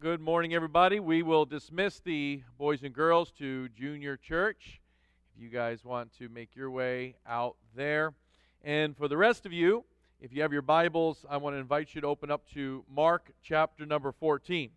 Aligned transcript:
Good 0.00 0.20
morning, 0.20 0.54
everybody. 0.54 1.00
We 1.00 1.24
will 1.24 1.44
dismiss 1.44 1.98
the 1.98 2.44
boys 2.56 2.84
and 2.84 2.94
girls 2.94 3.32
to 3.32 3.68
junior 3.70 4.16
church. 4.16 4.80
If 5.34 5.42
you 5.42 5.48
guys 5.48 5.84
want 5.84 6.16
to 6.18 6.28
make 6.28 6.54
your 6.54 6.70
way 6.70 7.16
out 7.26 7.56
there. 7.74 8.14
And 8.62 8.96
for 8.96 9.08
the 9.08 9.16
rest 9.16 9.44
of 9.44 9.52
you, 9.52 9.84
if 10.20 10.32
you 10.32 10.40
have 10.42 10.52
your 10.52 10.62
Bibles, 10.62 11.26
I 11.28 11.38
want 11.38 11.56
to 11.56 11.58
invite 11.58 11.96
you 11.96 12.00
to 12.02 12.06
open 12.06 12.30
up 12.30 12.48
to 12.54 12.84
Mark 12.88 13.32
chapter 13.42 13.84
number 13.84 14.12
14. 14.12 14.70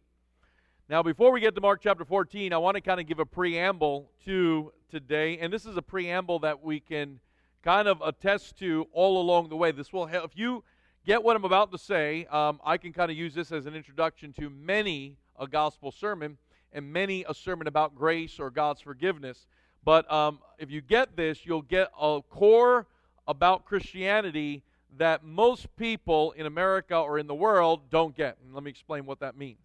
Now, 0.89 1.04
before 1.04 1.32
we 1.32 1.40
get 1.40 1.54
to 1.54 1.62
Mark 1.62 1.82
chapter 1.84 2.04
14, 2.04 2.52
I 2.52 2.58
want 2.58 2.74
to 2.74 2.82
kind 2.82 3.00
of 3.00 3.06
give 3.06 3.20
a 3.20 3.26
preamble 3.26 4.10
to 4.26 4.74
today. 4.90 5.38
And 5.38 5.54
this 5.54 5.68
is 5.68 5.78
a 5.78 5.84
preamble 5.84 6.40
that 6.40 6.64
we 6.64 6.80
can 6.80 7.20
kind 7.62 7.88
of 7.88 8.02
attest 8.02 8.58
to 8.58 8.88
all 8.92 9.22
along 9.22 9.50
the 9.50 9.56
way. 9.56 9.72
This 9.72 9.94
will 9.94 10.08
help. 10.08 10.32
If 10.32 10.36
you 10.36 10.64
get 11.05 11.23
what 11.23 11.36
I'm 11.36 11.45
about 11.45 11.71
to 11.71 11.77
say, 11.77 12.25
um, 12.25 12.59
I 12.63 12.77
can 12.77 12.93
kind 12.93 13.11
of 13.11 13.18
use 13.18 13.33
this 13.33 13.51
as 13.51 13.65
an 13.65 13.75
introduction 13.75 14.33
to 14.33 14.50
many 14.50 15.18
a 15.39 15.47
gospel 15.47 15.91
sermon 15.91 16.38
and 16.73 16.92
many 16.92 17.25
a 17.28 17.33
sermon 17.33 17.68
about 17.68 17.96
grace 17.96 18.39
or 18.39 18.50
God's 18.50 18.82
forgiveness. 18.82 19.47
But 19.83 20.11
um, 20.11 20.39
if 20.59 20.69
you 20.69 20.82
get 20.82 21.15
this, 21.15 21.45
you'll 21.45 21.64
get 21.64 21.92
a 22.00 22.21
core 22.29 22.87
about 23.28 23.65
Christianity 23.65 24.64
that 24.97 25.23
most 25.23 25.75
people 25.75 26.32
in 26.33 26.45
America 26.45 26.95
or 26.95 27.18
in 27.18 27.28
the 27.28 27.36
world 27.36 27.89
don't 27.89 28.15
get. 28.15 28.37
And 28.43 28.54
let 28.54 28.64
me 28.64 28.70
explain 28.70 29.06
what 29.06 29.20
that 29.21 29.37
means. 29.37 29.59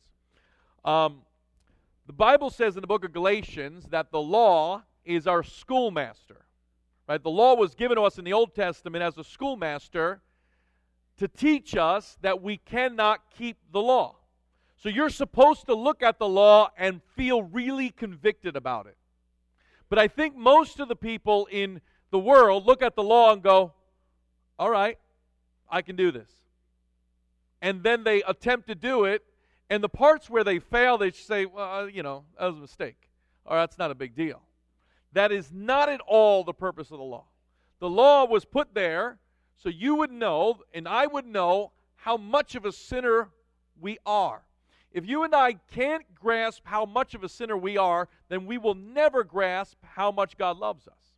Um, 0.85 1.23
the 2.07 2.13
Bible 2.13 2.51
says 2.51 2.77
in 2.77 2.81
the 2.81 2.87
book 2.87 3.05
of 3.05 3.13
Galatians 3.13 3.87
that 3.91 4.11
the 4.13 4.21
law 4.21 4.83
is 5.05 5.27
our 5.27 5.43
schoolmaster. 5.43 6.47
Right? 7.09 7.23
The 7.23 7.31
law 7.31 7.55
was 7.55 7.75
given 7.75 7.97
to 7.97 8.03
us 8.03 8.19
in 8.19 8.25
the 8.25 8.33
Old 8.33 8.55
Testament 8.55 9.03
as 9.03 9.19
a 9.19 9.25
schoolmaster 9.25 10.21
to 11.19 11.29
teach 11.29 11.77
us 11.77 12.19
that 12.21 12.43
we 12.43 12.59
cannot 12.59 13.21
keep 13.37 13.57
the 13.73 13.81
law. 13.81 14.17
So 14.77 14.89
you're 14.89 15.11
supposed 15.11 15.67
to 15.67 15.75
look 15.75 16.03
at 16.03 16.19
the 16.19 16.29
law 16.29 16.71
and 16.77 17.01
feel 17.17 17.43
really 17.43 17.91
convicted 17.91 18.57
about 18.57 18.87
it. 18.87 18.97
But 19.89 19.99
I 19.99 20.09
think 20.09 20.37
most 20.37 20.81
of 20.81 20.89
the 20.89 20.97
people 20.97 21.47
in 21.51 21.81
the 22.11 22.19
world 22.19 22.67
look 22.67 22.83
at 22.83 22.95
the 22.95 23.03
law 23.03 23.33
and 23.33 23.43
go, 23.43 23.73
all 24.59 24.71
right, 24.71 24.99
I 25.69 25.83
can 25.83 25.97
do 25.97 26.11
this. 26.11 26.31
And 27.63 27.83
then 27.83 28.05
they 28.05 28.23
attempt 28.23 28.69
to 28.69 28.75
do 28.75 29.05
it, 29.05 29.25
and 29.71 29.83
the 29.83 29.89
parts 29.89 30.29
where 30.29 30.45
they 30.45 30.59
fail, 30.59 30.99
they 30.99 31.11
say, 31.11 31.47
well, 31.47 31.85
uh, 31.85 31.87
you 31.87 32.03
know, 32.03 32.25
that 32.39 32.47
was 32.47 32.57
a 32.57 32.61
mistake. 32.61 33.09
Or 33.45 33.57
that's 33.57 33.79
not 33.79 33.91
a 33.91 33.95
big 33.95 34.15
deal. 34.15 34.43
That 35.13 35.33
is 35.33 35.51
not 35.53 35.89
at 35.89 36.01
all 36.07 36.45
the 36.45 36.53
purpose 36.53 36.91
of 36.91 36.99
the 36.99 37.05
law. 37.05 37.25
The 37.81 37.89
law 37.89 38.27
was 38.27 38.45
put 38.45 38.75
there 38.75 39.19
so 39.57 39.69
you 39.69 39.97
would 39.97 40.11
know, 40.11 40.61
and 40.75 40.87
I 40.87 41.07
would 41.07 41.27
know, 41.27 41.73
how 41.97 42.17
much 42.17 42.55
of 42.55 42.65
a 42.65 42.73
sinner 42.73 43.31
we 43.81 43.99
are. 44.07 44.43
If 44.93 45.07
you 45.07 45.25
and 45.25 45.35
I 45.35 45.55
can't 45.73 46.05
grasp 46.15 46.63
how 46.65 46.87
much 46.87 47.15
of 47.15 47.25
a 47.25 47.29
sinner 47.29 47.57
we 47.57 47.77
are, 47.77 48.09
then 48.29 48.47
we 48.47 48.59
will 48.59 48.75
never 48.75 49.25
grasp 49.25 49.79
how 49.83 50.11
much 50.11 50.39
God 50.39 50.59
loves 50.59 50.87
us. 50.87 51.15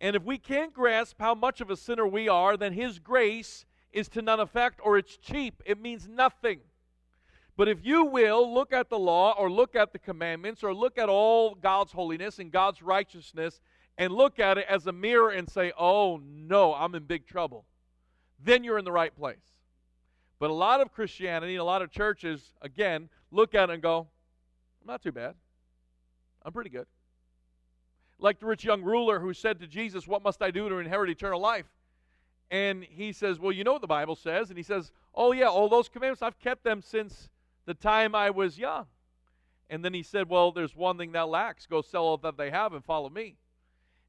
And 0.00 0.16
if 0.16 0.24
we 0.24 0.38
can't 0.38 0.72
grasp 0.72 1.16
how 1.20 1.34
much 1.34 1.60
of 1.60 1.70
a 1.70 1.76
sinner 1.76 2.06
we 2.06 2.28
are, 2.28 2.56
then 2.56 2.72
His 2.72 2.98
grace 2.98 3.66
is 3.92 4.08
to 4.10 4.22
none 4.22 4.40
effect 4.40 4.80
or 4.82 4.98
it's 4.98 5.16
cheap. 5.16 5.62
It 5.64 5.80
means 5.80 6.08
nothing. 6.08 6.60
But 7.56 7.68
if 7.68 7.84
you 7.84 8.04
will 8.04 8.52
look 8.52 8.72
at 8.72 8.90
the 8.90 8.98
law 8.98 9.34
or 9.38 9.48
look 9.50 9.76
at 9.76 9.92
the 9.92 9.98
commandments 9.98 10.64
or 10.64 10.74
look 10.74 10.98
at 10.98 11.08
all 11.08 11.54
God's 11.54 11.92
holiness 11.92 12.40
and 12.40 12.50
God's 12.50 12.82
righteousness 12.82 13.60
and 13.98 14.12
look 14.12 14.38
at 14.38 14.58
it 14.58 14.66
as 14.68 14.86
a 14.86 14.92
mirror 14.92 15.30
and 15.30 15.48
say, 15.48 15.72
oh 15.78 16.20
no, 16.24 16.74
I'm 16.74 16.94
in 16.94 17.04
big 17.04 17.26
trouble, 17.26 17.64
then 18.42 18.64
you're 18.64 18.78
in 18.78 18.84
the 18.84 18.92
right 18.92 19.14
place. 19.16 19.36
But 20.38 20.50
a 20.50 20.54
lot 20.54 20.80
of 20.80 20.92
Christianity 20.92 21.54
and 21.54 21.60
a 21.60 21.64
lot 21.64 21.82
of 21.82 21.90
churches, 21.90 22.52
again, 22.60 23.08
look 23.30 23.54
at 23.54 23.70
it 23.70 23.74
and 23.74 23.82
go, 23.82 24.08
I'm 24.80 24.86
not 24.86 25.02
too 25.02 25.12
bad. 25.12 25.34
I'm 26.44 26.52
pretty 26.52 26.70
good. 26.70 26.86
Like 28.18 28.40
the 28.40 28.46
rich 28.46 28.64
young 28.64 28.82
ruler 28.82 29.20
who 29.20 29.32
said 29.32 29.60
to 29.60 29.66
Jesus, 29.66 30.06
What 30.06 30.22
must 30.22 30.42
I 30.42 30.50
do 30.50 30.68
to 30.68 30.76
inherit 30.76 31.10
eternal 31.10 31.40
life? 31.40 31.66
And 32.50 32.84
he 32.84 33.12
says, 33.12 33.38
Well, 33.38 33.52
you 33.52 33.64
know 33.64 33.72
what 33.72 33.80
the 33.80 33.86
Bible 33.86 34.16
says. 34.16 34.50
And 34.50 34.58
he 34.58 34.62
says, 34.62 34.92
Oh, 35.14 35.32
yeah, 35.32 35.48
all 35.48 35.68
those 35.68 35.88
commandments, 35.88 36.22
I've 36.22 36.38
kept 36.38 36.64
them 36.64 36.82
since 36.82 37.28
the 37.64 37.74
time 37.74 38.14
I 38.14 38.30
was 38.30 38.58
young. 38.58 38.86
And 39.70 39.84
then 39.84 39.94
he 39.94 40.02
said, 40.02 40.28
Well, 40.28 40.52
there's 40.52 40.76
one 40.76 40.98
thing 40.98 41.12
that 41.12 41.28
lacks. 41.28 41.66
Go 41.66 41.80
sell 41.80 42.04
all 42.04 42.16
that 42.18 42.36
they 42.36 42.50
have 42.50 42.72
and 42.74 42.84
follow 42.84 43.08
me 43.08 43.36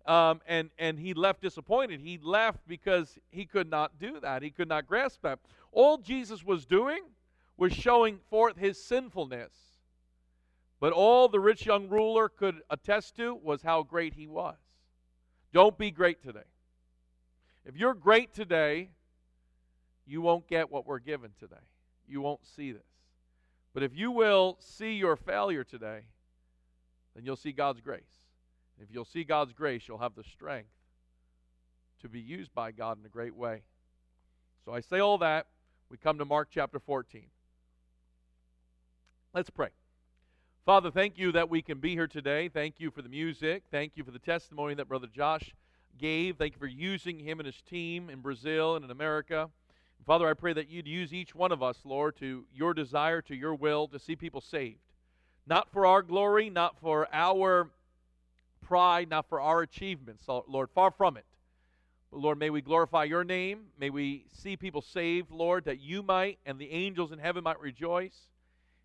um, 0.06 0.42
and 0.48 0.70
and 0.78 1.00
he 1.00 1.14
left 1.14 1.42
disappointed. 1.42 2.00
He 2.00 2.20
left 2.22 2.60
because 2.68 3.18
he 3.32 3.46
could 3.46 3.70
not 3.70 4.00
do 4.00 4.20
that. 4.20 4.44
He 4.44 4.52
could 4.52 4.70
not 4.70 4.88
grasp 4.88 5.22
that. 5.24 5.40
All 5.72 5.98
Jesus 5.98 6.44
was 6.44 6.66
doing 6.66 7.02
was 7.58 7.74
showing 7.74 8.20
forth 8.30 8.58
his 8.58 8.82
sinfulness. 8.84 9.54
But 10.80 10.94
all 10.94 11.28
the 11.28 11.40
rich 11.40 11.66
young 11.66 11.88
ruler 11.88 12.30
could 12.30 12.62
attest 12.70 13.16
to 13.16 13.34
was 13.34 13.62
how 13.62 13.84
great 13.84 14.14
he 14.14 14.28
was. 14.28 14.58
Don't 15.54 15.78
be 15.78 15.90
great 15.90 16.22
today. 16.22 16.44
If 17.66 17.78
you're 17.78 17.94
great 17.94 18.34
today, 18.34 18.90
you 20.06 20.22
won't 20.22 20.48
get 20.48 20.70
what 20.70 20.86
we're 20.86 21.00
given 21.00 21.32
today. 21.40 21.56
You 22.08 22.22
won't 22.22 22.46
see 22.46 22.72
this. 22.72 22.84
But 23.74 23.84
if 23.84 23.96
you 23.96 24.12
will 24.12 24.58
see 24.60 24.94
your 24.94 25.16
failure 25.16 25.64
today, 25.64 26.02
then 27.16 27.26
you'll 27.26 27.36
see 27.36 27.52
God's 27.52 27.82
grace. 27.82 28.25
If 28.82 28.90
you'll 28.92 29.06
see 29.06 29.24
God's 29.24 29.54
grace, 29.54 29.84
you'll 29.88 30.00
have 30.00 30.16
the 30.16 30.24
strength 30.24 30.70
to 32.02 32.10
be 32.10 32.20
used 32.20 32.54
by 32.54 32.72
God 32.72 33.00
in 33.00 33.06
a 33.06 33.10
great 33.10 33.36
way. 33.36 33.62
So 34.66 34.74
I 34.74 34.82
say 34.82 35.00
all 35.00 35.18
that. 35.20 35.48
We 35.90 35.98
come 35.98 36.18
to 36.18 36.26
Mark 36.26 36.50
chapter 36.52 36.80
14. 36.80 37.24
Let's 39.34 39.50
pray. 39.50 39.70
Father, 40.66 40.90
thank 40.90 41.18
you 41.18 41.32
that 41.34 41.50
we 41.50 41.62
can 41.62 41.80
be 41.80 41.92
here 41.92 42.08
today. 42.08 42.50
Thank 42.50 42.80
you 42.80 42.90
for 42.90 43.02
the 43.02 43.10
music. 43.10 43.64
Thank 43.70 43.94
you 43.96 44.04
for 44.04 44.12
the 44.12 44.20
testimony 44.20 44.74
that 44.76 44.88
Brother 44.88 45.08
Josh 45.08 45.54
gave. 46.00 46.38
Thank 46.38 46.54
you 46.54 46.60
for 46.60 46.68
using 46.68 47.20
him 47.20 47.40
and 47.40 47.46
his 47.46 47.62
team 47.62 48.10
in 48.10 48.22
Brazil 48.22 48.76
and 48.76 48.84
in 48.84 48.92
America. 48.92 49.50
Father, 50.06 50.28
I 50.28 50.34
pray 50.34 50.54
that 50.54 50.70
you'd 50.70 50.88
use 50.88 51.14
each 51.14 51.34
one 51.34 51.52
of 51.52 51.64
us, 51.64 51.78
Lord, 51.84 52.16
to 52.18 52.46
your 52.54 52.74
desire, 52.74 53.22
to 53.24 53.36
your 53.36 53.56
will, 53.56 53.88
to 53.88 54.00
see 54.00 54.16
people 54.16 54.42
saved. 54.42 54.80
Not 55.48 55.72
for 55.72 55.86
our 55.86 56.02
glory, 56.02 56.50
not 56.50 56.80
for 56.80 57.08
our 57.14 57.70
pride, 58.66 59.10
not 59.10 59.30
for 59.30 59.40
our 59.40 59.62
achievements, 59.62 60.24
Lord, 60.28 60.70
far 60.74 60.92
from 60.92 61.16
it. 61.18 61.26
But 62.12 62.20
Lord, 62.20 62.40
may 62.40 62.50
we 62.50 62.62
glorify 62.62 63.04
your 63.04 63.24
name. 63.24 63.66
May 63.80 63.90
we 63.90 64.26
see 64.34 64.58
people 64.58 64.82
saved, 64.82 65.32
Lord, 65.32 65.66
that 65.66 65.80
you 65.80 66.02
might 66.02 66.40
and 66.46 66.60
the 66.60 66.72
angels 66.72 67.12
in 67.12 67.20
heaven 67.20 67.44
might 67.44 67.60
rejoice. 67.60 68.28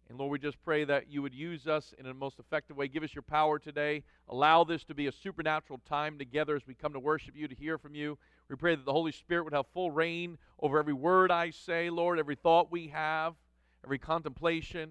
And 0.08 0.18
Lord, 0.18 0.32
we 0.32 0.38
just 0.40 0.62
pray 0.64 0.84
that 0.84 1.08
you 1.08 1.22
would 1.22 1.34
use 1.34 1.68
us 1.68 1.94
in 1.96 2.06
a 2.06 2.12
most 2.12 2.40
effective 2.40 2.76
way. 2.76 2.88
Give 2.88 3.04
us 3.04 3.14
your 3.14 3.22
power 3.22 3.60
today. 3.60 4.02
Allow 4.28 4.64
this 4.64 4.82
to 4.84 4.94
be 4.94 5.06
a 5.06 5.12
supernatural 5.12 5.80
time 5.88 6.18
together 6.18 6.56
as 6.56 6.66
we 6.66 6.74
come 6.74 6.92
to 6.92 7.00
worship 7.00 7.36
you, 7.36 7.46
to 7.46 7.54
hear 7.54 7.78
from 7.78 7.94
you. 7.94 8.18
We 8.48 8.56
pray 8.56 8.74
that 8.74 8.84
the 8.84 8.92
Holy 8.92 9.12
Spirit 9.12 9.44
would 9.44 9.52
have 9.54 9.66
full 9.72 9.92
reign 9.92 10.36
over 10.58 10.80
every 10.80 10.94
word 10.94 11.30
I 11.30 11.50
say, 11.50 11.90
Lord, 11.90 12.18
every 12.18 12.34
thought 12.34 12.72
we 12.72 12.88
have, 12.88 13.34
every 13.84 13.98
contemplation. 13.98 14.90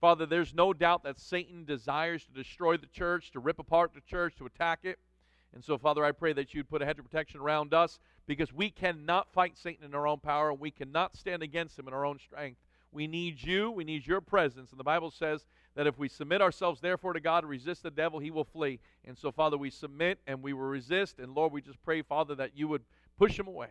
Father, 0.00 0.26
there's 0.26 0.54
no 0.54 0.72
doubt 0.72 1.02
that 1.04 1.18
Satan 1.18 1.64
desires 1.64 2.24
to 2.24 2.32
destroy 2.32 2.76
the 2.76 2.86
church, 2.86 3.32
to 3.32 3.40
rip 3.40 3.58
apart 3.58 3.92
the 3.94 4.00
church, 4.00 4.36
to 4.36 4.46
attack 4.46 4.80
it. 4.84 4.98
And 5.54 5.64
so, 5.64 5.78
Father, 5.78 6.04
I 6.04 6.12
pray 6.12 6.32
that 6.34 6.54
you'd 6.54 6.68
put 6.68 6.82
a 6.82 6.84
hedge 6.84 6.98
of 6.98 7.04
protection 7.04 7.40
around 7.40 7.74
us 7.74 7.98
because 8.26 8.52
we 8.52 8.70
cannot 8.70 9.32
fight 9.32 9.56
Satan 9.56 9.84
in 9.84 9.94
our 9.94 10.06
own 10.06 10.20
power. 10.20 10.52
We 10.52 10.70
cannot 10.70 11.16
stand 11.16 11.42
against 11.42 11.78
him 11.78 11.88
in 11.88 11.94
our 11.94 12.04
own 12.04 12.18
strength. 12.18 12.60
We 12.92 13.06
need 13.06 13.42
you. 13.42 13.70
We 13.70 13.84
need 13.84 14.06
your 14.06 14.20
presence. 14.20 14.70
And 14.70 14.78
the 14.78 14.84
Bible 14.84 15.10
says 15.10 15.44
that 15.74 15.86
if 15.86 15.98
we 15.98 16.08
submit 16.08 16.42
ourselves, 16.42 16.80
therefore, 16.80 17.12
to 17.12 17.20
God 17.20 17.44
resist 17.44 17.82
the 17.82 17.90
devil, 17.90 18.18
he 18.18 18.30
will 18.30 18.44
flee. 18.44 18.78
And 19.04 19.16
so, 19.16 19.32
Father, 19.32 19.58
we 19.58 19.70
submit 19.70 20.18
and 20.26 20.42
we 20.42 20.52
will 20.52 20.62
resist. 20.62 21.18
And 21.18 21.34
Lord, 21.34 21.52
we 21.52 21.62
just 21.62 21.82
pray, 21.82 22.02
Father, 22.02 22.34
that 22.36 22.56
you 22.56 22.68
would 22.68 22.82
push 23.18 23.38
him 23.38 23.46
away. 23.46 23.70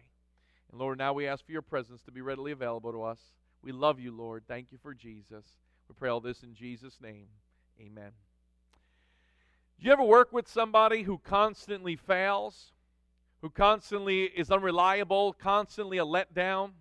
And 0.72 0.80
Lord, 0.80 0.98
now 0.98 1.14
we 1.14 1.28
ask 1.28 1.46
for 1.46 1.52
your 1.52 1.62
presence 1.62 2.02
to 2.04 2.12
be 2.12 2.22
readily 2.22 2.52
available 2.52 2.92
to 2.92 3.04
us. 3.04 3.20
We 3.62 3.72
love 3.72 4.00
you, 4.00 4.12
Lord. 4.12 4.44
Thank 4.48 4.72
you 4.72 4.78
for 4.82 4.94
Jesus. 4.94 5.46
We 5.88 5.96
pray 5.96 6.10
all 6.10 6.20
this 6.20 6.44
in 6.44 6.54
Jesus' 6.54 7.00
name. 7.02 7.28
Amen. 7.80 8.12
Do 9.80 9.86
you 9.86 9.94
ever 9.94 10.04
work 10.04 10.34
with 10.34 10.48
somebody 10.48 11.04
who 11.04 11.20
constantly 11.20 11.96
fails, 11.96 12.74
who 13.42 13.50
constantly 13.50 14.24
is 14.24 14.52
unreliable, 14.52 15.34
constantly 15.34 16.00
a 16.00 16.06
letdown, 16.06 16.72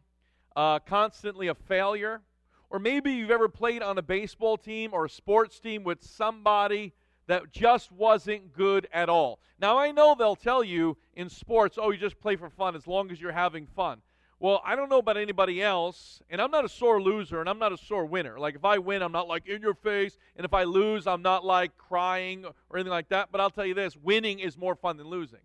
uh, 0.57 0.79
constantly 0.81 1.49
a 1.49 1.55
failure? 1.55 2.23
Or 2.71 2.79
maybe 2.79 3.13
you've 3.13 3.31
ever 3.31 3.49
played 3.49 3.83
on 3.83 3.99
a 3.99 4.03
baseball 4.03 4.57
team 4.57 4.91
or 4.93 5.05
a 5.05 5.11
sports 5.11 5.61
team 5.61 5.85
with 5.85 6.03
somebody 6.03 6.95
that 7.27 7.53
just 7.53 7.93
wasn't 7.93 8.53
good 8.53 8.89
at 8.93 9.09
all. 9.09 9.41
Now, 9.59 9.79
I 9.79 9.91
know 9.93 10.15
they'll 10.15 10.37
tell 10.37 10.65
you 10.65 10.97
in 11.15 11.29
sports, 11.29 11.79
oh, 11.81 11.91
you 11.91 11.99
just 11.99 12.21
play 12.21 12.37
for 12.37 12.51
fun 12.51 12.75
as 12.75 12.87
long 12.87 13.11
as 13.11 13.21
you're 13.21 13.33
having 13.33 13.67
fun. 13.67 14.01
Well, 14.39 14.61
I 14.67 14.77
don't 14.77 14.91
know 14.91 14.99
about 14.99 15.17
anybody 15.17 15.63
else, 15.63 16.21
and 16.29 16.43
I'm 16.43 16.51
not 16.51 16.65
a 16.65 16.69
sore 16.69 17.01
loser 17.01 17.41
and 17.41 17.49
I'm 17.49 17.59
not 17.59 17.73
a 17.73 17.79
sore 17.79 18.05
winner. 18.05 18.39
Like, 18.39 18.55
if 18.55 18.65
I 18.67 18.77
win, 18.77 19.01
I'm 19.01 19.13
not 19.13 19.29
like 19.29 19.47
in 19.49 19.63
your 19.63 19.75
face, 19.75 20.19
and 20.37 20.45
if 20.45 20.53
I 20.53 20.65
lose, 20.65 21.07
I'm 21.07 21.23
not 21.23 21.45
like 21.45 21.77
crying 21.79 22.45
or 22.45 22.77
anything 22.77 22.91
like 22.91 23.09
that. 23.09 23.31
But 23.33 23.41
I'll 23.41 23.51
tell 23.51 23.65
you 23.65 23.73
this 23.73 23.97
winning 23.97 24.41
is 24.41 24.59
more 24.59 24.75
fun 24.75 24.99
than 24.99 25.07
losing, 25.07 25.41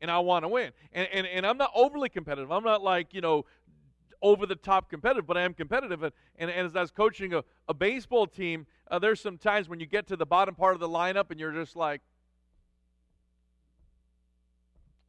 and 0.00 0.10
I 0.10 0.18
want 0.18 0.44
to 0.44 0.48
win. 0.48 0.72
And, 0.92 1.06
and, 1.12 1.26
and 1.26 1.46
I'm 1.46 1.56
not 1.56 1.70
overly 1.72 2.08
competitive. 2.08 2.50
I'm 2.50 2.64
not 2.64 2.82
like, 2.82 3.14
you 3.14 3.20
know, 3.20 3.44
over 4.20 4.44
the 4.44 4.56
top 4.56 4.90
competitive, 4.90 5.26
but 5.26 5.36
I 5.36 5.42
am 5.42 5.54
competitive. 5.54 6.02
And, 6.02 6.12
and, 6.36 6.50
and 6.50 6.66
as 6.66 6.74
I 6.74 6.80
was 6.80 6.90
coaching 6.90 7.34
a, 7.34 7.44
a 7.68 7.74
baseball 7.74 8.26
team, 8.26 8.66
uh, 8.90 8.98
there's 8.98 9.20
some 9.20 9.38
times 9.38 9.68
when 9.68 9.78
you 9.78 9.86
get 9.86 10.08
to 10.08 10.16
the 10.16 10.26
bottom 10.26 10.56
part 10.56 10.74
of 10.74 10.80
the 10.80 10.88
lineup 10.88 11.30
and 11.30 11.38
you're 11.38 11.52
just 11.52 11.76
like, 11.76 12.00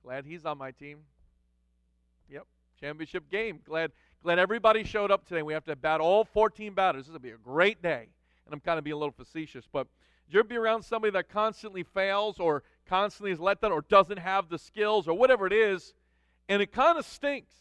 glad 0.03 0.25
he's 0.25 0.45
on 0.45 0.57
my 0.59 0.69
team. 0.71 0.99
Championship 2.83 3.31
game. 3.31 3.61
Glad 3.63 3.93
glad 4.21 4.39
everybody 4.39 4.83
showed 4.83 5.09
up 5.09 5.25
today. 5.25 5.41
We 5.41 5.53
have 5.53 5.63
to 5.65 5.75
bat 5.77 6.01
all 6.01 6.25
14 6.25 6.73
batters. 6.73 7.05
This 7.05 7.13
will 7.13 7.19
be 7.19 7.29
a 7.29 7.37
great 7.37 7.81
day. 7.81 8.09
And 8.45 8.53
I'm 8.53 8.59
kind 8.59 8.77
of 8.77 8.83
being 8.83 8.95
a 8.95 8.97
little 8.97 9.13
facetious, 9.13 9.63
but 9.71 9.87
you 10.27 10.37
ever 10.37 10.47
be 10.49 10.57
around 10.57 10.83
somebody 10.83 11.11
that 11.11 11.29
constantly 11.29 11.83
fails 11.83 12.41
or 12.41 12.61
constantly 12.85 13.31
is 13.31 13.39
let 13.39 13.61
down 13.61 13.71
or 13.71 13.83
doesn't 13.83 14.19
have 14.19 14.49
the 14.49 14.57
skills 14.57 15.07
or 15.07 15.13
whatever 15.13 15.47
it 15.47 15.53
is, 15.53 15.93
and 16.49 16.61
it 16.61 16.73
kind 16.73 16.97
of 16.97 17.05
stinks 17.05 17.53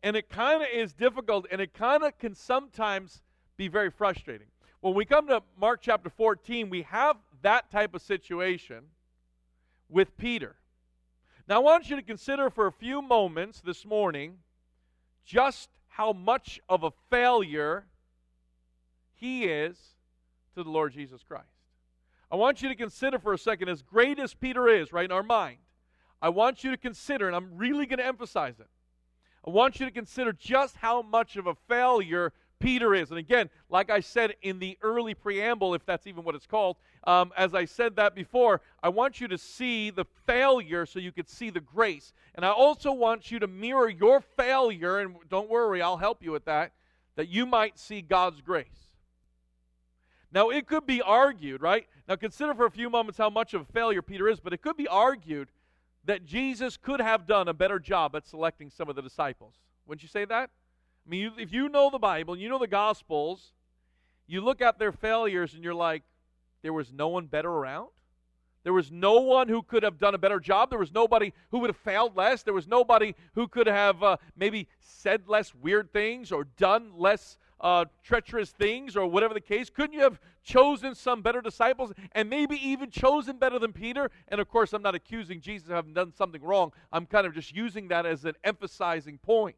and 0.00 0.14
it 0.14 0.28
kind 0.28 0.62
of 0.62 0.68
is 0.72 0.92
difficult 0.92 1.44
and 1.50 1.60
it 1.60 1.74
kind 1.74 2.04
of 2.04 2.16
can 2.18 2.32
sometimes 2.32 3.20
be 3.56 3.66
very 3.66 3.90
frustrating. 3.90 4.46
When 4.80 4.94
we 4.94 5.04
come 5.04 5.26
to 5.26 5.42
Mark 5.58 5.80
chapter 5.82 6.08
14, 6.08 6.70
we 6.70 6.82
have 6.82 7.16
that 7.42 7.68
type 7.72 7.96
of 7.96 8.02
situation 8.02 8.84
with 9.88 10.16
Peter. 10.16 10.54
Now, 11.48 11.56
I 11.56 11.58
want 11.58 11.90
you 11.90 11.96
to 11.96 12.02
consider 12.02 12.48
for 12.48 12.68
a 12.68 12.72
few 12.72 13.02
moments 13.02 13.60
this 13.60 13.84
morning 13.84 14.36
just 15.24 15.68
how 15.88 16.12
much 16.12 16.60
of 16.68 16.82
a 16.82 16.92
failure 17.10 17.86
he 19.14 19.44
is 19.44 19.76
to 20.54 20.62
the 20.62 20.70
Lord 20.70 20.92
Jesus 20.92 21.22
Christ. 21.22 21.46
I 22.30 22.36
want 22.36 22.62
you 22.62 22.68
to 22.68 22.74
consider 22.74 23.18
for 23.18 23.34
a 23.34 23.38
second, 23.38 23.68
as 23.68 23.82
great 23.82 24.18
as 24.18 24.34
Peter 24.34 24.68
is, 24.68 24.92
right, 24.92 25.04
in 25.04 25.12
our 25.12 25.22
mind, 25.22 25.58
I 26.20 26.30
want 26.30 26.64
you 26.64 26.70
to 26.70 26.76
consider, 26.76 27.26
and 27.26 27.36
I'm 27.36 27.56
really 27.56 27.84
going 27.84 27.98
to 27.98 28.06
emphasize 28.06 28.58
it, 28.58 28.68
I 29.46 29.50
want 29.50 29.80
you 29.80 29.86
to 29.86 29.92
consider 29.92 30.32
just 30.32 30.76
how 30.76 31.02
much 31.02 31.36
of 31.36 31.46
a 31.46 31.54
failure 31.68 32.32
Peter 32.62 32.94
is. 32.94 33.10
And 33.10 33.18
again, 33.18 33.50
like 33.68 33.90
I 33.90 34.00
said 34.00 34.34
in 34.40 34.58
the 34.58 34.78
early 34.82 35.14
preamble, 35.14 35.74
if 35.74 35.84
that's 35.84 36.06
even 36.06 36.22
what 36.22 36.34
it's 36.34 36.46
called, 36.46 36.76
um, 37.04 37.32
as 37.36 37.54
I 37.54 37.64
said 37.64 37.96
that 37.96 38.14
before, 38.14 38.60
I 38.82 38.88
want 38.88 39.20
you 39.20 39.28
to 39.28 39.36
see 39.36 39.90
the 39.90 40.04
failure 40.26 40.86
so 40.86 41.00
you 41.00 41.12
could 41.12 41.28
see 41.28 41.50
the 41.50 41.60
grace. 41.60 42.12
And 42.36 42.46
I 42.46 42.50
also 42.50 42.92
want 42.92 43.30
you 43.30 43.40
to 43.40 43.48
mirror 43.48 43.88
your 43.88 44.20
failure, 44.20 45.00
and 45.00 45.16
don't 45.28 45.50
worry, 45.50 45.82
I'll 45.82 45.96
help 45.96 46.22
you 46.22 46.30
with 46.30 46.44
that, 46.44 46.72
that 47.16 47.28
you 47.28 47.44
might 47.44 47.78
see 47.78 48.00
God's 48.00 48.40
grace. 48.40 48.66
Now, 50.30 50.48
it 50.48 50.66
could 50.66 50.86
be 50.86 51.02
argued, 51.02 51.60
right? 51.60 51.86
Now, 52.08 52.16
consider 52.16 52.54
for 52.54 52.64
a 52.64 52.70
few 52.70 52.88
moments 52.88 53.18
how 53.18 53.28
much 53.28 53.52
of 53.52 53.62
a 53.62 53.72
failure 53.72 54.00
Peter 54.00 54.28
is, 54.28 54.40
but 54.40 54.52
it 54.52 54.62
could 54.62 54.76
be 54.76 54.88
argued 54.88 55.48
that 56.04 56.24
Jesus 56.24 56.76
could 56.76 57.00
have 57.00 57.26
done 57.26 57.48
a 57.48 57.52
better 57.52 57.78
job 57.78 58.16
at 58.16 58.26
selecting 58.26 58.70
some 58.70 58.88
of 58.88 58.96
the 58.96 59.02
disciples. 59.02 59.54
Wouldn't 59.86 60.02
you 60.02 60.08
say 60.08 60.24
that? 60.24 60.50
I 61.06 61.10
mean, 61.10 61.32
if 61.38 61.52
you 61.52 61.68
know 61.68 61.90
the 61.90 61.98
Bible, 61.98 62.34
and 62.34 62.42
you 62.42 62.48
know 62.48 62.58
the 62.58 62.66
Gospels, 62.66 63.52
you 64.26 64.40
look 64.40 64.60
at 64.60 64.78
their 64.78 64.92
failures 64.92 65.54
and 65.54 65.64
you're 65.64 65.74
like, 65.74 66.02
there 66.62 66.72
was 66.72 66.92
no 66.92 67.08
one 67.08 67.26
better 67.26 67.50
around? 67.50 67.88
There 68.64 68.72
was 68.72 68.92
no 68.92 69.14
one 69.20 69.48
who 69.48 69.62
could 69.62 69.82
have 69.82 69.98
done 69.98 70.14
a 70.14 70.18
better 70.18 70.38
job. 70.38 70.70
There 70.70 70.78
was 70.78 70.92
nobody 70.92 71.32
who 71.50 71.58
would 71.58 71.70
have 71.70 71.76
failed 71.76 72.16
less. 72.16 72.44
There 72.44 72.54
was 72.54 72.68
nobody 72.68 73.16
who 73.34 73.48
could 73.48 73.66
have 73.66 74.00
uh, 74.02 74.18
maybe 74.36 74.68
said 74.78 75.22
less 75.26 75.52
weird 75.52 75.92
things 75.92 76.30
or 76.30 76.44
done 76.56 76.92
less 76.96 77.38
uh, 77.62 77.84
treacherous 78.02 78.50
things 78.50 78.96
or 78.96 79.06
whatever 79.06 79.34
the 79.34 79.40
case? 79.40 79.70
Couldn't 79.70 79.94
you 79.94 80.02
have 80.02 80.20
chosen 80.44 80.94
some 80.94 81.22
better 81.22 81.40
disciples 81.40 81.92
and 82.12 82.28
maybe 82.28 82.56
even 82.56 82.90
chosen 82.90 83.38
better 83.38 83.58
than 83.58 83.72
Peter? 83.72 84.10
And 84.28 84.40
of 84.40 84.48
course, 84.48 84.72
I'm 84.72 84.82
not 84.82 84.94
accusing 84.94 85.40
Jesus 85.40 85.68
of 85.68 85.74
having 85.74 85.94
done 85.94 86.12
something 86.12 86.42
wrong. 86.42 86.72
I'm 86.92 87.06
kind 87.06 87.26
of 87.26 87.34
just 87.34 87.54
using 87.54 87.88
that 87.88 88.04
as 88.04 88.24
an 88.24 88.34
emphasizing 88.44 89.18
point. 89.18 89.56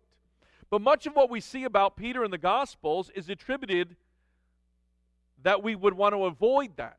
But 0.74 0.82
much 0.82 1.06
of 1.06 1.14
what 1.14 1.30
we 1.30 1.38
see 1.38 1.62
about 1.62 1.96
Peter 1.96 2.24
in 2.24 2.32
the 2.32 2.36
Gospels 2.36 3.08
is 3.14 3.30
attributed 3.30 3.94
that 5.44 5.62
we 5.62 5.76
would 5.76 5.94
want 5.94 6.16
to 6.16 6.24
avoid 6.24 6.76
that. 6.78 6.98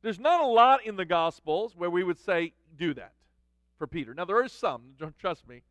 There's 0.00 0.20
not 0.20 0.40
a 0.40 0.46
lot 0.46 0.86
in 0.86 0.94
the 0.94 1.04
Gospels 1.04 1.74
where 1.74 1.90
we 1.90 2.04
would 2.04 2.20
say, 2.20 2.52
do 2.78 2.94
that 2.94 3.14
for 3.78 3.88
Peter. 3.88 4.14
Now, 4.14 4.26
there 4.26 4.40
are 4.40 4.46
some, 4.46 4.82
don't 4.96 5.18
trust 5.18 5.48
me. 5.48 5.62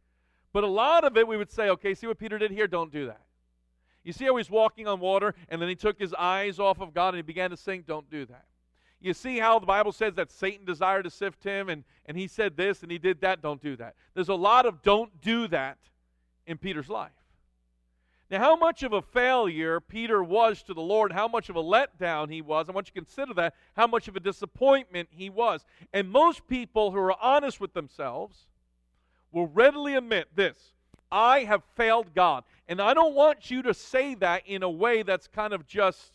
But 0.51 0.65
a 0.65 0.68
lot 0.68 1.06
of 1.06 1.15
it 1.15 1.25
we 1.30 1.38
would 1.38 1.50
say, 1.50 1.69
okay, 1.69 1.94
see 1.94 2.07
what 2.07 2.19
Peter 2.19 2.38
did 2.38 2.51
here? 2.51 2.68
Don't 2.68 2.91
do 2.91 3.06
that. 3.06 3.21
You 4.03 4.12
see 4.12 4.25
how 4.25 4.35
he's 4.35 4.50
walking 4.50 4.85
on 4.85 5.00
water 5.00 5.33
and 5.47 5.62
then 5.62 5.69
he 5.69 5.75
took 5.75 5.97
his 5.97 6.13
eyes 6.15 6.59
off 6.59 6.81
of 6.81 6.94
God 6.94 7.13
and 7.13 7.19
he 7.19 7.21
began 7.21 7.51
to 7.51 7.56
sink? 7.56 7.88
Don't 7.88 8.12
do 8.12 8.25
that. 8.25 8.47
You 9.00 9.13
see 9.13 9.39
how 9.39 9.59
the 9.59 9.65
Bible 9.65 9.94
says 9.94 10.15
that 10.15 10.30
Satan 10.30 10.65
desired 10.65 11.03
to 11.03 11.09
sift 11.09 11.42
him 11.45 11.69
and, 11.69 11.85
and 12.06 12.18
he 12.18 12.27
said 12.27 12.57
this 12.57 12.83
and 12.83 12.92
he 12.92 12.97
did 12.97 13.21
that? 13.21 13.42
Don't 13.42 13.62
do 13.62 13.77
that. 13.77 13.95
There's 14.13 14.27
a 14.27 14.35
lot 14.35 14.65
of 14.65 14.81
don't 14.81 15.21
do 15.21 15.47
that 15.47 15.77
in 16.45 16.57
Peter's 16.57 16.89
life. 16.89 17.12
Now, 18.29 18.39
how 18.39 18.55
much 18.55 18.83
of 18.83 18.93
a 18.93 19.01
failure 19.01 19.79
Peter 19.79 20.23
was 20.23 20.61
to 20.63 20.73
the 20.75 20.81
Lord, 20.81 21.11
how 21.11 21.27
much 21.27 21.49
of 21.49 21.55
a 21.55 21.63
letdown 21.63 22.31
he 22.31 22.41
was, 22.41 22.69
I 22.69 22.73
want 22.73 22.87
you 22.87 22.93
to 22.93 23.05
consider 23.05 23.33
that, 23.33 23.55
how 23.75 23.87
much 23.87 24.07
of 24.07 24.15
a 24.15 24.19
disappointment 24.19 25.09
he 25.11 25.31
was. 25.31 25.65
And 25.93 26.11
most 26.11 26.47
people 26.47 26.91
who 26.91 26.99
are 26.99 27.19
honest 27.19 27.59
with 27.59 27.73
themselves 27.73 28.45
will 29.31 29.47
readily 29.47 29.95
admit 29.95 30.27
this 30.35 30.73
I 31.11 31.39
have 31.41 31.63
failed 31.75 32.13
God. 32.13 32.43
And 32.67 32.79
I 32.79 32.93
don't 32.93 33.15
want 33.15 33.49
you 33.49 33.63
to 33.63 33.73
say 33.73 34.13
that 34.15 34.43
in 34.45 34.61
a 34.61 34.69
way 34.69 35.01
that's 35.01 35.27
kind 35.27 35.53
of 35.53 35.65
just 35.65 36.11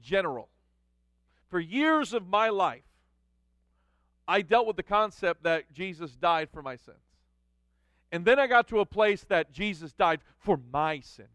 general. 0.00 0.48
For 1.48 1.58
years 1.58 2.12
of 2.12 2.28
my 2.28 2.48
life, 2.50 2.82
I 4.28 4.42
dealt 4.42 4.68
with 4.68 4.76
the 4.76 4.84
concept 4.84 5.42
that 5.42 5.72
Jesus 5.72 6.12
died 6.12 6.50
for 6.52 6.62
my 6.62 6.76
sins. 6.76 7.07
And 8.10 8.24
then 8.24 8.38
I 8.38 8.46
got 8.46 8.68
to 8.68 8.80
a 8.80 8.86
place 8.86 9.24
that 9.28 9.52
Jesus 9.52 9.92
died 9.92 10.20
for 10.38 10.58
my 10.72 11.00
sin. 11.00 11.28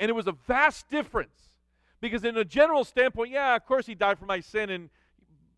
And 0.00 0.08
it 0.08 0.14
was 0.14 0.26
a 0.26 0.32
vast 0.32 0.88
difference. 0.90 1.50
Because 2.00 2.24
in 2.24 2.36
a 2.36 2.44
general 2.44 2.84
standpoint, 2.84 3.30
yeah, 3.30 3.56
of 3.56 3.66
course 3.66 3.86
he 3.86 3.94
died 3.94 4.18
for 4.18 4.26
my 4.26 4.40
sin 4.40 4.70
and 4.70 4.90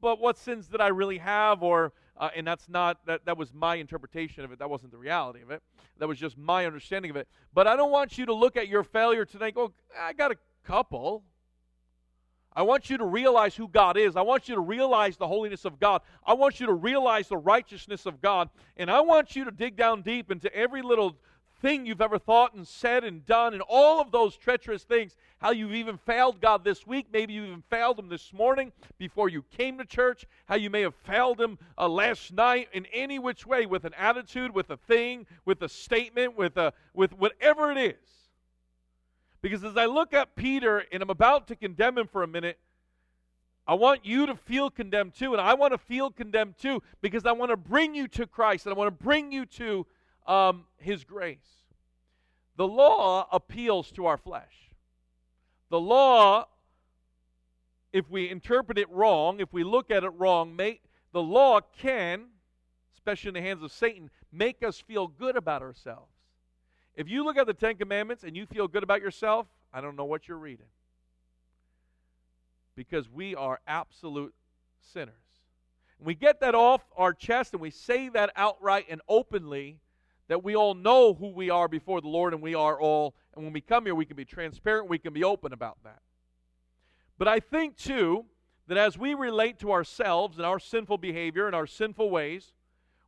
but 0.01 0.19
what 0.19 0.39
sins 0.39 0.67
did 0.67 0.81
I 0.81 0.89
really 0.89 1.19
have 1.19 1.63
or 1.63 1.93
uh, 2.17 2.31
and 2.35 2.47
that's 2.47 2.69
not 2.69 3.05
that 3.07 3.25
that 3.27 3.37
was 3.37 3.53
my 3.53 3.77
interpretation 3.77 4.45
of 4.45 4.53
it. 4.53 4.59
That 4.59 4.71
wasn't 4.71 4.93
the 4.93 4.99
reality 4.99 5.43
of 5.43 5.51
it. 5.51 5.63
That 5.99 6.09
was 6.09 6.19
just 6.19 6.39
my 6.39 6.67
understanding 6.67 7.11
of 7.11 7.17
it. 7.17 7.29
But 7.53 7.67
I 7.67 7.77
don't 7.77 7.91
want 7.91 8.17
you 8.17 8.27
to 8.27 8.35
look 8.35 8.57
at 8.57 8.69
your 8.69 8.83
failure 8.83 9.25
today 9.25 9.47
and 9.47 9.55
go, 9.55 9.73
I 9.99 10.13
got 10.13 10.31
a 10.31 10.37
couple. 10.65 11.25
I 12.55 12.63
want 12.63 12.91
you 12.91 12.99
to 12.99 13.05
realize 13.05 13.55
who 13.55 13.69
God 13.69 13.97
is. 13.97 14.17
I 14.17 14.23
want 14.23 14.49
you 14.49 14.57
to 14.57 14.61
realize 14.61 15.17
the 15.17 15.29
holiness 15.29 15.65
of 15.65 15.79
God. 15.79 16.03
I 16.27 16.35
want 16.35 16.59
you 16.59 16.67
to 16.67 16.73
realize 16.73 17.29
the 17.29 17.37
righteousness 17.37 18.07
of 18.07 18.21
God. 18.21 18.51
And 18.77 18.91
I 18.91 19.01
want 19.01 19.37
you 19.37 19.45
to 19.45 19.51
dig 19.51 19.77
down 19.77 20.03
deep 20.03 20.31
into 20.31 20.53
every 20.55 20.83
little 20.83 21.17
thing 21.61 21.87
you've 21.87 22.01
ever 22.01 22.19
thought 22.19 22.55
and 22.55 22.67
said 22.67 23.05
and 23.05 23.25
done, 23.27 23.53
and 23.53 23.63
all 23.69 24.01
of 24.01 24.11
those 24.11 24.37
treacherous 24.37 24.83
things, 24.83 25.17
how 25.39 25.51
you've 25.51 25.75
even 25.75 25.99
failed 25.99 26.41
God 26.41 26.65
this 26.65 26.87
week, 26.87 27.07
maybe 27.13 27.35
you 27.35 27.45
even 27.45 27.63
failed 27.69 27.99
Him 27.99 28.09
this 28.09 28.33
morning 28.33 28.73
before 28.99 29.29
you 29.29 29.45
came 29.57 29.79
to 29.79 29.85
church, 29.85 30.27
how 30.47 30.57
you 30.57 30.71
may 30.71 30.83
have 30.83 30.95
failed 30.95 31.41
Him 31.41 31.59
uh, 31.79 31.89
last 31.89 32.33
night 32.33 32.69
in 32.73 32.87
any 32.93 33.19
which 33.19 33.47
way, 33.47 33.67
with 33.67 33.85
an 33.85 33.95
attitude, 33.97 34.55
with 34.55 34.71
a 34.71 34.77
thing, 34.77 35.27
with 35.45 35.63
a 35.63 35.69
statement, 35.69 36.37
with, 36.37 36.57
a, 36.57 36.73
with 36.95 37.13
whatever 37.13 37.71
it 37.71 37.79
is. 37.79 38.20
Because 39.43 39.65
as 39.65 39.77
I 39.77 39.87
look 39.87 40.13
at 40.13 40.37
Peter 40.37 40.85
and 40.93 41.03
I'm 41.03 41.11
about 41.11 41.49
to 41.49 41.57
condemn 41.57 41.97
him 41.99 42.07
for 42.07 42.23
a 42.23 42.27
minute, 42.27 42.59
I 43.67 43.75
want 43.75 44.05
you 44.05 44.27
to 44.27 44.35
feel 44.35 44.71
condemned 44.71 45.15
too, 45.15 45.33
and 45.33 45.41
I 45.41 45.55
want 45.55 45.73
to 45.73 45.79
feel 45.79 46.11
condemned 46.11 46.59
too 46.59 46.83
because 47.01 47.25
I 47.25 47.33
want 47.33 47.51
to 47.51 47.57
bring 47.57 47.95
you 47.95 48.09
to 48.09 48.27
Christ 48.27 48.67
and 48.67 48.75
I 48.75 48.77
want 48.77 48.89
to 48.99 49.05
bring 49.05 49.33
you 49.33 49.47
to 49.47 49.87
um, 50.27 50.65
His 50.79 51.05
grace. 51.05 51.39
The 52.57 52.67
law 52.67 53.29
appeals 53.31 53.91
to 53.93 54.07
our 54.07 54.19
flesh. 54.19 54.71
The 55.71 55.81
law, 55.81 56.49
if 57.93 58.11
we 58.11 58.29
interpret 58.29 58.77
it 58.77 58.91
wrong, 58.91 59.41
if 59.41 59.53
we 59.53 59.63
look 59.63 59.91
at 59.91 60.05
it 60.05 60.11
wrong, 60.19 60.57
may, 60.57 60.81
the 61.13 61.23
law 61.23 61.61
can, 61.79 62.25
especially 62.95 63.29
in 63.29 63.35
the 63.35 63.41
hands 63.41 63.63
of 63.63 63.73
Satan, 63.73 64.11
make 64.33 64.63
us 64.63 64.81
feel 64.81 65.07
good 65.07 65.37
about 65.37 65.63
ourselves. 65.63 66.13
If 67.01 67.09
you 67.09 67.25
look 67.25 67.39
at 67.39 67.47
the 67.47 67.55
Ten 67.55 67.77
Commandments 67.77 68.25
and 68.25 68.37
you 68.37 68.45
feel 68.45 68.69
good 68.69 68.83
about 68.83 69.01
yourself, 69.01 69.47
I 69.73 69.81
don't 69.81 69.97
know 69.97 70.05
what 70.05 70.29
you're 70.29 70.37
reading. 70.37 70.67
Because 72.77 73.09
we 73.09 73.35
are 73.35 73.59
absolute 73.67 74.35
sinners. 74.93 75.15
And 75.99 76.07
we 76.07 76.15
get 76.15 76.41
that 76.41 76.55
off 76.55 76.83
our 76.99 77.15
chest 77.15 77.55
and 77.55 77.63
we 77.63 77.71
say 77.71 78.11
that 78.11 78.33
outright 78.37 78.85
and 78.91 79.01
openly 79.09 79.79
that 80.29 80.45
we 80.45 80.55
all 80.55 80.75
know 80.75 81.15
who 81.15 81.31
we 81.31 81.49
are 81.49 81.69
before 81.69 82.03
the 82.03 82.09
Lord 82.09 82.35
and 82.35 82.43
we 82.43 82.55
are 82.55 82.79
all, 82.79 83.15
and 83.35 83.45
when 83.45 83.55
we 83.55 83.63
come 83.63 83.87
here, 83.87 83.95
we 83.95 84.05
can 84.05 84.19
be 84.19 84.27
transparent, 84.27 84.87
we 84.87 84.99
can 84.99 85.15
be 85.15 85.25
open 85.25 85.55
about 85.55 85.79
that. 85.85 86.03
But 87.17 87.29
I 87.29 87.41
think, 87.41 87.79
too, 87.79 88.27
that 88.67 88.77
as 88.77 88.99
we 88.99 89.15
relate 89.15 89.59
to 89.61 89.73
ourselves 89.73 90.37
and 90.37 90.45
our 90.45 90.59
sinful 90.59 90.99
behavior 90.99 91.47
and 91.47 91.57
our 91.57 91.67
sinful 91.67 92.11
ways, 92.11 92.53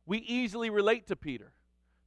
we 0.07 0.17
easily 0.17 0.71
relate 0.71 1.05
to 1.09 1.15
Peter 1.15 1.53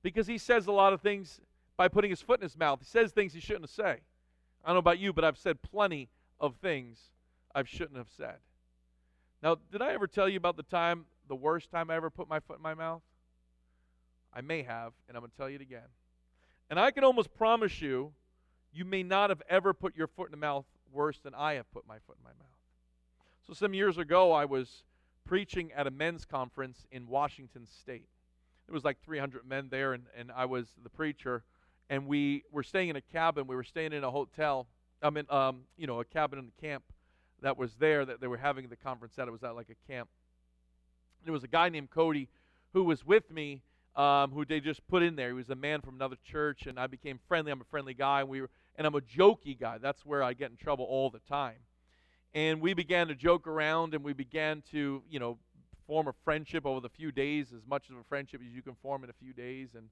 because 0.03 0.27
he 0.27 0.37
says 0.37 0.67
a 0.67 0.73
lot 0.73 0.93
of 0.93 1.01
things 1.01 1.41
by 1.77 1.89
putting 1.89 2.11
his 2.11 2.23
foot 2.23 2.41
in 2.41 2.45
his 2.45 2.57
mouth. 2.57 2.81
He 2.81 2.87
says 2.87 3.13
things 3.13 3.35
he 3.35 3.41
shouldn't 3.41 3.71
say. 3.71 4.01
I 4.65 4.69
don't 4.69 4.75
know 4.75 4.79
about 4.79 4.99
you, 4.99 5.13
but 5.13 5.25
I've 5.25 5.39
said 5.39 5.63
plenty 5.63 6.09
of 6.41 6.57
things 6.57 6.99
I 7.55 7.63
shouldn't 7.65 7.97
have 7.97 8.11
said. 8.17 8.37
Now, 9.43 9.57
did 9.71 9.83
I 9.83 9.93
ever 9.93 10.07
tell 10.07 10.29
you 10.29 10.37
about 10.37 10.57
the 10.57 10.63
time, 10.63 11.05
the 11.29 11.37
worst 11.37 11.71
time 11.71 11.91
I 11.91 11.97
ever 11.97 12.11
put 12.11 12.29
my 12.29 12.41
foot 12.41 12.57
in 12.57 12.63
my 12.63 12.75
mouth? 12.75 13.03
I 14.35 14.41
may 14.41 14.63
have, 14.63 14.93
and 15.09 15.17
I'm 15.17 15.23
going 15.23 15.31
to 15.31 15.37
tell 15.37 15.49
you 15.49 15.57
it 15.57 15.63
again. 15.63 15.89
And 16.69 16.81
I 16.81 16.91
can 16.91 17.05
almost 17.05 17.35
promise 17.37 17.81
you, 17.81 18.13
you 18.73 18.85
may 18.85 19.03
not 19.03 19.31
have 19.31 19.43
ever 19.49 19.73
put 19.73 19.97
your 19.97 20.07
foot 20.07 20.29
in 20.29 20.33
the 20.33 20.37
mouth 20.37 20.65
worse 20.93 21.19
than 21.21 21.35
I 21.35 21.55
have 21.55 21.71
put 21.73 21.87
my 21.87 21.99
foot 22.07 22.17
in 22.19 22.25
my 22.25 22.31
mouth. 22.31 22.47
So, 23.47 23.55
some 23.55 23.73
years 23.73 23.97
ago, 23.97 24.33
I 24.33 24.45
was 24.45 24.83
preaching 25.25 25.73
at 25.73 25.87
a 25.87 25.91
men's 25.91 26.25
conference 26.25 26.87
in 26.91 27.07
Washington 27.07 27.67
State. 27.67 28.09
There 28.67 28.75
was 28.75 28.85
like 28.85 29.01
300 29.05 29.47
men 29.47 29.69
there, 29.71 29.93
and, 29.93 30.05
and 30.17 30.33
I 30.33 30.45
was 30.45 30.67
the 30.83 30.91
preacher. 30.91 31.45
And 31.89 32.07
we 32.07 32.45
were 32.51 32.63
staying 32.63 32.89
in 32.89 32.97
a 32.97 33.01
cabin. 33.01 33.47
We 33.47 33.57
were 33.57 33.65
staying 33.65 33.93
in 33.93 34.03
a 34.03 34.11
hotel. 34.11 34.67
I 35.03 35.11
mean, 35.11 35.25
um, 35.31 35.63
you 35.77 35.87
know, 35.87 36.01
a 36.01 36.05
cabin 36.05 36.39
in 36.39 36.47
the 36.47 36.67
camp 36.67 36.85
that 37.43 37.57
was 37.57 37.75
there 37.75 38.05
that 38.05 38.21
they 38.21 38.27
were 38.27 38.37
having 38.39 38.69
the 38.69 38.77
conference 38.77 39.19
at. 39.19 39.29
It 39.29 39.31
was 39.31 39.45
at 39.45 39.55
like 39.55 39.69
a 39.71 39.93
camp. 39.93 40.09
There 41.25 41.33
was 41.33 41.45
a 41.45 41.49
guy 41.49 41.69
named 41.69 41.91
Cody 41.91 42.29
who 42.73 42.85
was 42.85 43.05
with 43.05 43.31
me, 43.31 43.63
um, 43.95 44.31
who 44.31 44.45
they 44.45 44.61
just 44.61 44.87
put 44.89 45.03
in 45.03 45.17
there. 45.17 45.29
He 45.29 45.35
was 45.35 45.51
a 45.51 45.55
man 45.55 45.81
from 45.81 45.95
another 45.95 46.17
church, 46.25 46.67
and 46.67 46.79
I 46.79 46.87
became 46.87 47.19
friendly. 47.29 47.53
I'm 47.53 47.61
a 47.61 47.65
friendly 47.65 47.95
guy, 47.95 48.21
and 48.21 48.29
we 48.29 48.41
were, 48.41 48.51
and 48.77 48.87
I'm 48.87 48.95
a 48.95 49.01
jokey 49.01 49.59
guy. 49.59 49.79
That's 49.79 50.05
where 50.05 50.23
I 50.23 50.35
get 50.35 50.51
in 50.51 50.57
trouble 50.57 50.85
all 50.85 51.11
the 51.11 51.21
time. 51.21 51.57
And 52.35 52.61
we 52.61 52.75
began 52.75 53.09
to 53.09 53.15
joke 53.15 53.47
around, 53.47 53.95
and 53.95 54.05
we 54.05 54.13
began 54.13 54.63
to, 54.73 55.03
you 55.09 55.19
know, 55.19 55.39
form 55.87 56.09
a 56.09 56.13
friendship 56.25 56.67
over 56.67 56.81
the 56.81 56.89
few 56.89 57.13
days, 57.13 57.53
as 57.55 57.63
much 57.67 57.89
of 57.89 57.97
a 57.97 58.05
friendship 58.05 58.41
as 58.47 58.53
you 58.53 58.61
can 58.61 58.75
form 58.83 59.05
in 59.05 59.11
a 59.11 59.15
few 59.15 59.33
days. 59.33 59.71
And 59.75 59.89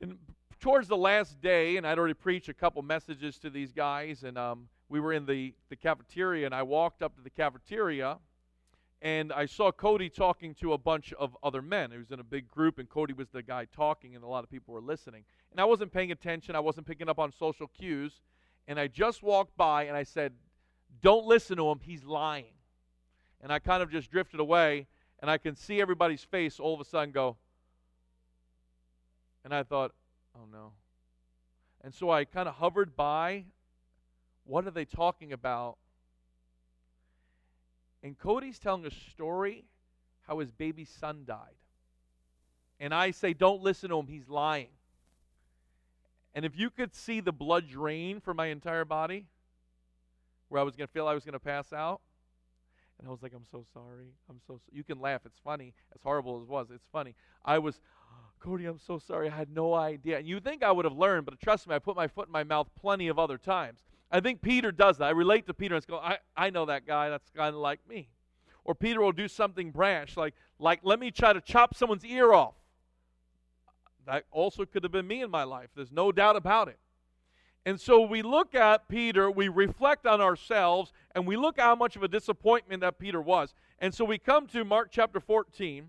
and 0.00 0.18
towards 0.60 0.88
the 0.88 0.96
last 0.96 1.40
day, 1.40 1.76
and 1.76 1.86
I'd 1.86 1.98
already 1.98 2.14
preached 2.14 2.48
a 2.48 2.54
couple 2.54 2.82
messages 2.82 3.38
to 3.38 3.50
these 3.50 3.72
guys, 3.72 4.24
and 4.24 4.36
um, 4.38 4.68
we 4.88 5.00
were 5.00 5.12
in 5.12 5.26
the, 5.26 5.54
the 5.68 5.76
cafeteria, 5.76 6.46
and 6.46 6.54
I 6.54 6.62
walked 6.62 7.02
up 7.02 7.16
to 7.16 7.22
the 7.22 7.30
cafeteria, 7.30 8.18
and 9.02 9.32
I 9.32 9.46
saw 9.46 9.72
Cody 9.72 10.10
talking 10.10 10.54
to 10.56 10.74
a 10.74 10.78
bunch 10.78 11.12
of 11.14 11.36
other 11.42 11.62
men. 11.62 11.90
He 11.90 11.98
was 11.98 12.10
in 12.10 12.20
a 12.20 12.24
big 12.24 12.48
group, 12.48 12.78
and 12.78 12.88
Cody 12.88 13.14
was 13.14 13.28
the 13.30 13.42
guy 13.42 13.66
talking, 13.74 14.14
and 14.14 14.22
a 14.22 14.26
lot 14.26 14.44
of 14.44 14.50
people 14.50 14.74
were 14.74 14.82
listening. 14.82 15.24
And 15.50 15.60
I 15.60 15.64
wasn't 15.64 15.92
paying 15.92 16.12
attention, 16.12 16.54
I 16.54 16.60
wasn't 16.60 16.86
picking 16.86 17.08
up 17.08 17.18
on 17.18 17.32
social 17.32 17.66
cues, 17.66 18.20
and 18.68 18.78
I 18.78 18.86
just 18.86 19.22
walked 19.22 19.56
by 19.56 19.84
and 19.84 19.96
I 19.96 20.02
said, 20.02 20.32
Don't 21.00 21.26
listen 21.26 21.56
to 21.56 21.70
him, 21.70 21.80
he's 21.82 22.04
lying. 22.04 22.52
And 23.40 23.50
I 23.50 23.58
kind 23.58 23.82
of 23.82 23.90
just 23.90 24.10
drifted 24.10 24.40
away, 24.40 24.86
and 25.20 25.30
I 25.30 25.38
can 25.38 25.56
see 25.56 25.80
everybody's 25.80 26.22
face 26.22 26.60
all 26.60 26.74
of 26.74 26.80
a 26.80 26.84
sudden 26.84 27.10
go, 27.10 27.36
and 29.44 29.54
I 29.54 29.62
thought, 29.62 29.92
Oh 30.34 30.46
no. 30.50 30.72
And 31.82 31.94
so 31.94 32.10
I 32.10 32.24
kind 32.24 32.48
of 32.48 32.56
hovered 32.56 32.96
by. 32.96 33.44
What 34.44 34.66
are 34.66 34.70
they 34.70 34.84
talking 34.84 35.32
about? 35.32 35.76
And 38.02 38.18
Cody's 38.18 38.58
telling 38.58 38.86
a 38.86 38.90
story 38.90 39.64
how 40.26 40.38
his 40.38 40.50
baby 40.50 40.84
son 40.84 41.24
died. 41.26 41.56
And 42.78 42.94
I 42.94 43.10
say, 43.10 43.34
don't 43.34 43.62
listen 43.62 43.90
to 43.90 43.98
him, 43.98 44.06
he's 44.06 44.28
lying. 44.28 44.68
And 46.34 46.44
if 46.44 46.56
you 46.56 46.70
could 46.70 46.94
see 46.94 47.20
the 47.20 47.32
blood 47.32 47.68
drain 47.68 48.20
from 48.20 48.36
my 48.36 48.46
entire 48.46 48.84
body, 48.84 49.26
where 50.48 50.60
I 50.60 50.64
was 50.64 50.76
going 50.76 50.86
to 50.86 50.92
feel 50.92 51.06
I 51.06 51.14
was 51.14 51.24
going 51.24 51.34
to 51.34 51.40
pass 51.40 51.72
out, 51.72 52.00
and 52.98 53.08
I 53.08 53.10
was 53.10 53.22
like, 53.22 53.32
I'm 53.34 53.46
so 53.50 53.64
sorry. 53.72 54.12
I'm 54.28 54.40
so, 54.46 54.54
so 54.54 54.72
you 54.72 54.84
can 54.84 55.00
laugh. 55.00 55.22
It's 55.24 55.38
funny. 55.42 55.74
As 55.94 56.00
horrible 56.02 56.36
as 56.36 56.42
it 56.42 56.48
was, 56.48 56.68
it's 56.70 56.86
funny. 56.92 57.14
I 57.44 57.58
was, 57.58 57.80
Cody, 58.40 58.64
I'm 58.66 58.78
so 58.78 58.98
sorry. 58.98 59.28
I 59.28 59.36
had 59.36 59.54
no 59.54 59.74
idea. 59.74 60.18
And 60.18 60.26
you 60.26 60.40
think 60.40 60.62
I 60.62 60.72
would 60.72 60.84
have 60.84 60.96
learned, 60.96 61.26
but 61.26 61.38
trust 61.40 61.68
me, 61.68 61.74
I 61.74 61.78
put 61.78 61.96
my 61.96 62.08
foot 62.08 62.28
in 62.28 62.32
my 62.32 62.44
mouth 62.44 62.68
plenty 62.80 63.08
of 63.08 63.18
other 63.18 63.38
times. 63.38 63.80
I 64.10 64.20
think 64.20 64.42
Peter 64.42 64.72
does 64.72 64.98
that. 64.98 65.04
I 65.04 65.10
relate 65.10 65.46
to 65.46 65.54
Peter 65.54 65.74
and 65.74 65.86
go, 65.86 65.98
I, 65.98 66.18
I 66.36 66.50
know 66.50 66.64
that 66.66 66.86
guy. 66.86 67.10
That's 67.10 67.30
kind 67.30 67.54
of 67.54 67.60
like 67.60 67.80
me. 67.88 68.08
Or 68.64 68.74
Peter 68.74 69.00
will 69.00 69.12
do 69.12 69.28
something 69.28 69.70
brash, 69.70 70.16
like, 70.16 70.34
like 70.58 70.80
let 70.82 71.00
me 71.00 71.10
try 71.10 71.32
to 71.32 71.40
chop 71.40 71.74
someone's 71.74 72.04
ear 72.04 72.32
off. 72.32 72.54
That 74.06 74.24
also 74.30 74.64
could 74.64 74.82
have 74.82 74.92
been 74.92 75.06
me 75.06 75.22
in 75.22 75.30
my 75.30 75.44
life. 75.44 75.70
There's 75.74 75.92
no 75.92 76.12
doubt 76.12 76.36
about 76.36 76.68
it. 76.68 76.78
And 77.66 77.80
so 77.80 78.00
we 78.00 78.22
look 78.22 78.54
at 78.54 78.88
Peter, 78.88 79.30
we 79.30 79.48
reflect 79.48 80.06
on 80.06 80.20
ourselves, 80.20 80.92
and 81.14 81.26
we 81.26 81.36
look 81.36 81.60
how 81.60 81.74
much 81.74 81.94
of 81.94 82.02
a 82.02 82.08
disappointment 82.08 82.80
that 82.80 82.98
Peter 82.98 83.20
was. 83.20 83.54
And 83.78 83.94
so 83.94 84.04
we 84.04 84.18
come 84.18 84.46
to 84.48 84.64
Mark 84.64 84.88
chapter 84.90 85.20
14, 85.20 85.88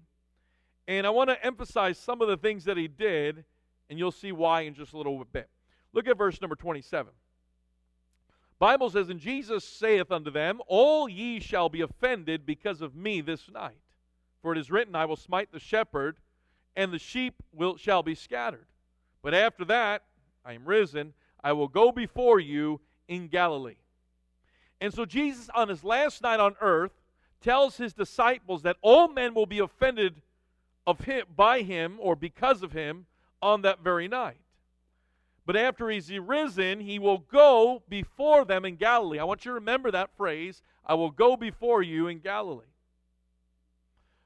and 0.98 1.08
I 1.08 1.10
want 1.10 1.30
to 1.30 1.46
emphasize 1.46 1.98
some 1.98 2.22
of 2.22 2.28
the 2.28 2.38
things 2.38 2.66
that 2.66 2.76
he 2.76 2.88
did, 2.88 3.46
and 3.90 3.98
you'll 3.98 4.12
see 4.12 4.32
why 4.32 4.62
in 4.62 4.74
just 4.74 4.94
a 4.94 4.98
little 4.98 5.24
bit. 5.32 5.50
Look 5.94 6.08
at 6.08 6.18
verse 6.18 6.42
number 6.42 6.56
27. 6.56 7.12
Bible 8.60 8.90
says, 8.90 9.10
And 9.10 9.20
Jesus 9.20 9.64
saith 9.64 10.12
unto 10.12 10.30
them, 10.30 10.62
All 10.68 11.08
ye 11.08 11.40
shall 11.40 11.70
be 11.70 11.82
offended 11.82 12.46
because 12.46 12.82
of 12.82 12.96
me 12.96 13.22
this 13.22 13.50
night. 13.50 13.80
For 14.42 14.52
it 14.52 14.58
is 14.58 14.70
written, 14.70 14.96
I 14.96 15.06
will 15.06 15.16
smite 15.16 15.52
the 15.52 15.60
shepherd, 15.60 16.18
and 16.76 16.92
the 16.92 17.00
sheep 17.00 17.36
will, 17.54 17.78
shall 17.78 18.04
be 18.04 18.16
scattered. 18.16 18.66
But 19.22 19.34
after 19.34 19.64
that, 19.66 20.04
I 20.44 20.54
am 20.54 20.66
risen, 20.66 21.14
I 21.44 21.54
will 21.54 21.68
go 21.68 21.92
before 21.92 22.40
you 22.40 22.82
in 23.08 23.30
Galilee. 23.30 23.76
And 24.80 24.94
so 24.94 25.06
Jesus, 25.06 25.50
on 25.56 25.70
his 25.70 25.84
last 25.84 26.22
night 26.22 26.40
on 26.40 26.56
earth, 26.60 26.92
tells 27.40 27.78
his 27.78 27.94
disciples 27.94 28.64
that 28.64 28.78
all 28.82 29.08
men 29.08 29.34
will 29.34 29.46
be 29.46 29.60
offended 29.60 30.22
of 30.88 31.02
him 31.02 31.26
by 31.36 31.62
him 31.62 31.98
or 32.00 32.16
because 32.16 32.64
of 32.64 32.72
him 32.72 33.06
on 33.42 33.62
that 33.62 33.84
very 33.84 34.08
night. 34.08 34.38
But 35.46 35.56
after 35.56 35.90
he's 35.90 36.12
risen, 36.12 36.80
he 36.80 37.00
will 37.00 37.18
go 37.18 37.82
before 37.90 38.46
them 38.46 38.64
in 38.64 38.76
Galilee. 38.76 39.20
I 39.20 39.24
want 39.24 39.44
you 39.44 39.50
to 39.50 39.56
remember 39.56 39.92
that 39.92 40.16
phrase 40.16 40.62
I 40.86 40.94
will 40.94 41.12
go 41.12 41.36
before 41.36 41.82
you 41.82 42.08
in 42.08 42.20
Galilee. 42.20 42.66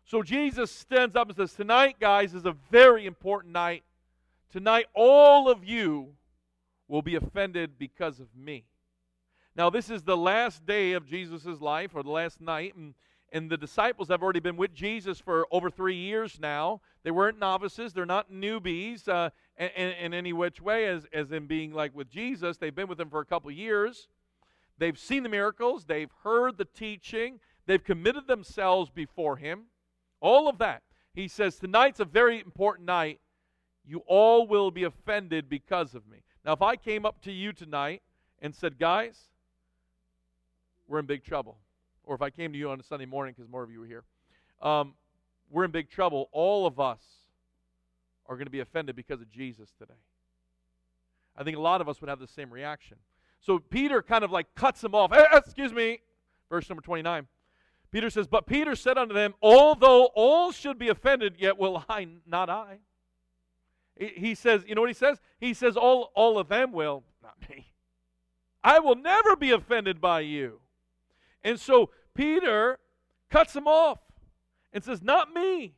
So 0.06 0.22
Jesus 0.22 0.72
stands 0.72 1.16
up 1.16 1.30
and 1.30 1.36
says, 1.36 1.54
Tonight, 1.54 1.98
guys, 2.00 2.34
is 2.34 2.46
a 2.46 2.56
very 2.72 3.06
important 3.06 3.54
night. 3.54 3.84
Tonight, 4.52 4.86
all 4.94 5.50
of 5.50 5.66
you 5.66 6.14
will 6.88 7.02
be 7.02 7.16
offended 7.16 7.80
because 7.80 8.20
of 8.20 8.28
me. 8.36 8.66
Now, 9.56 9.70
this 9.70 9.90
is 9.90 10.04
the 10.04 10.18
last 10.18 10.66
day 10.66 10.94
of 10.94 11.08
Jesus' 11.08 11.60
life, 11.60 11.92
or 11.96 12.04
the 12.04 12.12
last 12.12 12.40
night, 12.40 12.76
and, 12.76 12.94
and 13.36 13.50
the 13.50 13.58
disciples 13.58 14.08
have 14.08 14.24
already 14.24 14.40
been 14.40 14.56
with 14.56 14.74
Jesus 14.74 15.20
for 15.20 15.46
over 15.52 15.70
three 15.70 15.98
years 15.98 16.40
now. 16.40 16.80
They 17.04 17.12
weren't 17.12 17.38
novices, 17.38 17.92
they're 17.92 18.06
not 18.06 18.32
newbies. 18.32 19.10
Uh, 19.10 19.30
in, 19.58 19.92
in, 19.92 20.14
any 20.14 20.34
which 20.34 20.62
way, 20.62 20.88
as, 20.88 21.06
as 21.14 21.32
in 21.32 21.46
being 21.46 21.74
like 21.74 21.96
with 21.96 22.10
Jesus. 22.10 22.58
They've 22.58 22.76
been 22.76 22.88
with 22.88 23.00
him 23.00 23.10
for 23.10 23.20
a 23.20 23.26
couple 23.26 23.52
years. 23.52 24.08
They've 24.78 24.98
seen 24.98 25.24
the 25.24 25.30
miracles. 25.30 25.86
They've 25.86 26.12
heard 26.24 26.58
the 26.58 26.66
teaching. 26.66 27.40
They've 27.66 27.84
committed 27.84 28.28
themselves 28.28 28.90
before 28.90 29.38
him. 29.38 29.64
All 30.20 30.48
of 30.48 30.58
that. 30.60 30.84
He 31.14 31.28
says, 31.28 31.58
Tonight's 31.58 32.00
a 32.00 32.06
very 32.06 32.40
important 32.40 32.86
night. 32.86 33.20
You 33.86 34.02
all 34.08 34.48
will 34.48 34.72
be 34.72 34.84
offended 34.84 35.50
because 35.50 35.94
of 35.96 36.08
me. 36.08 36.24
Now, 36.44 36.54
if 36.54 36.62
I 36.62 36.76
came 36.76 37.06
up 37.06 37.22
to 37.22 37.32
you 37.32 37.54
tonight 37.54 38.02
and 38.42 38.54
said, 38.54 38.78
Guys, 38.78 39.18
we're 40.88 41.00
in 41.00 41.06
big 41.06 41.24
trouble, 41.24 41.58
or 42.06 42.16
if 42.16 42.22
I 42.22 42.30
came 42.30 42.52
to 42.52 42.58
you 42.58 42.70
on 42.70 42.80
a 42.80 42.84
Sunday 42.84 43.06
morning 43.06 43.34
because 43.36 43.50
more 43.50 43.64
of 43.64 43.72
you 43.72 43.80
were 43.80 43.86
here, 43.86 44.04
um, 44.62 44.94
we're 45.50 45.66
in 45.66 45.72
big 45.72 45.90
trouble. 45.90 46.30
All 46.32 46.66
of 46.66 46.80
us 46.80 47.02
are 48.28 48.36
going 48.36 48.48
to 48.48 48.52
be 48.52 48.60
offended 48.60 48.96
because 48.96 49.22
of 49.22 49.30
Jesus 49.30 49.70
today. 49.78 49.94
I 51.38 51.44
think 51.44 51.58
a 51.58 51.62
lot 51.62 51.82
of 51.82 51.90
us 51.90 52.02
would 52.02 52.10
have 52.10 52.20
the 52.20 52.28
same 52.28 52.52
reaction. 52.52 52.98
So 53.42 53.60
Peter 53.60 54.02
kind 54.02 54.24
of 54.24 54.32
like 54.32 54.54
cuts 54.56 54.84
him 54.84 54.96
off. 54.96 55.12
Eh, 55.14 55.24
excuse 55.34 55.74
me. 55.74 56.00
Verse 56.50 56.70
number 56.70 56.82
29. 56.82 57.28
Peter 57.92 58.10
says, 58.10 58.28
But 58.28 58.48
Peter 58.48 58.76
said 58.76 58.98
unto 58.98 59.14
them, 59.14 59.34
Although 59.42 60.06
all 60.16 60.52
should 60.52 60.80
be 60.80 60.90
offended, 60.90 61.36
yet 61.38 61.58
will 61.58 61.86
I, 61.88 62.08
not 62.26 62.50
I. 62.50 62.80
He 63.96 64.36
says, 64.36 64.64
you 64.68 64.76
know 64.76 64.82
what 64.82 64.90
he 64.90 64.96
says? 64.96 65.22
He 65.40 65.54
says, 65.54 65.78
All, 65.78 66.12
all 66.16 66.38
of 66.38 66.50
them 66.50 66.72
will, 66.72 67.04
not 67.24 67.36
me. 67.50 67.72
I 68.64 68.80
will 68.80 68.96
never 68.96 69.36
be 69.36 69.52
offended 69.52 70.02
by 70.02 70.22
you. 70.22 70.60
And 71.46 71.60
so 71.60 71.92
Peter 72.16 72.80
cuts 73.30 73.56
him 73.56 73.68
off 73.68 74.00
and 74.74 74.84
says, 74.84 75.02
Not 75.02 75.32
me. 75.32 75.76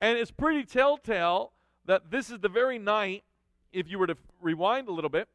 And 0.00 0.18
it's 0.18 0.32
pretty 0.32 0.64
telltale 0.64 1.52
that 1.86 2.10
this 2.10 2.28
is 2.28 2.40
the 2.40 2.48
very 2.48 2.78
night, 2.78 3.22
if 3.72 3.88
you 3.88 3.98
were 3.98 4.08
to 4.08 4.16
rewind 4.42 4.88
a 4.88 4.92
little 4.92 5.08
bit, 5.08 5.28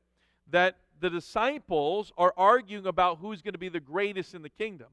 that 0.52 0.76
the 1.00 1.10
disciples 1.10 2.12
are 2.18 2.34
arguing 2.38 2.86
about 2.86 3.18
who's 3.20 3.42
going 3.42 3.54
to 3.54 3.60
be 3.60 3.70
the 3.70 3.80
greatest 3.80 4.36
in 4.36 4.42
the 4.42 4.50
kingdom. 4.50 4.88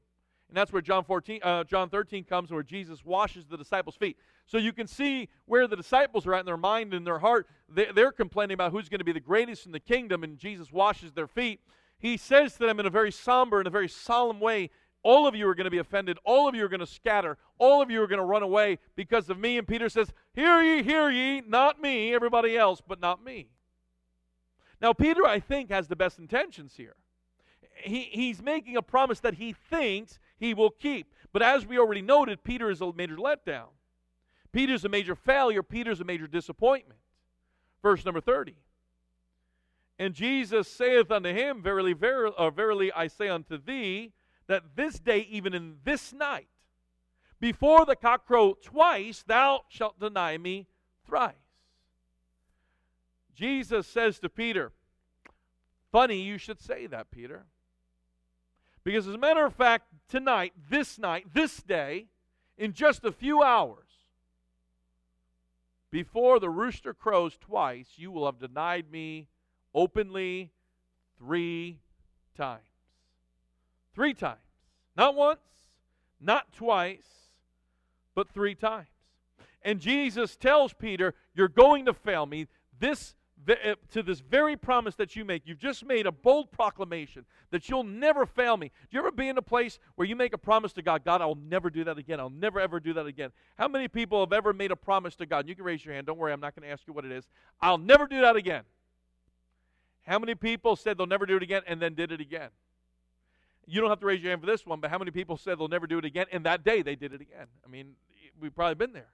And 0.47 0.57
that's 0.57 0.71
where 0.73 0.81
John 0.81 1.03
14, 1.03 1.39
uh, 1.43 1.63
John 1.65 1.89
13 1.89 2.23
comes, 2.23 2.51
where 2.51 2.63
Jesus 2.63 3.05
washes 3.05 3.45
the 3.45 3.57
disciples' 3.57 3.95
feet. 3.95 4.17
So 4.45 4.57
you 4.57 4.73
can 4.73 4.87
see 4.87 5.29
where 5.45 5.67
the 5.67 5.77
disciples 5.77 6.25
are 6.25 6.33
at 6.33 6.41
in 6.41 6.45
their 6.45 6.57
mind 6.57 6.93
and 6.93 7.05
their 7.05 7.19
heart. 7.19 7.47
They're 7.69 8.11
complaining 8.11 8.55
about 8.55 8.71
who's 8.71 8.89
going 8.89 8.99
to 8.99 9.05
be 9.05 9.13
the 9.13 9.21
greatest 9.21 9.65
in 9.65 9.71
the 9.71 9.79
kingdom, 9.79 10.23
and 10.23 10.37
Jesus 10.37 10.71
washes 10.71 11.13
their 11.13 11.27
feet. 11.27 11.61
He 12.01 12.17
says 12.17 12.53
to 12.53 12.65
them 12.65 12.79
in 12.79 12.85
a 12.85 12.89
very 12.89 13.11
somber 13.11 13.59
and 13.59 13.67
a 13.67 13.71
very 13.71 13.87
solemn 13.87 14.39
way, 14.39 14.71
all 15.03 15.27
of 15.27 15.35
you 15.35 15.47
are 15.47 15.55
going 15.55 15.65
to 15.65 15.71
be 15.71 15.79
offended. 15.79 16.17
All 16.23 16.47
of 16.47 16.55
you 16.55 16.63
are 16.65 16.69
going 16.69 16.79
to 16.79 16.85
scatter. 16.85 17.37
All 17.57 17.81
of 17.81 17.89
you 17.89 18.01
are 18.01 18.07
going 18.07 18.19
to 18.19 18.25
run 18.25 18.43
away 18.43 18.79
because 18.95 19.29
of 19.29 19.39
me. 19.39 19.57
And 19.57 19.67
Peter 19.67 19.89
says, 19.89 20.11
Hear 20.33 20.61
ye, 20.61 20.83
hear 20.83 21.09
ye, 21.09 21.41
not 21.41 21.81
me, 21.81 22.13
everybody 22.13 22.57
else, 22.57 22.81
but 22.85 22.99
not 22.99 23.23
me. 23.23 23.49
Now, 24.79 24.93
Peter, 24.93 25.25
I 25.25 25.39
think, 25.39 25.69
has 25.69 25.87
the 25.87 25.95
best 25.95 26.19
intentions 26.19 26.75
here. 26.75 26.95
He, 27.83 28.09
he's 28.11 28.41
making 28.41 28.77
a 28.77 28.81
promise 28.81 29.19
that 29.21 29.35
he 29.35 29.53
thinks 29.53 30.19
he 30.37 30.53
will 30.53 30.71
keep. 30.71 31.13
But 31.33 31.41
as 31.41 31.65
we 31.65 31.79
already 31.79 32.01
noted, 32.01 32.43
Peter 32.43 32.69
is 32.69 32.81
a 32.81 32.91
major 32.93 33.17
letdown. 33.17 33.69
Peter's 34.51 34.85
a 34.85 34.89
major 34.89 35.15
failure. 35.15 35.63
Peter's 35.63 36.01
a 36.01 36.03
major 36.03 36.27
disappointment. 36.27 36.99
verse 37.81 38.05
number 38.05 38.21
30. 38.21 38.55
And 40.01 40.15
Jesus 40.15 40.67
saith 40.67 41.11
unto 41.11 41.31
him, 41.31 41.61
Verily, 41.61 41.93
verily, 41.93 42.33
uh, 42.35 42.49
verily 42.49 42.91
I 42.91 43.05
say 43.05 43.29
unto 43.29 43.55
thee, 43.55 44.13
that 44.47 44.75
this 44.75 44.97
day, 44.97 45.27
even 45.29 45.53
in 45.53 45.75
this 45.83 46.11
night, 46.11 46.47
before 47.39 47.85
the 47.85 47.95
cock 47.95 48.25
crow 48.25 48.55
twice, 48.55 49.21
thou 49.21 49.61
shalt 49.69 49.99
deny 49.99 50.39
me 50.39 50.65
thrice. 51.05 51.35
Jesus 53.35 53.85
says 53.85 54.17
to 54.21 54.27
Peter, 54.27 54.71
Funny 55.91 56.19
you 56.19 56.39
should 56.39 56.59
say 56.59 56.87
that, 56.87 57.11
Peter. 57.11 57.45
Because, 58.83 59.07
as 59.07 59.13
a 59.13 59.19
matter 59.19 59.45
of 59.45 59.53
fact, 59.53 59.85
tonight, 60.09 60.53
this 60.67 60.97
night, 60.97 61.27
this 61.31 61.57
day, 61.57 62.07
in 62.57 62.73
just 62.73 63.05
a 63.05 63.11
few 63.11 63.43
hours, 63.43 63.85
before 65.91 66.39
the 66.39 66.49
rooster 66.49 66.95
crows 66.95 67.37
twice, 67.39 67.89
you 67.97 68.11
will 68.11 68.25
have 68.25 68.39
denied 68.39 68.89
me 68.91 69.27
openly 69.73 70.51
three 71.17 71.79
times. 72.35 72.63
Three 73.93 74.13
times. 74.13 74.39
Not 74.95 75.15
once, 75.15 75.39
not 76.19 76.53
twice, 76.53 77.07
but 78.15 78.29
three 78.29 78.55
times. 78.55 78.87
And 79.63 79.79
Jesus 79.79 80.35
tells 80.35 80.73
Peter, 80.73 81.13
You're 81.33 81.47
going 81.47 81.85
to 81.85 81.93
fail 81.93 82.25
me. 82.25 82.47
This 82.79 83.15
uh, 83.49 83.73
to 83.89 84.03
this 84.03 84.19
very 84.19 84.55
promise 84.55 84.93
that 84.95 85.15
you 85.15 85.25
make. 85.25 85.43
You've 85.45 85.57
just 85.57 85.83
made 85.83 86.05
a 86.05 86.11
bold 86.11 86.51
proclamation 86.51 87.25
that 87.49 87.69
you'll 87.69 87.83
never 87.83 88.27
fail 88.27 88.55
me. 88.55 88.67
Do 88.67 88.97
you 88.97 88.99
ever 88.99 89.09
be 89.09 89.29
in 89.29 89.37
a 89.37 89.41
place 89.41 89.79
where 89.95 90.07
you 90.07 90.15
make 90.15 90.33
a 90.33 90.37
promise 90.37 90.73
to 90.73 90.83
God, 90.83 91.03
God, 91.03 91.21
I'll 91.21 91.39
never 91.49 91.71
do 91.71 91.83
that 91.85 91.97
again. 91.97 92.19
I'll 92.19 92.29
never 92.29 92.59
ever 92.59 92.79
do 92.79 92.93
that 92.93 93.07
again. 93.07 93.31
How 93.57 93.67
many 93.67 93.87
people 93.87 94.19
have 94.19 94.31
ever 94.31 94.53
made 94.53 94.69
a 94.69 94.75
promise 94.75 95.15
to 95.15 95.25
God? 95.25 95.47
You 95.49 95.55
can 95.55 95.65
raise 95.65 95.83
your 95.83 95.95
hand. 95.95 96.05
Don't 96.05 96.19
worry, 96.19 96.33
I'm 96.33 96.39
not 96.39 96.55
going 96.55 96.67
to 96.67 96.71
ask 96.71 96.83
you 96.85 96.93
what 96.93 97.03
it 97.03 97.11
is. 97.11 97.25
I'll 97.59 97.79
never 97.79 98.05
do 98.05 98.21
that 98.21 98.35
again. 98.35 98.61
How 100.03 100.19
many 100.19 100.35
people 100.35 100.75
said 100.75 100.97
they'll 100.97 101.07
never 101.07 101.25
do 101.25 101.37
it 101.37 101.43
again 101.43 101.61
and 101.67 101.81
then 101.81 101.93
did 101.93 102.11
it 102.11 102.21
again? 102.21 102.49
You 103.67 103.79
don't 103.79 103.89
have 103.89 103.99
to 103.99 104.05
raise 104.05 104.21
your 104.21 104.31
hand 104.31 104.41
for 104.41 104.47
this 104.47 104.65
one, 104.65 104.79
but 104.79 104.89
how 104.89 104.97
many 104.97 105.11
people 105.11 105.37
said 105.37 105.59
they'll 105.59 105.67
never 105.67 105.87
do 105.87 105.97
it 105.97 106.05
again 106.05 106.25
and 106.31 106.45
that 106.45 106.63
day 106.63 106.81
they 106.81 106.95
did 106.95 107.13
it 107.13 107.21
again? 107.21 107.47
I 107.65 107.69
mean, 107.69 107.93
we've 108.39 108.55
probably 108.55 108.75
been 108.75 108.93
there. 108.93 109.09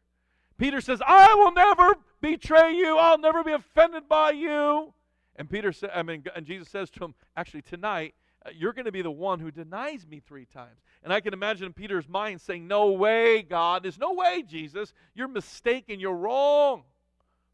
Peter 0.58 0.82
says, 0.82 1.02
I 1.06 1.36
will 1.36 1.52
never 1.52 1.96
betray 2.22 2.74
you. 2.74 2.98
I'll 2.98 3.20
never 3.20 3.44
be 3.44 3.52
offended 3.52 4.10
by 4.10 4.32
you. 4.32 4.94
And 5.36 5.50
Peter 5.50 5.72
said, 5.72 5.92
I 5.94 6.02
mean, 6.02 6.24
and 6.36 6.46
Jesus 6.46 6.70
says 6.70 6.90
to 6.92 7.06
him, 7.06 7.14
actually, 7.36 7.62
tonight, 7.62 8.16
uh, 8.46 8.50
you're 8.56 8.74
going 8.74 8.86
to 8.86 8.92
be 8.92 9.04
the 9.04 9.12
one 9.12 9.40
who 9.40 9.52
denies 9.52 10.08
me 10.08 10.20
three 10.20 10.46
times. 10.46 10.80
And 11.04 11.14
I 11.14 11.20
can 11.20 11.34
imagine 11.34 11.74
Peter's 11.74 12.08
mind 12.10 12.42
saying, 12.42 12.68
No 12.68 12.92
way, 12.92 13.44
God. 13.44 13.84
There's 13.84 14.00
no 14.00 14.14
way, 14.14 14.44
Jesus. 14.48 14.94
You're 15.14 15.28
mistaken. 15.28 16.00
You're 16.00 16.16
wrong. 16.16 16.84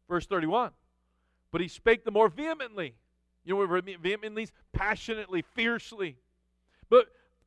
Verse 0.08 0.26
31. 0.26 0.70
But 1.52 1.60
he 1.60 1.68
spake 1.68 2.04
the 2.04 2.10
more 2.10 2.28
vehemently. 2.28 2.94
You 3.44 3.54
know 3.54 3.66
what 3.66 3.84
vehemently? 4.00 4.48
Passionately, 4.72 5.44
fiercely. 5.54 6.16
But 6.88 7.06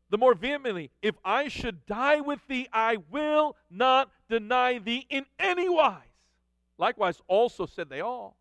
the 0.09 0.17
more 0.17 0.35
vehemently, 0.35 0.91
if 1.01 1.15
I 1.25 1.47
should 1.47 1.85
die 1.85 2.21
with 2.21 2.39
thee, 2.47 2.67
I 2.71 2.97
will 3.11 3.55
not 3.69 4.11
deny 4.29 4.79
thee 4.79 5.05
in 5.09 5.25
any 5.39 5.67
wise. 5.67 6.01
Likewise, 6.77 7.19
also 7.27 7.65
said 7.65 7.89
they 7.89 8.01
all. 8.01 8.37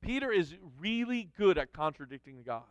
Peter 0.00 0.30
is 0.30 0.54
really 0.78 1.28
good 1.36 1.58
at 1.58 1.72
contradicting 1.72 2.42
God. 2.46 2.62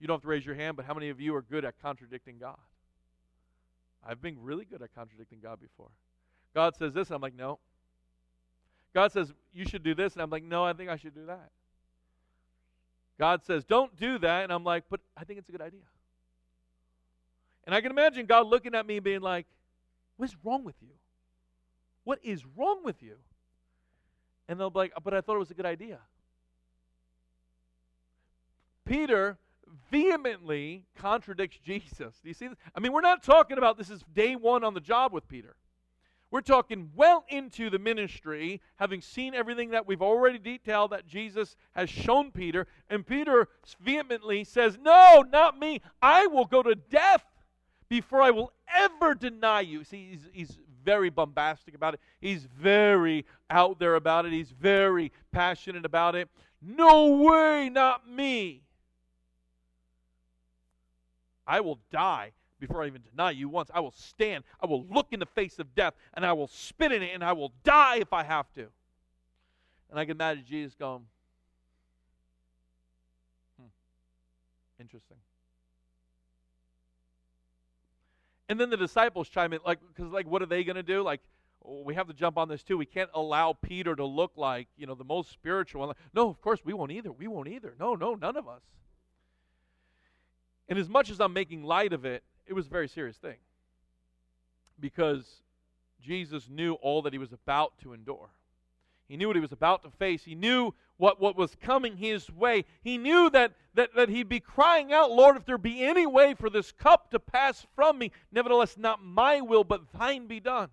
You 0.00 0.06
don't 0.06 0.16
have 0.16 0.22
to 0.22 0.28
raise 0.28 0.46
your 0.46 0.54
hand, 0.54 0.76
but 0.76 0.86
how 0.86 0.94
many 0.94 1.10
of 1.10 1.20
you 1.20 1.34
are 1.34 1.42
good 1.42 1.64
at 1.64 1.80
contradicting 1.80 2.38
God? 2.38 2.58
I've 4.06 4.22
been 4.22 4.36
really 4.42 4.64
good 4.64 4.82
at 4.82 4.94
contradicting 4.94 5.40
God 5.42 5.60
before. 5.60 5.90
God 6.54 6.76
says 6.76 6.94
this, 6.94 7.08
and 7.08 7.16
I'm 7.16 7.22
like, 7.22 7.36
no. 7.36 7.58
God 8.94 9.12
says, 9.12 9.32
you 9.52 9.64
should 9.66 9.82
do 9.82 9.94
this, 9.94 10.14
and 10.14 10.22
I'm 10.22 10.30
like, 10.30 10.44
no, 10.44 10.64
I 10.64 10.72
think 10.72 10.88
I 10.88 10.96
should 10.96 11.14
do 11.14 11.26
that. 11.26 11.50
God 13.18 13.44
says, 13.44 13.64
don't 13.64 13.96
do 13.96 14.18
that, 14.18 14.44
and 14.44 14.52
I'm 14.52 14.64
like, 14.64 14.84
but 14.90 15.00
I 15.16 15.24
think 15.24 15.38
it's 15.38 15.48
a 15.48 15.52
good 15.52 15.62
idea. 15.62 15.80
And 17.66 17.74
I 17.74 17.80
can 17.80 17.90
imagine 17.90 18.26
God 18.26 18.46
looking 18.46 18.74
at 18.74 18.86
me 18.86 18.96
and 18.96 19.04
being 19.04 19.20
like, 19.20 19.46
What's 20.16 20.36
wrong 20.44 20.64
with 20.64 20.76
you? 20.80 20.90
What 22.04 22.20
is 22.22 22.44
wrong 22.56 22.84
with 22.84 23.02
you? 23.02 23.16
And 24.48 24.60
they'll 24.60 24.70
be 24.70 24.78
like, 24.78 24.92
But 25.02 25.14
I 25.14 25.20
thought 25.20 25.36
it 25.36 25.40
was 25.40 25.50
a 25.50 25.54
good 25.54 25.66
idea. 25.66 25.98
Peter 28.84 29.38
vehemently 29.90 30.84
contradicts 30.96 31.58
Jesus. 31.64 32.20
Do 32.22 32.28
you 32.28 32.34
see 32.34 32.48
this? 32.48 32.58
I 32.74 32.80
mean, 32.80 32.92
we're 32.92 33.00
not 33.00 33.22
talking 33.22 33.58
about 33.58 33.78
this 33.78 33.90
is 33.90 34.04
day 34.14 34.36
one 34.36 34.62
on 34.62 34.74
the 34.74 34.80
job 34.80 35.12
with 35.12 35.26
Peter. 35.26 35.56
We're 36.34 36.40
talking 36.40 36.90
well 36.96 37.24
into 37.28 37.70
the 37.70 37.78
ministry, 37.78 38.60
having 38.74 39.00
seen 39.02 39.36
everything 39.36 39.70
that 39.70 39.86
we've 39.86 40.02
already 40.02 40.40
detailed 40.40 40.90
that 40.90 41.06
Jesus 41.06 41.54
has 41.76 41.88
shown 41.88 42.32
Peter. 42.32 42.66
And 42.90 43.06
Peter 43.06 43.46
vehemently 43.80 44.42
says, 44.42 44.76
No, 44.82 45.24
not 45.30 45.60
me. 45.60 45.80
I 46.02 46.26
will 46.26 46.46
go 46.46 46.60
to 46.60 46.74
death 46.74 47.22
before 47.88 48.20
I 48.20 48.32
will 48.32 48.52
ever 48.74 49.14
deny 49.14 49.60
you. 49.60 49.84
See, 49.84 50.08
he's, 50.10 50.28
he's 50.32 50.58
very 50.84 51.08
bombastic 51.08 51.76
about 51.76 51.94
it. 51.94 52.00
He's 52.20 52.46
very 52.46 53.26
out 53.48 53.78
there 53.78 53.94
about 53.94 54.26
it. 54.26 54.32
He's 54.32 54.50
very 54.50 55.12
passionate 55.30 55.84
about 55.84 56.16
it. 56.16 56.28
No 56.60 57.10
way, 57.10 57.68
not 57.68 58.10
me. 58.10 58.64
I 61.46 61.60
will 61.60 61.78
die 61.92 62.32
before 62.60 62.82
I 62.82 62.86
even 62.86 63.02
deny 63.10 63.30
you 63.30 63.48
once. 63.48 63.70
I 63.74 63.80
will 63.80 63.92
stand. 63.92 64.44
I 64.60 64.66
will 64.66 64.84
look 64.86 65.08
in 65.12 65.20
the 65.20 65.26
face 65.26 65.58
of 65.58 65.74
death 65.74 65.94
and 66.14 66.24
I 66.24 66.32
will 66.32 66.48
spit 66.48 66.92
in 66.92 67.02
it 67.02 67.10
and 67.12 67.22
I 67.22 67.32
will 67.32 67.52
die 67.62 67.96
if 67.96 68.12
I 68.12 68.22
have 68.22 68.52
to. 68.54 68.66
And 69.90 69.98
I 69.98 70.04
can 70.04 70.12
imagine 70.12 70.44
Jesus 70.48 70.74
going, 70.74 71.02
hmm, 73.58 73.68
interesting. 74.80 75.18
And 78.48 78.60
then 78.60 78.70
the 78.70 78.76
disciples 78.76 79.28
chime 79.28 79.52
in, 79.52 79.60
like, 79.64 79.78
because, 79.94 80.12
like, 80.12 80.26
what 80.26 80.42
are 80.42 80.46
they 80.46 80.64
going 80.64 80.76
to 80.76 80.82
do? 80.82 81.02
Like, 81.02 81.20
oh, 81.64 81.82
we 81.82 81.94
have 81.94 82.06
to 82.08 82.12
jump 82.12 82.36
on 82.36 82.48
this 82.48 82.62
too. 82.62 82.76
We 82.76 82.86
can't 82.86 83.10
allow 83.14 83.54
Peter 83.54 83.96
to 83.96 84.04
look 84.04 84.32
like, 84.36 84.68
you 84.76 84.86
know, 84.86 84.94
the 84.94 85.04
most 85.04 85.30
spiritual 85.30 85.86
one. 85.86 85.94
No, 86.12 86.28
of 86.28 86.40
course, 86.40 86.60
we 86.64 86.74
won't 86.74 86.92
either. 86.92 87.10
We 87.10 87.26
won't 87.26 87.48
either. 87.48 87.74
No, 87.78 87.94
no, 87.94 88.14
none 88.14 88.36
of 88.36 88.48
us. 88.48 88.62
And 90.68 90.78
as 90.78 90.88
much 90.88 91.10
as 91.10 91.20
I'm 91.20 91.32
making 91.32 91.62
light 91.62 91.92
of 91.92 92.04
it, 92.04 92.22
it 92.46 92.52
was 92.52 92.66
a 92.66 92.70
very 92.70 92.88
serious 92.88 93.16
thing. 93.16 93.36
Because 94.78 95.42
Jesus 96.00 96.48
knew 96.48 96.74
all 96.74 97.02
that 97.02 97.12
he 97.12 97.18
was 97.18 97.32
about 97.32 97.78
to 97.82 97.92
endure. 97.92 98.30
He 99.08 99.16
knew 99.16 99.26
what 99.26 99.36
he 99.36 99.42
was 99.42 99.52
about 99.52 99.82
to 99.84 99.90
face. 99.90 100.24
He 100.24 100.34
knew 100.34 100.72
what, 100.96 101.20
what 101.20 101.36
was 101.36 101.54
coming 101.60 101.96
his 101.96 102.30
way. 102.30 102.64
He 102.82 102.96
knew 102.98 103.28
that, 103.30 103.52
that, 103.74 103.94
that 103.96 104.08
he'd 104.08 104.28
be 104.28 104.40
crying 104.40 104.92
out, 104.92 105.10
Lord, 105.10 105.36
if 105.36 105.44
there 105.44 105.58
be 105.58 105.84
any 105.84 106.06
way 106.06 106.34
for 106.34 106.48
this 106.48 106.72
cup 106.72 107.10
to 107.10 107.20
pass 107.20 107.66
from 107.74 107.98
me, 107.98 108.12
nevertheless, 108.32 108.76
not 108.78 109.02
my 109.02 109.40
will, 109.40 109.64
but 109.64 109.92
thine 109.92 110.26
be 110.26 110.40
done. 110.40 110.68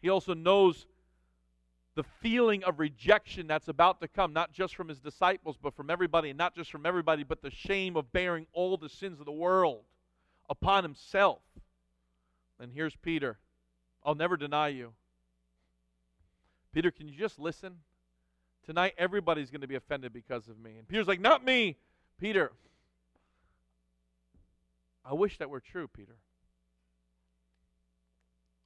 He 0.00 0.08
also 0.08 0.34
knows 0.34 0.86
the 1.96 2.04
feeling 2.20 2.62
of 2.62 2.78
rejection 2.78 3.48
that's 3.48 3.66
about 3.66 4.00
to 4.00 4.06
come, 4.06 4.32
not 4.32 4.52
just 4.52 4.76
from 4.76 4.86
his 4.86 5.00
disciples, 5.00 5.56
but 5.60 5.74
from 5.74 5.90
everybody, 5.90 6.30
and 6.30 6.38
not 6.38 6.54
just 6.54 6.70
from 6.70 6.86
everybody, 6.86 7.24
but 7.24 7.42
the 7.42 7.50
shame 7.50 7.96
of 7.96 8.12
bearing 8.12 8.46
all 8.52 8.76
the 8.76 8.88
sins 8.88 9.18
of 9.18 9.26
the 9.26 9.32
world 9.32 9.82
upon 10.48 10.84
himself. 10.84 11.40
And 12.60 12.72
here's 12.72 12.96
Peter 12.96 13.38
I'll 14.04 14.14
never 14.14 14.36
deny 14.36 14.68
you. 14.68 14.92
Peter, 16.72 16.90
can 16.90 17.08
you 17.08 17.14
just 17.16 17.38
listen? 17.38 17.76
Tonight, 18.64 18.94
everybody's 18.98 19.50
going 19.50 19.62
to 19.62 19.66
be 19.66 19.74
offended 19.74 20.12
because 20.12 20.48
of 20.48 20.58
me. 20.58 20.76
And 20.78 20.86
Peter's 20.86 21.08
like, 21.08 21.20
Not 21.20 21.44
me. 21.44 21.76
Peter, 22.20 22.52
I 25.04 25.14
wish 25.14 25.38
that 25.38 25.48
were 25.48 25.60
true, 25.60 25.88
Peter. 25.88 26.16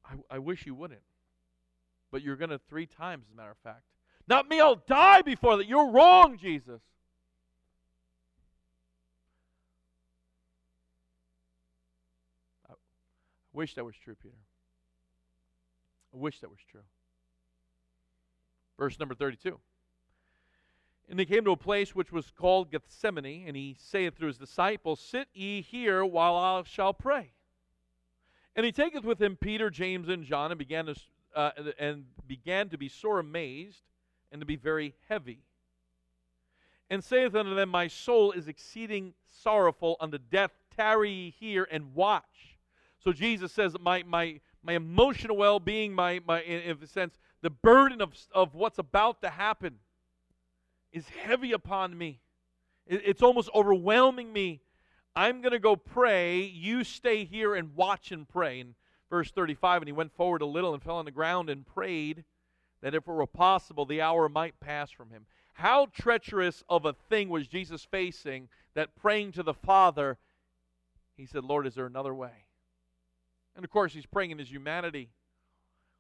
I, 0.05 0.37
I 0.37 0.39
wish 0.39 0.67
you 0.67 0.75
wouldn't. 0.75 1.03
But 2.11 2.23
you're 2.23 2.37
going 2.37 2.51
to 2.51 2.61
three 2.69 2.87
times, 2.87 3.25
as 3.29 3.33
a 3.33 3.37
matter 3.37 3.51
of 3.51 3.59
fact. 3.59 3.83
Not 4.27 4.49
me, 4.49 4.61
I'll 4.61 4.83
die 4.87 5.23
before 5.23 5.57
that. 5.57 5.67
You're 5.67 5.91
wrong, 5.91 6.39
Jesus. 6.39 6.81
Wish 13.53 13.75
that 13.75 13.85
was 13.85 13.95
true, 13.97 14.15
Peter. 14.15 14.35
I 16.15 16.19
wish 16.19 16.41
that 16.41 16.51
was 16.51 16.59
true. 16.71 16.83
Verse 18.79 18.99
number 18.99 19.15
32. 19.15 19.59
And 21.09 21.19
they 21.19 21.25
came 21.25 21.45
to 21.45 21.53
a 21.53 21.57
place 21.57 21.95
which 21.95 22.13
was 22.13 22.31
called 22.31 22.71
Gethsemane, 22.71 23.45
and 23.47 23.57
he 23.57 23.77
saith 23.79 24.19
to 24.19 24.27
his 24.27 24.39
disciples, 24.39 25.01
Sit 25.01 25.29
ye 25.35 25.61
here 25.61 26.05
while 26.05 26.37
I 26.37 26.63
shall 26.65 26.95
pray. 26.95 27.33
And 28.55 28.65
he 28.65 28.73
taketh 28.73 29.05
with 29.05 29.21
him 29.21 29.37
Peter, 29.37 29.71
James, 29.71 30.09
and 30.09 30.25
John, 30.25 30.53
and 30.53 30.59
began 30.59 30.87
to, 30.87 30.95
uh, 31.35 31.51
and 31.79 32.05
began 32.27 32.69
to 32.69 32.79
be 32.79 32.89
sore 32.89 33.19
amazed, 33.19 33.83
and 34.31 34.41
to 34.41 34.47
be 34.47 34.57
very 34.57 34.95
heavy. 35.09 35.41
And 36.89 37.03
saith 37.03 37.35
unto 37.35 37.55
them, 37.55 37.71
My 37.71 37.89
soul 37.89 38.33
is 38.33 38.49
exceeding 38.49 39.15
sorrowful 39.43 39.97
unto 40.01 40.19
death. 40.19 40.53
Tarry 40.77 41.11
ye 41.11 41.31
here 41.31 41.69
and 41.71 41.95
watch. 41.95 42.52
So 43.03 43.13
Jesus 43.13 43.53
says, 43.53 43.75
My 43.81 44.03
my 44.05 44.41
my 44.63 44.75
emotional 44.75 45.37
well-being, 45.37 45.93
my 45.93 46.21
my 46.27 46.43
in, 46.43 46.61
in 46.61 46.79
a 46.83 46.87
sense, 46.87 47.19
the 47.43 47.51
burden 47.51 48.01
of, 48.01 48.15
of 48.33 48.55
what's 48.55 48.79
about 48.79 49.21
to 49.23 49.31
happen 49.31 49.77
is 50.93 51.09
heavy 51.09 51.53
upon 51.53 51.97
me. 51.97 52.21
It, 52.87 53.03
it's 53.05 53.23
almost 53.23 53.51
overwhelming 53.55 54.33
me. 54.33 54.61
I'm 55.15 55.41
going 55.43 55.53
to 55.53 55.59
go 55.59 55.77
pray. 55.77 56.43
You 56.43 56.85
stay 56.85 57.25
here 57.25 57.55
and 57.55 57.75
watch 57.75 58.13
and 58.13 58.29
pray. 58.29 58.65
Verse 59.11 59.31
35, 59.31 59.83
and 59.83 59.89
he 59.89 59.93
went 59.93 60.15
forward 60.15 60.41
a 60.41 60.47
little 60.47 60.73
and 60.73 60.83
fell 60.83 60.97
on 60.97 61.05
the 61.05 61.11
ground 61.11 61.51
and 61.51 61.67
prayed 61.67 62.25
that 62.81 62.95
if 62.95 63.07
it 63.07 63.13
were 63.13 63.27
possible, 63.27 63.85
the 63.85 64.01
hour 64.01 64.29
might 64.29 64.59
pass 64.59 64.91
from 64.91 65.11
him. 65.11 65.27
How 65.53 65.87
treacherous 65.93 66.65
of 66.69 66.87
a 66.87 66.95
thing 67.11 67.29
was 67.29 67.47
Jesus 67.47 67.85
facing 67.85 68.49
that 68.75 68.97
praying 68.97 69.33
to 69.33 69.43
the 69.43 69.53
Father, 69.53 70.17
he 71.17 71.27
said, 71.27 71.45
Lord, 71.45 71.67
is 71.67 71.75
there 71.75 71.85
another 71.85 72.15
way? 72.15 72.47
And 73.55 73.65
of 73.65 73.71
course, 73.71 73.93
he's 73.93 74.07
praying 74.07 74.31
in 74.31 74.39
his 74.39 74.51
humanity. 74.51 75.11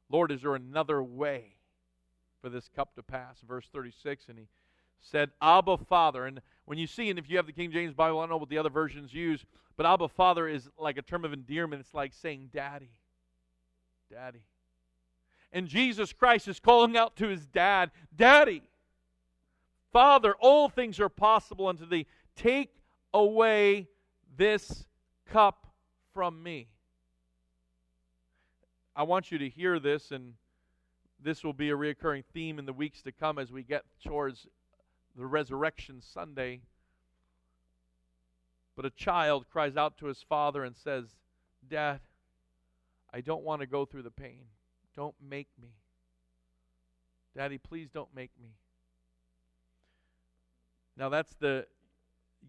Lord, 0.08 0.30
is 0.30 0.42
there 0.42 0.54
another 0.54 1.02
way 1.02 1.56
for 2.40 2.48
this 2.48 2.68
cup 2.74 2.94
to 2.96 3.02
pass? 3.02 3.38
Verse 3.46 3.66
36, 3.72 4.28
and 4.28 4.38
he 4.38 4.48
said, 5.00 5.30
Abba, 5.40 5.78
Father. 5.78 6.26
And 6.26 6.40
when 6.64 6.78
you 6.78 6.86
see, 6.86 7.10
and 7.10 7.18
if 7.18 7.28
you 7.28 7.36
have 7.36 7.46
the 7.46 7.52
King 7.52 7.70
James 7.70 7.94
Bible, 7.94 8.18
I 8.18 8.22
don't 8.22 8.30
know 8.30 8.36
what 8.36 8.48
the 8.48 8.58
other 8.58 8.70
versions 8.70 9.12
use, 9.12 9.44
but 9.76 9.86
Abba, 9.86 10.08
Father 10.08 10.48
is 10.48 10.68
like 10.78 10.98
a 10.98 11.02
term 11.02 11.24
of 11.24 11.32
endearment. 11.32 11.80
It's 11.80 11.94
like 11.94 12.12
saying, 12.12 12.50
Daddy. 12.52 12.90
Daddy. 14.10 14.44
And 15.52 15.68
Jesus 15.68 16.12
Christ 16.12 16.48
is 16.48 16.60
calling 16.60 16.96
out 16.96 17.16
to 17.16 17.28
his 17.28 17.46
dad, 17.46 17.90
Daddy. 18.14 18.62
Father, 19.92 20.34
all 20.40 20.68
things 20.68 20.98
are 20.98 21.10
possible 21.10 21.66
unto 21.68 21.86
thee. 21.86 22.06
Take 22.34 22.74
away 23.12 23.88
this 24.36 24.86
cup 25.26 25.66
from 26.14 26.42
me. 26.42 26.68
I 28.94 29.04
want 29.04 29.32
you 29.32 29.38
to 29.38 29.48
hear 29.48 29.78
this, 29.78 30.10
and 30.10 30.34
this 31.22 31.42
will 31.42 31.52
be 31.52 31.70
a 31.70 31.76
recurring 31.76 32.24
theme 32.34 32.58
in 32.58 32.66
the 32.66 32.72
weeks 32.72 33.02
to 33.02 33.12
come 33.12 33.38
as 33.38 33.50
we 33.50 33.62
get 33.62 33.84
towards 34.04 34.46
the 35.16 35.26
resurrection 35.26 36.00
Sunday. 36.02 36.60
But 38.76 38.86
a 38.86 38.90
child 38.90 39.46
cries 39.50 39.76
out 39.76 39.98
to 39.98 40.06
his 40.06 40.22
father 40.28 40.64
and 40.64 40.76
says, 40.76 41.04
Dad, 41.68 42.00
I 43.12 43.20
don't 43.20 43.44
want 43.44 43.60
to 43.60 43.66
go 43.66 43.84
through 43.84 44.02
the 44.02 44.10
pain. 44.10 44.44
Don't 44.96 45.14
make 45.26 45.48
me. 45.60 45.68
Daddy, 47.36 47.58
please 47.58 47.88
don't 47.92 48.14
make 48.14 48.30
me. 48.40 48.50
Now 50.96 51.08
that's 51.08 51.34
the 51.34 51.66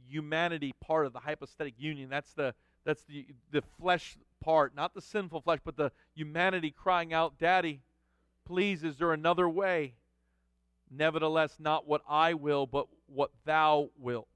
humanity 0.09 0.73
part 0.81 1.05
of 1.05 1.13
the 1.13 1.19
hypostatic 1.19 1.75
union. 1.77 2.09
That's 2.09 2.33
the 2.33 2.53
that's 2.83 3.03
the 3.03 3.27
the 3.51 3.61
flesh 3.79 4.17
part, 4.43 4.75
not 4.75 4.93
the 4.93 5.01
sinful 5.01 5.41
flesh, 5.41 5.59
but 5.63 5.77
the 5.77 5.91
humanity 6.13 6.69
crying 6.69 7.13
out, 7.13 7.39
Daddy, 7.39 7.81
please, 8.45 8.83
is 8.83 8.97
there 8.97 9.13
another 9.13 9.47
way? 9.47 9.93
Nevertheless, 10.91 11.55
not 11.59 11.87
what 11.87 12.01
I 12.07 12.33
will, 12.33 12.67
but 12.67 12.87
what 13.07 13.31
thou 13.45 13.89
wilt. 13.97 14.27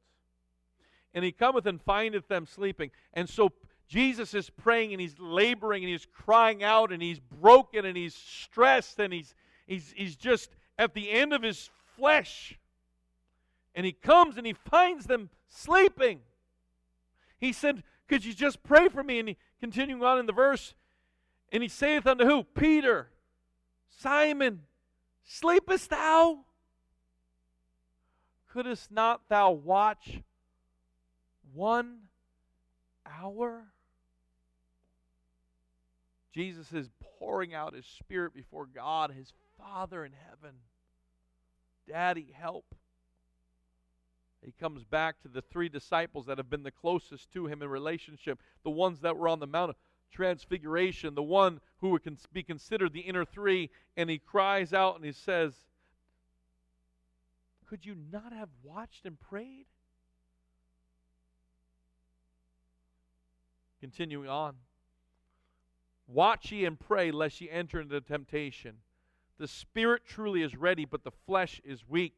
And 1.13 1.25
he 1.25 1.31
cometh 1.31 1.65
and 1.65 1.81
findeth 1.81 2.27
them 2.27 2.45
sleeping. 2.45 2.91
And 3.13 3.29
so 3.29 3.51
Jesus 3.87 4.33
is 4.33 4.49
praying 4.49 4.93
and 4.93 5.01
he's 5.01 5.19
laboring 5.19 5.83
and 5.83 5.91
he's 5.91 6.07
crying 6.11 6.63
out 6.63 6.91
and 6.91 7.01
he's 7.01 7.19
broken 7.19 7.85
and 7.85 7.97
he's 7.97 8.15
stressed 8.15 8.99
and 8.99 9.13
he's, 9.13 9.35
he's, 9.65 9.93
he's 9.95 10.15
just 10.15 10.51
at 10.77 10.93
the 10.93 11.11
end 11.11 11.33
of 11.33 11.43
his 11.43 11.69
flesh. 11.95 12.57
And 13.75 13.85
he 13.85 13.91
comes 13.91 14.37
and 14.37 14.47
he 14.47 14.53
finds 14.53 15.05
them 15.05 15.29
sleeping. 15.47 16.21
He 17.39 17.53
said, 17.53 17.83
Could 18.07 18.25
you 18.25 18.33
just 18.33 18.63
pray 18.63 18.89
for 18.89 19.03
me? 19.03 19.19
And 19.19 19.29
he, 19.29 19.37
continuing 19.59 20.03
on 20.03 20.19
in 20.19 20.25
the 20.25 20.33
verse, 20.33 20.73
and 21.51 21.63
he 21.63 21.69
saith 21.69 22.05
unto 22.05 22.25
who? 22.25 22.43
Peter, 22.43 23.09
Simon, 23.89 24.61
sleepest 25.23 25.89
thou? 25.89 26.39
Couldst 28.51 28.91
not 28.91 29.21
thou 29.29 29.51
watch 29.51 30.21
one 31.53 31.99
hour? 33.05 33.65
Jesus 36.33 36.71
is 36.71 36.89
pouring 37.19 37.53
out 37.53 37.73
his 37.73 37.85
spirit 37.85 38.33
before 38.33 38.67
God, 38.67 39.11
his 39.11 39.33
Father 39.57 40.05
in 40.05 40.11
heaven. 40.29 40.55
Daddy, 41.87 42.27
help. 42.31 42.75
He 44.43 44.51
comes 44.51 44.83
back 44.83 45.21
to 45.21 45.27
the 45.27 45.41
three 45.41 45.69
disciples 45.69 46.25
that 46.27 46.37
have 46.37 46.49
been 46.49 46.63
the 46.63 46.71
closest 46.71 47.31
to 47.33 47.47
him 47.47 47.61
in 47.61 47.69
relationship, 47.69 48.41
the 48.63 48.69
ones 48.69 49.01
that 49.01 49.17
were 49.17 49.27
on 49.27 49.39
the 49.39 49.47
Mount 49.47 49.71
of 49.71 49.75
Transfiguration, 50.11 51.15
the 51.15 51.23
one 51.23 51.59
who 51.79 51.89
would 51.89 52.03
be 52.31 52.43
considered 52.43 52.93
the 52.93 53.01
inner 53.01 53.25
three, 53.25 53.69
and 53.97 54.09
he 54.09 54.19
cries 54.19 54.73
out 54.73 54.95
and 54.95 55.03
he 55.03 55.11
says, 55.11 55.53
Could 57.67 57.85
you 57.85 57.95
not 58.11 58.31
have 58.31 58.49
watched 58.63 59.05
and 59.05 59.19
prayed? 59.19 59.65
Continuing 63.81 64.29
on. 64.29 64.55
Watch 66.07 66.51
ye 66.51 66.63
and 66.63 66.79
pray, 66.79 67.11
lest 67.11 67.41
ye 67.41 67.49
enter 67.49 67.81
into 67.81 67.99
temptation. 67.99 68.77
The 69.37 69.47
spirit 69.47 70.03
truly 70.05 70.41
is 70.41 70.55
ready, 70.55 70.85
but 70.85 71.03
the 71.03 71.11
flesh 71.11 71.61
is 71.63 71.87
weak. 71.87 72.15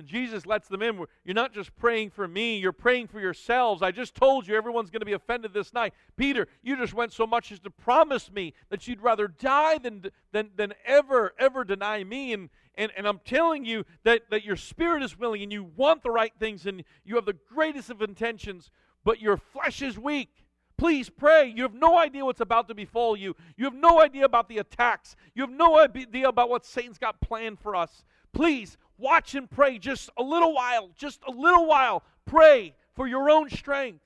And 0.00 0.08
Jesus 0.08 0.46
lets 0.46 0.66
them 0.66 0.80
in. 0.80 1.04
You're 1.26 1.34
not 1.34 1.52
just 1.52 1.76
praying 1.76 2.08
for 2.08 2.26
me, 2.26 2.56
you're 2.56 2.72
praying 2.72 3.08
for 3.08 3.20
yourselves. 3.20 3.82
I 3.82 3.90
just 3.90 4.14
told 4.14 4.48
you 4.48 4.56
everyone's 4.56 4.88
going 4.88 5.00
to 5.00 5.06
be 5.06 5.12
offended 5.12 5.52
this 5.52 5.74
night. 5.74 5.92
Peter, 6.16 6.48
you 6.62 6.74
just 6.74 6.94
went 6.94 7.12
so 7.12 7.26
much 7.26 7.52
as 7.52 7.58
to 7.60 7.70
promise 7.70 8.32
me 8.32 8.54
that 8.70 8.88
you'd 8.88 9.02
rather 9.02 9.28
die 9.28 9.76
than, 9.76 10.06
than, 10.32 10.52
than 10.56 10.72
ever, 10.86 11.34
ever 11.38 11.64
deny 11.64 12.02
me. 12.02 12.32
And, 12.32 12.48
and, 12.76 12.90
and 12.96 13.06
I'm 13.06 13.20
telling 13.26 13.66
you 13.66 13.84
that, 14.04 14.22
that 14.30 14.42
your 14.42 14.56
spirit 14.56 15.02
is 15.02 15.18
willing 15.18 15.42
and 15.42 15.52
you 15.52 15.64
want 15.76 16.02
the 16.02 16.10
right 16.10 16.32
things 16.40 16.64
and 16.64 16.82
you 17.04 17.16
have 17.16 17.26
the 17.26 17.36
greatest 17.52 17.90
of 17.90 18.00
intentions, 18.00 18.70
but 19.04 19.20
your 19.20 19.36
flesh 19.36 19.82
is 19.82 19.98
weak. 19.98 20.46
Please 20.78 21.10
pray. 21.10 21.52
You 21.54 21.64
have 21.64 21.74
no 21.74 21.98
idea 21.98 22.24
what's 22.24 22.40
about 22.40 22.68
to 22.68 22.74
befall 22.74 23.18
you. 23.18 23.36
You 23.58 23.66
have 23.66 23.74
no 23.74 24.00
idea 24.00 24.24
about 24.24 24.48
the 24.48 24.56
attacks. 24.56 25.14
You 25.34 25.42
have 25.42 25.50
no 25.50 25.78
idea 25.78 26.26
about 26.26 26.48
what 26.48 26.64
Satan's 26.64 26.96
got 26.96 27.20
planned 27.20 27.60
for 27.60 27.76
us. 27.76 28.06
Please 28.32 28.78
watch 29.00 29.34
and 29.34 29.50
pray 29.50 29.78
just 29.78 30.10
a 30.16 30.22
little 30.22 30.54
while, 30.54 30.90
just 30.96 31.20
a 31.26 31.30
little 31.30 31.66
while. 31.66 32.02
Pray 32.26 32.74
for 32.94 33.06
your 33.06 33.30
own 33.30 33.48
strength. 33.50 34.04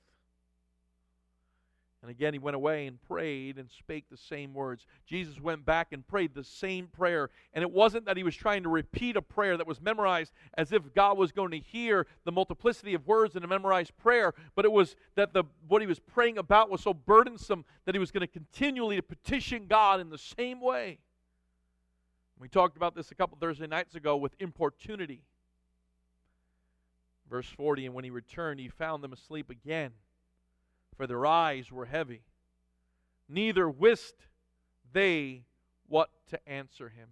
And 2.05 2.11
again, 2.11 2.33
he 2.33 2.39
went 2.39 2.55
away 2.55 2.85
and 2.85 3.01
prayed 3.01 3.57
and 3.57 3.67
spake 3.67 4.05
the 4.11 4.17
same 4.17 4.53
words. 4.53 4.85
Jesus 5.07 5.41
went 5.41 5.65
back 5.65 5.87
and 5.91 6.07
prayed 6.07 6.35
the 6.35 6.43
same 6.43 6.85
prayer. 6.85 7.31
And 7.51 7.63
it 7.63 7.71
wasn't 7.71 8.05
that 8.05 8.15
he 8.15 8.21
was 8.21 8.35
trying 8.35 8.61
to 8.61 8.69
repeat 8.69 9.15
a 9.15 9.23
prayer 9.23 9.57
that 9.57 9.65
was 9.65 9.81
memorized 9.81 10.31
as 10.55 10.71
if 10.71 10.93
God 10.93 11.17
was 11.17 11.31
going 11.31 11.49
to 11.49 11.57
hear 11.57 12.05
the 12.23 12.31
multiplicity 12.31 12.93
of 12.93 13.07
words 13.07 13.35
in 13.35 13.43
a 13.43 13.47
memorized 13.47 13.97
prayer, 13.97 14.35
but 14.55 14.65
it 14.65 14.71
was 14.71 14.95
that 15.15 15.33
the, 15.33 15.45
what 15.67 15.81
he 15.81 15.87
was 15.87 15.97
praying 15.97 16.37
about 16.37 16.69
was 16.69 16.81
so 16.81 16.93
burdensome 16.93 17.65
that 17.85 17.95
he 17.95 17.99
was 17.99 18.11
going 18.11 18.21
to 18.21 18.27
continually 18.27 19.01
petition 19.01 19.65
God 19.67 19.99
in 19.99 20.11
the 20.11 20.19
same 20.19 20.61
way. 20.61 20.99
We 22.39 22.49
talked 22.49 22.77
about 22.77 22.95
this 22.95 23.11
a 23.11 23.15
couple 23.15 23.37
Thursday 23.39 23.67
nights 23.67 23.95
ago 23.95 24.17
with 24.17 24.35
importunity. 24.39 25.23
Verse 27.29 27.47
40 27.47 27.87
And 27.87 27.95
when 27.95 28.03
he 28.03 28.09
returned, 28.09 28.59
he 28.59 28.67
found 28.67 29.03
them 29.03 29.13
asleep 29.13 29.49
again 29.49 29.91
for 30.95 31.07
their 31.07 31.25
eyes 31.25 31.71
were 31.71 31.85
heavy. 31.85 32.21
Neither 33.27 33.69
wist 33.69 34.15
they 34.93 35.43
what 35.87 36.09
to 36.29 36.49
answer 36.49 36.89
him. 36.89 37.09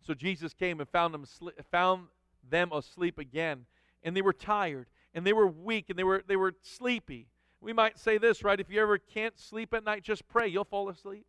So 0.00 0.14
Jesus 0.14 0.52
came 0.52 0.80
and 0.80 0.88
found 0.88 1.14
them, 1.14 1.24
found 1.70 2.08
them 2.48 2.72
asleep 2.72 3.18
again, 3.18 3.64
and 4.02 4.16
they 4.16 4.22
were 4.22 4.32
tired, 4.32 4.88
and 5.14 5.26
they 5.26 5.32
were 5.32 5.46
weak, 5.46 5.86
and 5.88 5.98
they 5.98 6.04
were, 6.04 6.22
they 6.26 6.36
were 6.36 6.54
sleepy. 6.62 7.28
We 7.60 7.72
might 7.72 7.98
say 7.98 8.18
this, 8.18 8.44
right? 8.44 8.60
If 8.60 8.70
you 8.70 8.82
ever 8.82 8.98
can't 8.98 9.38
sleep 9.38 9.72
at 9.72 9.84
night, 9.84 10.02
just 10.02 10.28
pray. 10.28 10.48
You'll 10.48 10.64
fall 10.64 10.90
asleep. 10.90 11.24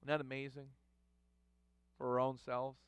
Isn't 0.00 0.08
that 0.08 0.20
amazing? 0.20 0.66
For 2.00 2.08
our 2.08 2.20
own 2.20 2.38
selves. 2.44 2.80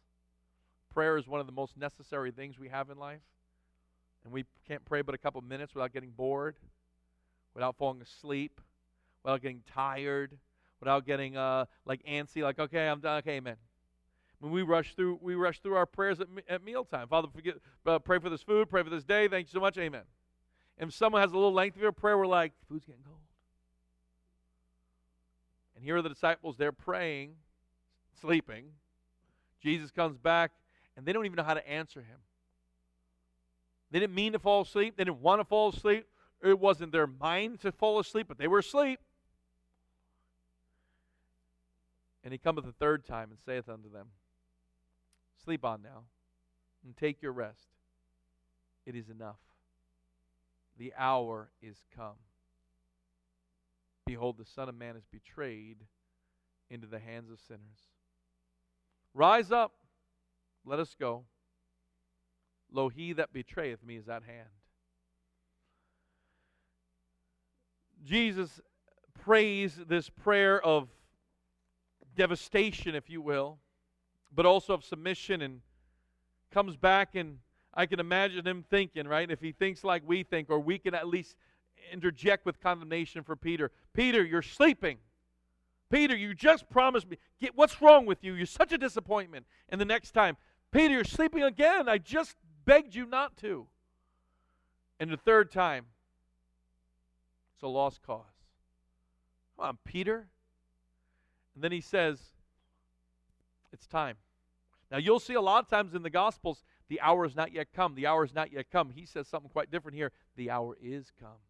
Prayer 0.92 1.16
is 1.16 1.29
one 1.29 1.38
of 1.38 1.46
the 1.46 1.53
most 1.53 1.77
necessary 1.77 2.33
things 2.33 2.59
we 2.59 2.70
have 2.70 2.90
in 2.90 2.98
life. 2.98 3.20
And 4.25 4.33
we 4.33 4.46
can't 4.66 4.85
pray 4.85 5.03
but 5.03 5.14
a 5.14 5.18
couple 5.18 5.40
minutes 5.42 5.75
without 5.75 5.92
getting 5.92 6.11
bored 6.11 6.57
without 7.55 7.77
falling 7.77 8.01
asleep, 8.01 8.61
without 9.22 9.42
getting 9.42 9.62
tired, 9.75 10.38
without 10.81 11.07
getting 11.07 11.37
uh, 11.37 11.66
like 11.85 12.03
antsy, 12.05 12.42
like, 12.42 12.59
okay, 12.59 12.88
I'm 12.88 13.01
done. 13.01 13.18
Okay, 13.18 13.37
amen. 13.37 13.57
When 14.40 14.53
we 14.53 14.62
rush 14.62 14.94
through, 14.94 15.18
we 15.22 15.35
rush 15.35 15.61
through 15.61 15.77
our 15.77 15.87
prayers 15.87 16.20
at, 16.20 16.27
at 16.48 16.64
mealtime. 16.64 17.09
Father, 17.09 17.29
forget, 17.33 17.55
uh, 17.87 17.98
pray 17.98 18.18
for 18.18 18.29
this 18.29 18.42
food, 18.42 18.68
pray 18.68 18.83
for 18.83 18.90
this 18.90 19.05
day. 19.05 19.29
Thank 19.29 19.46
you 19.48 19.53
so 19.53 19.61
much. 19.61 19.79
Amen. 19.79 20.03
And 20.79 20.90
if 20.90 20.96
someone 20.96 21.20
has 21.20 21.31
a 21.31 21.35
little 21.35 21.53
lengthier 21.53 21.92
prayer, 21.92 22.18
we're 22.18 22.27
like, 22.27 22.53
food's 22.68 22.85
getting 22.85 23.03
cold. 23.05 23.18
And 25.77 25.85
here 25.85 25.96
are 25.96 26.03
the 26.03 26.09
disciples, 26.09 26.57
they're 26.57 26.72
praying, 26.72 27.35
sleeping. 28.20 28.66
Jesus 29.62 29.90
comes 29.90 30.16
back, 30.16 30.51
and 30.96 31.07
they 31.07 31.12
don't 31.12 31.25
even 31.25 31.37
know 31.37 31.42
how 31.42 31.55
to 31.55 31.68
answer 31.68 32.01
him. 32.01 32.18
They 33.90 34.01
didn't 34.01 34.14
mean 34.14 34.33
to 34.33 34.38
fall 34.38 34.62
asleep. 34.62 34.96
They 34.96 35.05
didn't 35.05 35.20
want 35.20 35.40
to 35.40 35.44
fall 35.44 35.68
asleep. 35.68 36.07
It 36.42 36.59
wasn't 36.59 36.92
their 36.92 37.07
mind 37.07 37.61
to 37.61 37.70
fall 37.70 37.98
asleep, 37.98 38.27
but 38.29 38.38
they 38.38 38.48
were 38.48 38.59
asleep. 38.59 38.98
And 42.25 42.33
he 42.33 42.38
cometh 42.38 42.64
the 42.64 42.72
third 42.72 43.05
time 43.05 43.31
and 43.31 43.38
saith 43.44 43.68
unto 43.68 43.90
them, 43.90 44.09
Sleep 45.44 45.64
on 45.64 45.83
now, 45.83 46.05
and 46.85 46.96
take 46.96 47.20
your 47.20 47.33
rest. 47.33 47.68
It 48.87 48.96
is 48.96 49.09
enough. 49.09 49.38
The 50.79 50.92
hour 50.96 51.51
is 51.61 51.77
come. 51.94 52.16
Behold, 54.07 54.38
the 54.38 54.44
Son 54.44 54.68
of 54.68 54.75
Man 54.77 54.96
is 54.96 55.05
betrayed 55.11 55.79
into 56.70 56.87
the 56.87 56.98
hands 56.98 57.31
of 57.31 57.38
sinners. 57.40 57.92
Rise 59.14 59.53
up, 59.53 59.72
let 60.64 60.79
us 60.79 60.94
go. 60.98 61.25
Lo, 62.70 62.88
he 62.88 63.12
that 63.12 63.33
betrayeth 63.33 63.85
me 63.85 63.96
is 63.96 64.09
at 64.09 64.22
hand. 64.22 64.48
Jesus 68.05 68.61
prays 69.22 69.79
this 69.87 70.09
prayer 70.09 70.61
of 70.64 70.88
devastation, 72.16 72.94
if 72.94 73.09
you 73.11 73.20
will, 73.20 73.59
but 74.35 74.46
also 74.46 74.75
of 74.75 74.85
submission 74.85 75.42
and 75.42 75.61
comes 76.51 76.77
back 76.77 77.14
and 77.14 77.38
I 77.75 77.87
can 77.87 78.01
imagine 78.01 78.46
him 78.46 78.64
thinking, 78.68 79.07
right? 79.07 79.31
If 79.31 79.40
he 79.40 79.53
thinks 79.53 79.83
like 79.83 80.03
we 80.07 80.22
think, 80.22 80.51
or 80.51 80.61
we 80.61 80.79
can 80.79 80.94
at 80.94 81.09
least 81.09 81.37
interject 81.90 82.44
with 82.44 82.61
condemnation 82.61 83.22
for 83.22 83.35
Peter. 83.35 83.70
Peter, 83.94 84.22
you're 84.22 84.42
sleeping. 84.42 84.98
Peter, 85.93 86.17
you 86.17 86.33
just 86.35 86.71
promised 86.71 87.09
me. 87.09 87.19
Get, 87.39 87.55
what's 87.55 87.83
wrong 87.83 88.07
with 88.07 88.25
you? 88.25 88.33
You're 88.33 88.47
such 88.47 88.73
a 88.73 88.79
disappointment. 88.79 89.45
And 89.69 89.79
the 89.79 89.85
next 89.85 90.13
time, 90.13 90.39
Peter, 90.73 90.95
you're 90.95 91.05
sleeping 91.05 91.43
again. 91.43 91.87
I 91.87 91.99
just 91.99 92.35
begged 92.65 92.95
you 92.95 93.05
not 93.05 93.37
to. 93.39 93.67
And 94.99 95.11
the 95.11 95.19
third 95.19 95.53
time, 95.53 95.85
it's 97.55 97.63
a 97.63 97.69
lost 97.69 98.01
cause. 98.03 98.25
Come 99.57 99.67
on, 99.67 99.79
Peter. 99.85 100.29
And 101.55 101.63
then 101.63 101.73
he 101.73 101.83
says, 101.83 102.19
It's 103.71 103.87
time. 103.87 104.17
Now, 104.91 104.97
you'll 104.97 105.21
see 105.21 105.35
a 105.35 105.41
lot 105.43 105.63
of 105.63 105.69
times 105.69 105.95
in 105.95 106.03
the 106.03 106.11
Gospels, 106.11 106.65
the 106.89 107.01
hour 107.03 107.27
is 107.27 107.37
not 107.37 107.53
yet 107.53 107.69
come. 107.75 107.95
The 107.95 108.07
hour 108.07 108.25
is 108.25 108.35
not 108.35 108.51
yet 108.51 108.71
come. 108.71 108.91
He 108.91 109.05
says 109.05 109.29
something 109.29 109.51
quite 109.51 109.71
different 109.71 109.97
here. 109.97 110.13
The 110.37 110.51
hour 110.51 110.77
is 110.83 111.13
come. 111.21 111.41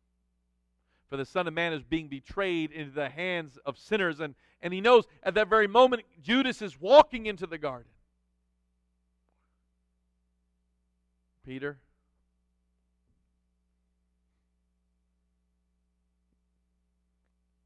For 1.13 1.19
the 1.19 1.27
Son 1.27 1.47
of 1.47 1.53
Man 1.53 1.75
is 1.75 1.83
being 1.83 2.09
betrayed 2.09 2.71
into 2.71 2.93
the 2.93 3.11
hands 3.11 3.59
of 3.67 3.77
sinners. 3.77 4.21
And, 4.21 4.35
and 4.63 4.73
he 4.73 4.81
knows 4.81 5.05
at 5.23 5.35
that 5.35 5.47
very 5.47 5.67
moment, 5.67 6.05
Judas 6.23 6.63
is 6.63 6.81
walking 6.81 7.27
into 7.27 7.47
the 7.47 7.59
garden. 7.59 7.91
Peter, 11.45 11.77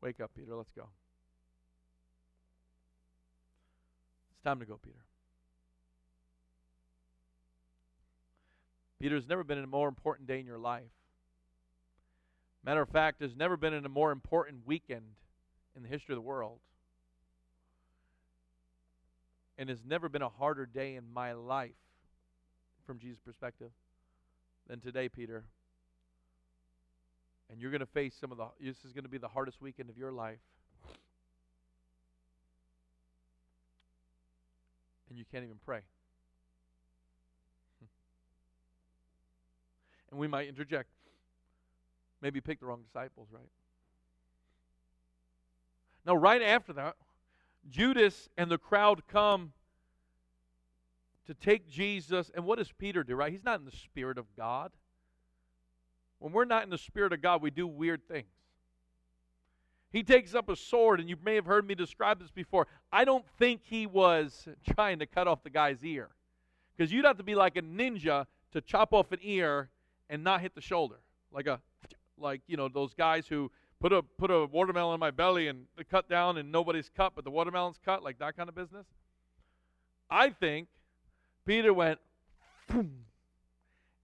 wake 0.00 0.18
up, 0.20 0.32
Peter. 0.37 0.52
Let's 0.56 0.72
go. 0.72 0.88
It's 4.32 4.42
time 4.42 4.59
to 4.59 4.66
go, 4.66 4.80
Peter. 4.82 4.96
Peter, 8.98 9.14
there's 9.14 9.28
never 9.28 9.44
been 9.44 9.59
in 9.59 9.62
a 9.62 9.68
more 9.68 9.87
important 9.87 10.26
day 10.26 10.40
in 10.40 10.46
your 10.46 10.59
life. 10.59 10.82
Matter 12.66 12.83
of 12.83 12.88
fact, 12.88 13.20
there's 13.20 13.37
never 13.37 13.57
been 13.57 13.72
a 13.72 13.88
more 13.88 14.11
important 14.11 14.66
weekend 14.66 15.05
in 15.76 15.85
the 15.85 15.88
history 15.88 16.14
of 16.14 16.16
the 16.16 16.29
world. 16.29 16.59
And 19.57 19.68
there's 19.68 19.85
never 19.87 20.09
been 20.09 20.22
a 20.22 20.29
harder 20.29 20.66
day 20.66 20.96
in 20.96 21.05
my 21.14 21.33
life 21.33 21.70
from 22.85 22.98
Jesus' 22.98 23.20
perspective 23.24 23.70
than 24.66 24.81
today, 24.81 25.09
Peter. 25.09 25.44
And 27.48 27.61
you're 27.61 27.70
going 27.70 27.81
to 27.81 27.87
face 27.87 28.16
some 28.20 28.33
of 28.33 28.38
the, 28.38 28.46
this 28.61 28.85
is 28.85 28.92
going 28.92 29.05
to 29.05 29.09
be 29.09 29.18
the 29.18 29.29
hardest 29.29 29.62
weekend 29.62 29.88
of 29.88 29.96
your 29.96 30.11
life. 30.11 30.40
And 35.09 35.16
you 35.16 35.24
can't 35.31 35.44
even 35.44 35.59
pray. 35.64 35.83
And 40.11 40.20
we 40.20 40.29
might 40.29 40.48
interject. 40.48 40.88
Maybe 42.27 42.41
pick 42.41 42.59
the 42.59 42.67
wrong 42.67 42.83
disciples, 42.83 43.29
right? 43.31 43.49
Now, 46.05 46.17
right 46.17 46.43
after 46.43 46.73
that, 46.73 46.97
Judas 47.71 48.29
and 48.37 48.51
the 48.51 48.59
crowd 48.59 49.03
come 49.07 49.53
to 51.29 51.35
take 51.35 51.71
Jesus. 51.71 52.33
And 52.35 52.45
what 52.45 52.59
does 52.59 52.73
Peter 52.73 53.05
do, 53.05 53.15
right? 53.15 53.31
He's 53.31 53.45
not 53.45 53.61
in 53.61 53.65
the 53.65 53.71
Spirit 53.71 54.19
of 54.19 54.25
God. 54.37 54.73
When 56.19 56.33
we're 56.33 56.47
not 56.47 56.65
in 56.65 56.71
the 56.71 56.79
Spirit 56.79 57.12
of 57.12 57.23
God, 57.23 57.43
we 57.43 57.53
do 57.53 57.65
weird 57.65 58.03
things. 58.09 58.27
He 59.93 60.03
takes 60.03 60.35
up 60.35 60.49
a 60.49 60.57
sword, 60.57 60.99
and 60.99 61.09
you 61.09 61.15
may 61.25 61.37
have 61.37 61.47
heard 61.47 61.65
me 61.65 61.77
describe 61.77 62.19
this 62.19 62.33
before. 62.33 62.67
I 62.93 63.05
don't 63.05 63.25
think 63.39 63.61
he 63.62 63.87
was 63.87 64.49
trying 64.75 64.99
to 64.99 65.07
cut 65.07 65.29
off 65.29 65.45
the 65.45 65.51
guy's 65.51 65.85
ear. 65.85 66.09
Because 66.77 66.91
you'd 66.91 67.05
have 67.05 67.19
to 67.19 67.23
be 67.23 67.37
like 67.37 67.57
a 67.57 67.62
ninja 67.62 68.27
to 68.51 68.61
chop 68.62 68.93
off 68.93 69.12
an 69.12 69.21
ear 69.23 69.71
and 70.11 70.25
not 70.25 70.41
hit 70.41 70.57
the 70.57 70.61
shoulder. 70.61 70.97
Like 71.31 71.47
a 71.47 71.61
like, 72.18 72.40
you 72.46 72.57
know, 72.57 72.68
those 72.68 72.94
guys 72.94 73.26
who 73.26 73.50
put 73.81 73.92
a 73.92 74.02
put 74.02 74.31
a 74.31 74.46
watermelon 74.46 74.94
in 74.94 75.00
my 75.00 75.11
belly 75.11 75.48
and 75.48 75.66
cut 75.90 76.09
down 76.09 76.38
and 76.38 76.50
nobody's 76.50 76.90
cut, 76.96 77.12
but 77.14 77.24
the 77.24 77.31
watermelon's 77.31 77.79
cut, 77.85 78.02
like 78.02 78.18
that 78.18 78.37
kind 78.37 78.48
of 78.48 78.55
business. 78.55 78.87
I 80.09 80.31
think 80.31 80.68
Peter 81.44 81.72
went, 81.72 81.98
Boom, 82.68 83.05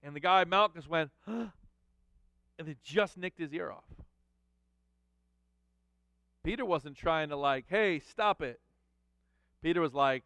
and 0.03 0.15
the 0.15 0.19
guy 0.19 0.43
Malchus 0.43 0.87
went, 0.87 1.11
and 1.27 1.51
it 2.59 2.77
just 2.83 3.17
nicked 3.17 3.39
his 3.39 3.53
ear 3.53 3.71
off. 3.71 3.83
Peter 6.43 6.65
wasn't 6.65 6.97
trying 6.97 7.29
to 7.29 7.37
like, 7.37 7.65
hey, 7.69 7.99
stop 7.99 8.41
it. 8.41 8.59
Peter 9.61 9.79
was 9.79 9.93
like, 9.93 10.23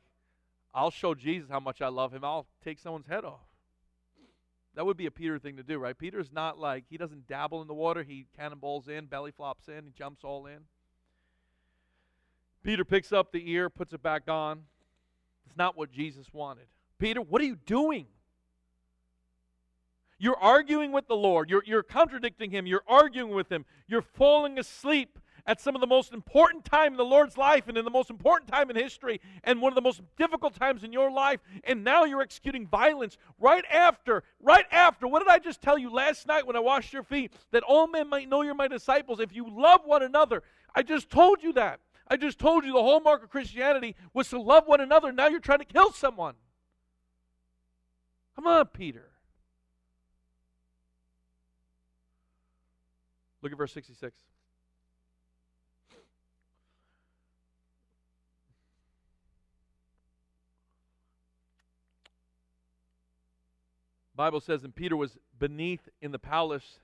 I'll 0.73 0.91
show 0.91 1.13
Jesus 1.13 1.49
how 1.49 1.59
much 1.59 1.81
I 1.81 1.89
love 1.89 2.11
him. 2.11 2.23
I'll 2.23 2.47
take 2.63 2.79
someone's 2.79 3.07
head 3.07 3.23
off. 3.23 3.46
That 4.77 4.85
would 4.85 4.95
be 4.95 5.07
a 5.07 5.11
Peter 5.11 5.39
thing 5.39 5.57
to 5.57 5.63
do, 5.63 5.79
right? 5.79 5.97
Peter's 5.97 6.31
not 6.31 6.59
like, 6.59 6.83
he 6.87 6.97
doesn't 6.97 7.27
dabble 7.27 7.63
in 7.63 7.67
the 7.67 7.73
water. 7.73 8.03
He 8.03 8.27
cannonballs 8.37 8.87
in, 8.87 9.07
belly 9.07 9.31
flops 9.31 9.67
in, 9.67 9.85
he 9.85 9.91
jumps 9.91 10.23
all 10.23 10.45
in. 10.45 10.59
Peter 12.63 12.85
picks 12.85 13.11
up 13.11 13.31
the 13.31 13.51
ear, 13.51 13.71
puts 13.71 13.93
it 13.93 14.03
back 14.03 14.29
on. 14.29 14.65
It's 15.47 15.57
not 15.57 15.75
what 15.75 15.91
Jesus 15.91 16.27
wanted. 16.31 16.67
Peter, 16.99 17.21
what 17.21 17.41
are 17.41 17.45
you 17.45 17.55
doing? 17.55 18.05
You're 20.19 20.37
arguing 20.37 20.91
with 20.91 21.07
the 21.07 21.15
Lord. 21.15 21.49
You're, 21.49 21.63
you're 21.65 21.81
contradicting 21.81 22.51
Him. 22.51 22.67
You're 22.67 22.83
arguing 22.87 23.31
with 23.31 23.51
Him. 23.51 23.65
You're 23.87 24.03
falling 24.03 24.59
asleep 24.59 25.17
at 25.47 25.61
some 25.61 25.73
of 25.73 25.81
the 25.81 25.87
most 25.87 26.13
important 26.13 26.65
time 26.65 26.91
in 26.91 26.97
the 26.97 27.05
Lord's 27.05 27.37
life 27.37 27.69
and 27.69 27.77
in 27.77 27.85
the 27.85 27.89
most 27.91 28.09
important 28.09 28.51
time 28.51 28.69
in 28.69 28.75
history 28.75 29.21
and 29.45 29.61
one 29.61 29.71
of 29.71 29.75
the 29.75 29.81
most 29.81 30.01
difficult 30.17 30.53
times 30.53 30.83
in 30.83 30.91
your 30.91 31.09
life. 31.09 31.39
And 31.63 31.85
now 31.85 32.03
you're 32.03 32.21
executing 32.21 32.67
violence 32.67 33.17
right 33.39 33.63
after, 33.71 34.23
right 34.41 34.65
after. 34.71 35.07
What 35.07 35.19
did 35.19 35.29
I 35.29 35.39
just 35.39 35.61
tell 35.61 35.77
you 35.77 35.89
last 35.89 36.27
night 36.27 36.45
when 36.45 36.57
I 36.57 36.59
washed 36.59 36.91
your 36.91 37.03
feet? 37.03 37.31
That 37.51 37.63
all 37.63 37.87
men 37.87 38.09
might 38.09 38.27
know 38.27 38.41
you're 38.41 38.53
my 38.53 38.67
disciples 38.67 39.21
if 39.21 39.33
you 39.33 39.47
love 39.49 39.81
one 39.85 40.03
another. 40.03 40.43
I 40.75 40.83
just 40.83 41.09
told 41.09 41.41
you 41.41 41.53
that. 41.53 41.79
I 42.09 42.17
just 42.17 42.39
told 42.39 42.65
you 42.65 42.73
the 42.73 42.81
hallmark 42.81 43.23
of 43.23 43.29
Christianity 43.29 43.95
was 44.13 44.29
to 44.29 44.41
love 44.41 44.67
one 44.67 44.81
another. 44.81 45.11
Now 45.13 45.27
you're 45.27 45.39
trying 45.39 45.59
to 45.59 45.65
kill 45.65 45.93
someone. 45.93 46.35
Come 48.35 48.47
on, 48.47 48.65
Peter. 48.67 49.09
Look 53.41 53.51
at 53.51 53.57
verse 53.57 53.73
66. 53.73 54.13
Bible 64.17 64.41
says, 64.41 64.63
and 64.63 64.75
Peter 64.75 64.97
was 64.97 65.17
beneath 65.39 65.87
in 66.01 66.11
the 66.11 66.19
palace. 66.19 66.79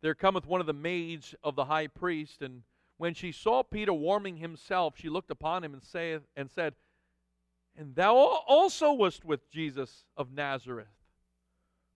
There 0.00 0.14
cometh 0.14 0.46
one 0.46 0.60
of 0.60 0.66
the 0.66 0.72
maids 0.72 1.34
of 1.42 1.56
the 1.56 1.64
high 1.64 1.88
priest, 1.88 2.40
and 2.40 2.62
when 2.96 3.12
she 3.12 3.32
saw 3.32 3.62
Peter 3.62 3.92
warming 3.92 4.36
himself, 4.36 4.94
she 4.96 5.08
looked 5.08 5.30
upon 5.30 5.64
him 5.64 5.74
and 5.74 5.82
saith 5.82 6.22
and 6.36 6.48
said, 6.50 6.74
And 7.76 7.94
thou 7.94 8.14
also 8.14 8.92
wast 8.92 9.24
with 9.24 9.50
Jesus 9.50 10.04
of 10.16 10.32
Nazareth. 10.32 10.86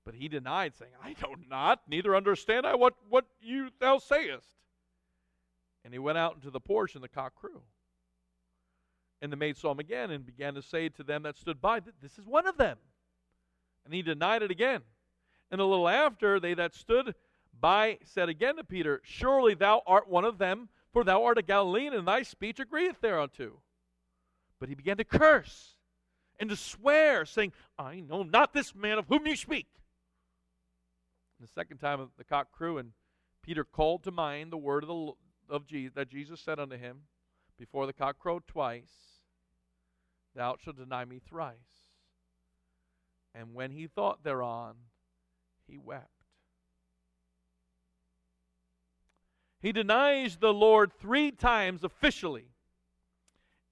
But 0.04 0.14
he 0.14 0.26
denied, 0.28 0.74
saying, 0.74 0.92
I 1.02 1.14
know 1.22 1.36
not, 1.48 1.82
neither 1.88 2.16
understand 2.16 2.66
I 2.66 2.74
what, 2.74 2.94
what 3.08 3.26
you 3.40 3.68
thou 3.78 3.98
sayest. 3.98 4.56
And 5.84 5.92
he 5.92 5.98
went 5.98 6.18
out 6.18 6.34
into 6.34 6.50
the 6.50 6.60
porch, 6.60 6.94
and 6.96 7.04
the 7.04 7.08
cock 7.08 7.34
crew. 7.34 7.62
And 9.22 9.32
the 9.32 9.36
maid 9.36 9.56
saw 9.56 9.70
him 9.70 9.78
again 9.78 10.10
and 10.10 10.26
began 10.26 10.54
to 10.54 10.62
say 10.62 10.88
to 10.88 11.02
them 11.02 11.22
that 11.22 11.36
stood 11.36 11.60
by, 11.60 11.80
This 12.02 12.18
is 12.18 12.26
one 12.26 12.46
of 12.46 12.56
them. 12.56 12.78
And 13.88 13.94
he 13.94 14.02
denied 14.02 14.42
it 14.42 14.50
again. 14.50 14.82
And 15.50 15.62
a 15.62 15.64
little 15.64 15.88
after, 15.88 16.38
they 16.38 16.52
that 16.52 16.74
stood 16.74 17.14
by 17.58 17.96
said 18.04 18.28
again 18.28 18.56
to 18.56 18.64
Peter, 18.64 19.00
Surely 19.02 19.54
thou 19.54 19.80
art 19.86 20.10
one 20.10 20.26
of 20.26 20.36
them, 20.36 20.68
for 20.92 21.04
thou 21.04 21.24
art 21.24 21.38
a 21.38 21.42
Galilean, 21.42 21.94
and 21.94 22.06
thy 22.06 22.20
speech 22.22 22.60
agreeth 22.60 23.00
thereunto. 23.00 23.62
But 24.60 24.68
he 24.68 24.74
began 24.74 24.98
to 24.98 25.04
curse 25.04 25.76
and 26.38 26.50
to 26.50 26.56
swear, 26.56 27.24
saying, 27.24 27.54
I 27.78 28.00
know 28.00 28.22
not 28.22 28.52
this 28.52 28.74
man 28.74 28.98
of 28.98 29.06
whom 29.08 29.26
you 29.26 29.36
speak. 29.36 29.68
And 31.38 31.48
the 31.48 31.52
second 31.52 31.78
time 31.78 32.10
the 32.18 32.24
cock 32.24 32.52
crew, 32.52 32.76
and 32.76 32.92
Peter 33.42 33.64
called 33.64 34.04
to 34.04 34.10
mind 34.10 34.52
the 34.52 34.58
word 34.58 34.84
of, 34.84 34.88
the, 34.88 35.12
of 35.48 35.66
Jesus, 35.66 35.94
that 35.94 36.10
Jesus 36.10 36.42
said 36.42 36.58
unto 36.58 36.76
him, 36.76 37.04
before 37.58 37.86
the 37.86 37.94
cock 37.94 38.18
crowed 38.18 38.46
twice, 38.46 39.22
thou 40.34 40.56
shalt 40.62 40.76
deny 40.76 41.06
me 41.06 41.20
thrice. 41.26 41.87
And 43.34 43.54
when 43.54 43.70
he 43.70 43.86
thought 43.86 44.24
thereon, 44.24 44.74
he 45.66 45.78
wept. 45.78 46.10
He 49.60 49.72
denies 49.72 50.36
the 50.36 50.52
Lord 50.52 50.92
three 50.92 51.30
times 51.30 51.82
officially. 51.82 52.46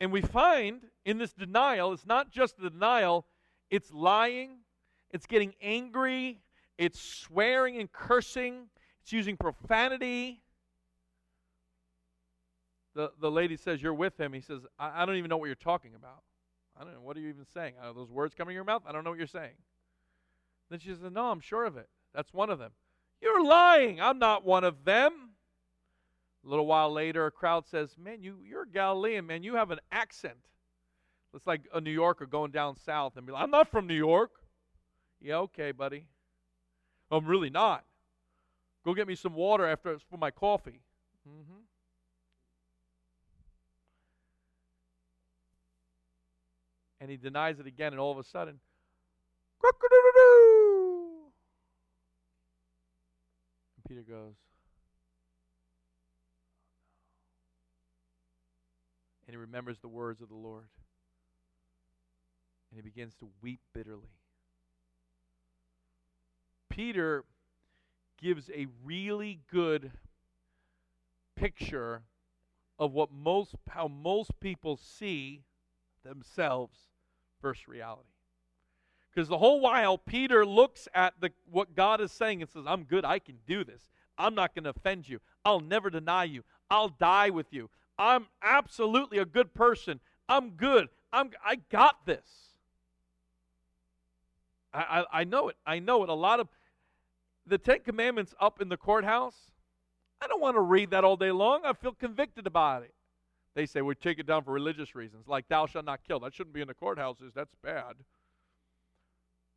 And 0.00 0.12
we 0.12 0.20
find 0.20 0.82
in 1.04 1.18
this 1.18 1.32
denial, 1.32 1.92
it's 1.92 2.06
not 2.06 2.30
just 2.30 2.58
the 2.58 2.70
denial, 2.70 3.26
it's 3.70 3.92
lying, 3.92 4.58
it's 5.10 5.26
getting 5.26 5.54
angry, 5.62 6.40
it's 6.76 7.00
swearing 7.00 7.78
and 7.78 7.90
cursing, 7.90 8.66
it's 9.00 9.12
using 9.12 9.36
profanity. 9.36 10.42
The, 12.94 13.12
the 13.20 13.30
lady 13.30 13.56
says, 13.56 13.80
You're 13.80 13.94
with 13.94 14.18
him. 14.18 14.32
He 14.32 14.40
says, 14.40 14.62
I, 14.78 15.02
I 15.02 15.06
don't 15.06 15.16
even 15.16 15.28
know 15.28 15.36
what 15.36 15.46
you're 15.46 15.54
talking 15.54 15.94
about. 15.94 16.22
I 16.78 16.84
don't 16.84 16.92
know. 16.92 17.00
What 17.00 17.16
are 17.16 17.20
you 17.20 17.28
even 17.28 17.46
saying? 17.54 17.74
Are 17.82 17.94
those 17.94 18.10
words 18.10 18.34
coming 18.34 18.52
in 18.52 18.56
your 18.56 18.64
mouth? 18.64 18.82
I 18.86 18.92
don't 18.92 19.04
know 19.04 19.10
what 19.10 19.18
you're 19.18 19.26
saying. 19.26 19.54
Then 20.70 20.78
she 20.78 20.88
says, 20.88 21.00
No, 21.10 21.30
I'm 21.30 21.40
sure 21.40 21.64
of 21.64 21.76
it. 21.76 21.88
That's 22.14 22.32
one 22.32 22.50
of 22.50 22.58
them. 22.58 22.72
You're 23.20 23.42
lying. 23.42 24.00
I'm 24.00 24.18
not 24.18 24.44
one 24.44 24.64
of 24.64 24.84
them. 24.84 25.30
A 26.44 26.48
little 26.48 26.66
while 26.66 26.92
later, 26.92 27.26
a 27.26 27.30
crowd 27.30 27.66
says, 27.66 27.96
Man, 27.98 28.22
you, 28.22 28.36
you're 28.44 28.62
a 28.62 28.68
Galilean, 28.68 29.26
man. 29.26 29.42
You 29.42 29.54
have 29.54 29.70
an 29.70 29.80
accent. 29.90 30.36
It's 31.34 31.46
like 31.46 31.62
a 31.74 31.80
New 31.80 31.90
Yorker 31.90 32.26
going 32.26 32.50
down 32.50 32.76
south 32.76 33.16
and 33.16 33.26
be 33.26 33.32
like, 33.32 33.42
I'm 33.42 33.50
not 33.50 33.70
from 33.70 33.86
New 33.86 33.94
York. 33.94 34.30
Yeah, 35.20 35.36
okay, 35.38 35.72
buddy. 35.72 36.06
I'm 37.10 37.26
really 37.26 37.50
not. 37.50 37.84
Go 38.84 38.94
get 38.94 39.06
me 39.06 39.14
some 39.14 39.34
water 39.34 39.66
after 39.66 39.98
for 40.10 40.16
my 40.16 40.30
coffee. 40.30 40.80
Mm-hmm. 41.28 41.60
And 47.00 47.10
he 47.10 47.16
denies 47.16 47.58
it 47.60 47.66
again, 47.66 47.92
and 47.92 48.00
all 48.00 48.12
of 48.12 48.18
a 48.18 48.24
sudden, 48.24 48.58
and 49.62 49.72
Peter 53.88 54.02
goes, 54.02 54.18
oh, 54.18 54.34
and 59.26 59.34
he 59.34 59.36
remembers 59.36 59.78
the 59.80 59.88
words 59.88 60.20
of 60.20 60.28
the 60.28 60.34
Lord. 60.34 60.66
And 62.70 62.78
he 62.78 62.82
begins 62.82 63.14
to 63.16 63.28
weep 63.42 63.60
bitterly. 63.72 64.10
Peter 66.68 67.24
gives 68.20 68.50
a 68.50 68.66
really 68.84 69.40
good 69.50 69.90
picture 71.34 72.02
of 72.78 72.92
what 72.92 73.10
most 73.12 73.54
how 73.68 73.88
most 73.88 74.38
people 74.40 74.76
see 74.76 75.42
themselves 76.06 76.78
versus 77.42 77.68
reality. 77.68 78.08
Because 79.14 79.28
the 79.28 79.38
whole 79.38 79.60
while 79.60 79.96
Peter 79.96 80.44
looks 80.44 80.88
at 80.94 81.14
the 81.20 81.30
what 81.50 81.74
God 81.74 82.00
is 82.00 82.12
saying 82.12 82.42
and 82.42 82.50
says, 82.50 82.64
"I'm 82.66 82.84
good. 82.84 83.04
I 83.04 83.18
can 83.18 83.38
do 83.46 83.64
this. 83.64 83.88
I'm 84.18 84.34
not 84.34 84.54
going 84.54 84.64
to 84.64 84.70
offend 84.70 85.08
you. 85.08 85.20
I'll 85.44 85.60
never 85.60 85.90
deny 85.90 86.24
you. 86.24 86.44
I'll 86.70 86.88
die 86.88 87.30
with 87.30 87.52
you. 87.52 87.70
I'm 87.98 88.26
absolutely 88.42 89.18
a 89.18 89.24
good 89.24 89.54
person. 89.54 90.00
I'm 90.28 90.50
good. 90.50 90.88
I'm 91.12 91.30
I 91.44 91.56
got 91.70 92.04
this. 92.04 92.26
I, 94.72 94.80
I, 94.80 95.20
I 95.20 95.24
know 95.24 95.48
it. 95.48 95.56
I 95.66 95.78
know 95.78 96.02
it. 96.02 96.10
A 96.10 96.14
lot 96.14 96.40
of 96.40 96.48
the 97.46 97.58
Ten 97.58 97.80
Commandments 97.80 98.34
up 98.40 98.60
in 98.60 98.68
the 98.68 98.76
courthouse. 98.76 99.36
I 100.20 100.26
don't 100.26 100.40
want 100.40 100.56
to 100.56 100.60
read 100.60 100.90
that 100.90 101.04
all 101.04 101.16
day 101.16 101.30
long. 101.30 101.62
I 101.64 101.72
feel 101.72 101.92
convicted 101.92 102.46
about 102.46 102.82
it. 102.82 102.94
They 103.56 103.64
say 103.64 103.80
we 103.80 103.94
take 103.94 104.18
it 104.18 104.26
down 104.26 104.44
for 104.44 104.52
religious 104.52 104.94
reasons, 104.94 105.26
like 105.26 105.48
thou 105.48 105.64
shalt 105.64 105.86
not 105.86 106.00
kill. 106.06 106.20
That 106.20 106.34
shouldn't 106.34 106.52
be 106.54 106.60
in 106.60 106.68
the 106.68 106.74
courthouses. 106.74 107.32
That's 107.34 107.54
bad. 107.64 107.94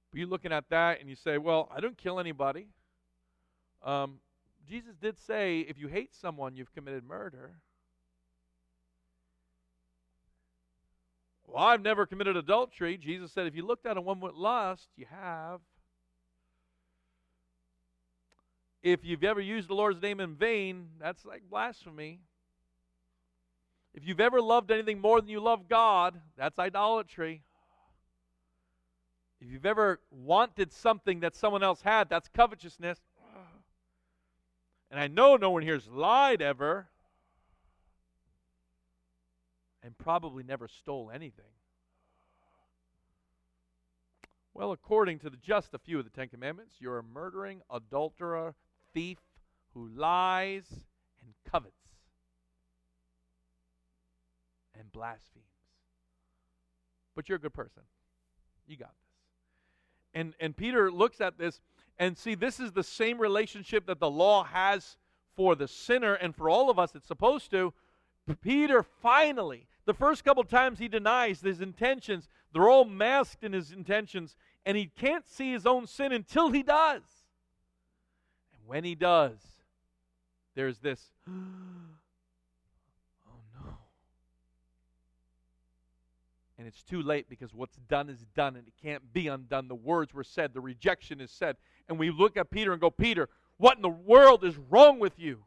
But 0.09 0.17
you're 0.17 0.25
looking 0.25 0.53
at 0.53 0.69
that 0.69 1.01
and 1.01 1.09
you 1.09 1.17
say, 1.17 1.37
well, 1.37 1.69
I 1.75 1.81
don't 1.81 1.97
kill 1.97 2.17
anybody. 2.17 2.67
Um, 3.83 4.21
Jesus 4.65 4.95
did 5.01 5.19
say, 5.19 5.59
if 5.59 5.77
you 5.77 5.89
hate 5.89 6.15
someone, 6.15 6.55
you've 6.55 6.73
committed 6.73 7.03
murder. 7.03 7.55
Well, 11.45 11.61
I've 11.61 11.81
never 11.81 12.05
committed 12.05 12.37
adultery. 12.37 12.95
Jesus 12.95 13.33
said, 13.33 13.47
if 13.47 13.55
you 13.55 13.65
looked 13.65 13.85
at 13.85 13.97
a 13.97 14.01
woman 14.01 14.23
with 14.23 14.35
lust, 14.35 14.87
you 14.95 15.07
have. 15.09 15.59
If 18.81 19.03
you've 19.03 19.25
ever 19.25 19.41
used 19.41 19.67
the 19.67 19.73
Lord's 19.73 20.01
name 20.01 20.21
in 20.21 20.35
vain, 20.35 20.87
that's 21.01 21.25
like 21.25 21.41
blasphemy. 21.49 22.21
If 23.93 24.07
you've 24.07 24.19
ever 24.19 24.41
loved 24.41 24.71
anything 24.71 24.99
more 24.99 25.19
than 25.19 25.29
you 25.29 25.39
love 25.39 25.67
God, 25.67 26.19
that's 26.37 26.59
idolatry. 26.59 27.43
If 29.41 29.49
you've 29.51 29.65
ever 29.65 29.99
wanted 30.11 30.71
something 30.71 31.21
that 31.21 31.35
someone 31.35 31.63
else 31.63 31.81
had, 31.81 32.09
that's 32.09 32.27
covetousness. 32.27 32.99
And 34.91 34.99
I 34.99 35.07
know 35.07 35.35
no 35.35 35.51
one 35.51 35.63
here's 35.63 35.87
lied 35.87 36.41
ever 36.41 36.87
and 39.83 39.97
probably 39.97 40.43
never 40.43 40.67
stole 40.67 41.11
anything. 41.13 41.45
Well, 44.53 44.71
according 44.71 45.19
to 45.19 45.29
the, 45.29 45.37
just 45.37 45.73
a 45.73 45.79
few 45.79 45.99
of 45.99 46.05
the 46.05 46.09
Ten 46.09 46.27
Commandments, 46.27 46.75
you're 46.79 46.97
a 46.97 47.03
murdering, 47.03 47.61
adulterer, 47.71 48.55
thief 48.93 49.19
who 49.73 49.87
lies 49.87 50.65
and 51.21 51.33
covets 51.49 51.78
and 54.79 54.91
blasphemes. 54.91 55.45
But 57.15 57.27
you're 57.27 57.37
a 57.37 57.41
good 57.41 57.53
person. 57.53 57.83
You 58.67 58.77
got 58.77 58.89
this. 58.89 60.21
And 60.21 60.33
and 60.39 60.55
Peter 60.55 60.91
looks 60.91 61.21
at 61.21 61.37
this 61.37 61.59
and 61.97 62.17
see 62.17 62.33
this 62.33 62.59
is 62.59 62.71
the 62.71 62.83
same 62.83 63.19
relationship 63.19 63.85
that 63.87 63.99
the 63.99 64.09
law 64.09 64.43
has 64.43 64.97
for 65.35 65.55
the 65.55 65.67
sinner 65.67 66.13
and 66.13 66.35
for 66.35 66.49
all 66.49 66.69
of 66.69 66.79
us 66.79 66.95
it's 66.95 67.07
supposed 67.07 67.51
to. 67.51 67.73
Peter 68.41 68.83
finally, 68.83 69.67
the 69.85 69.93
first 69.93 70.23
couple 70.23 70.43
times 70.43 70.77
he 70.79 70.87
denies 70.87 71.41
his 71.41 71.61
intentions, 71.61 72.29
they're 72.53 72.69
all 72.69 72.85
masked 72.85 73.43
in 73.43 73.53
his 73.53 73.71
intentions, 73.71 74.35
and 74.65 74.77
he 74.77 74.85
can't 74.85 75.27
see 75.27 75.51
his 75.51 75.65
own 75.65 75.87
sin 75.87 76.11
until 76.11 76.51
he 76.51 76.61
does. 76.61 77.01
And 78.53 78.61
when 78.67 78.83
he 78.83 78.93
does, 78.93 79.39
there's 80.55 80.77
this 80.79 81.11
and 86.59 86.67
it's 86.67 86.83
too 86.83 87.01
late 87.01 87.29
because 87.29 87.53
what's 87.53 87.77
done 87.87 88.09
is 88.09 88.25
done 88.35 88.57
and 88.57 88.67
it 88.67 88.73
can't 88.83 89.13
be 89.13 89.29
undone. 89.29 89.69
The 89.69 89.75
words 89.75 90.13
were 90.13 90.25
said, 90.25 90.53
the 90.53 90.59
rejection 90.59 91.21
is 91.21 91.31
said. 91.31 91.55
And 91.87 91.97
we 91.97 92.11
look 92.11 92.35
at 92.35 92.51
Peter 92.51 92.73
and 92.73 92.81
go, 92.81 92.89
Peter, 92.89 93.29
what 93.55 93.77
in 93.77 93.81
the 93.81 93.87
world 93.87 94.43
is 94.43 94.57
wrong 94.69 94.99
with 94.99 95.17
you? 95.17 95.45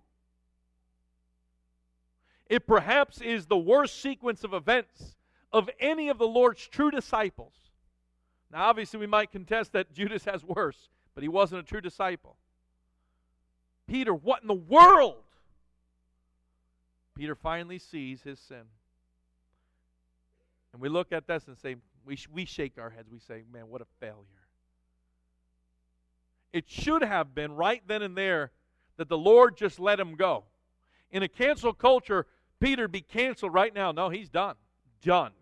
It 2.48 2.66
perhaps 2.66 3.20
is 3.20 3.44
the 3.44 3.59
worst 3.59 4.01
sequence 4.01 4.42
of 4.42 4.55
events 4.55 5.16
of 5.53 5.68
any 5.79 6.09
of 6.09 6.16
the 6.16 6.27
Lord's 6.27 6.66
true 6.66 6.90
disciples. 6.90 7.53
Now, 8.51 8.64
obviously, 8.64 8.98
we 8.98 9.07
might 9.07 9.31
contest 9.31 9.72
that 9.72 9.92
Judas 9.92 10.25
has 10.25 10.42
worse, 10.42 10.88
but 11.14 11.22
he 11.22 11.29
wasn't 11.29 11.61
a 11.61 11.64
true 11.64 11.83
disciple. 11.83 12.37
Peter, 13.87 14.14
what 14.14 14.40
in 14.40 14.48
the 14.48 14.55
world? 14.55 15.25
Peter 17.14 17.35
finally 17.35 17.79
sees 17.79 18.22
his 18.22 18.38
sin. 18.38 18.62
And 20.72 20.80
we 20.80 20.88
look 20.88 21.12
at 21.12 21.26
this 21.26 21.46
and 21.48 21.56
say, 21.58 21.76
we, 22.04 22.16
sh- 22.16 22.28
we 22.32 22.44
shake 22.44 22.78
our 22.78 22.90
heads. 22.90 23.08
We 23.11 23.18
say, 23.18 23.42
man, 23.52 23.68
what 23.68 23.82
a 23.82 23.87
failure. 24.00 24.16
It 26.52 26.68
should 26.68 27.02
have 27.02 27.35
been 27.35 27.52
right 27.52 27.82
then 27.87 28.02
and 28.02 28.16
there 28.16 28.52
that 28.96 29.08
the 29.08 29.18
Lord 29.18 29.56
just 29.56 29.78
let 29.78 29.98
him 29.98 30.16
go. 30.16 30.44
In 31.11 31.22
a 31.22 31.28
cancel 31.28 31.72
culture, 31.72 32.26
Peter 32.61 32.88
be 32.88 33.00
canceled 33.00 33.54
right 33.54 33.74
now. 33.74 33.92
No, 33.92 34.08
he's 34.08 34.28
done. 34.28 34.56
Done. 35.02 35.32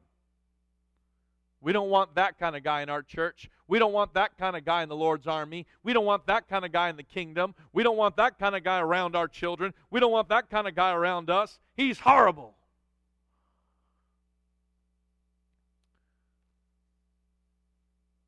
We 1.60 1.72
don't 1.72 1.90
want 1.90 2.14
that 2.14 2.38
kind 2.38 2.56
of 2.56 2.62
guy 2.62 2.80
in 2.82 2.88
our 2.88 3.02
church. 3.02 3.50
We 3.68 3.78
don't 3.78 3.92
want 3.92 4.14
that 4.14 4.38
kind 4.38 4.56
of 4.56 4.64
guy 4.64 4.82
in 4.82 4.88
the 4.88 4.96
Lord's 4.96 5.26
army. 5.26 5.66
We 5.82 5.92
don't 5.92 6.06
want 6.06 6.26
that 6.26 6.48
kind 6.48 6.64
of 6.64 6.72
guy 6.72 6.88
in 6.88 6.96
the 6.96 7.02
kingdom. 7.02 7.54
We 7.72 7.82
don't 7.82 7.98
want 7.98 8.16
that 8.16 8.38
kind 8.38 8.56
of 8.56 8.64
guy 8.64 8.80
around 8.80 9.14
our 9.14 9.28
children. 9.28 9.74
We 9.90 10.00
don't 10.00 10.10
want 10.10 10.30
that 10.30 10.48
kind 10.48 10.66
of 10.66 10.74
guy 10.74 10.92
around 10.92 11.28
us. 11.28 11.58
He's 11.76 11.98
horrible. 11.98 12.54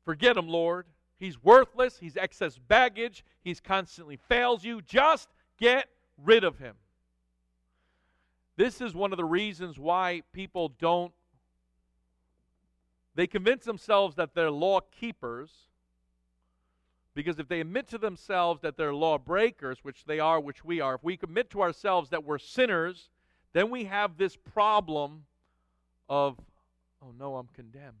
Forget 0.05 0.37
him, 0.37 0.47
Lord. 0.47 0.85
He's 1.17 1.41
worthless. 1.41 1.97
He's 1.99 2.17
excess 2.17 2.57
baggage. 2.57 3.23
He's 3.43 3.59
constantly 3.59 4.17
fails 4.17 4.63
you. 4.63 4.81
Just 4.81 5.29
get 5.59 5.87
rid 6.17 6.43
of 6.43 6.57
him. 6.59 6.75
This 8.55 8.81
is 8.81 8.93
one 8.93 9.11
of 9.11 9.17
the 9.17 9.25
reasons 9.25 9.79
why 9.79 10.21
people 10.31 10.69
don't. 10.79 11.13
They 13.15 13.27
convince 13.27 13.63
themselves 13.65 14.15
that 14.15 14.33
they're 14.33 14.51
law 14.51 14.79
keepers 14.79 15.49
because 17.15 17.37
if 17.39 17.47
they 17.47 17.59
admit 17.59 17.87
to 17.89 17.97
themselves 17.97 18.61
that 18.61 18.75
they're 18.75 18.93
law 18.93 19.17
breakers, 19.17 19.79
which 19.83 20.05
they 20.05 20.19
are, 20.19 20.39
which 20.39 20.65
we 20.65 20.81
are, 20.81 20.95
if 20.95 21.03
we 21.03 21.15
commit 21.15 21.49
to 21.51 21.61
ourselves 21.61 22.09
that 22.09 22.23
we're 22.23 22.39
sinners, 22.39 23.09
then 23.53 23.69
we 23.69 23.85
have 23.85 24.17
this 24.17 24.35
problem 24.35 25.25
of, 26.09 26.39
oh 27.01 27.13
no, 27.17 27.35
I'm 27.35 27.47
condemned. 27.53 27.93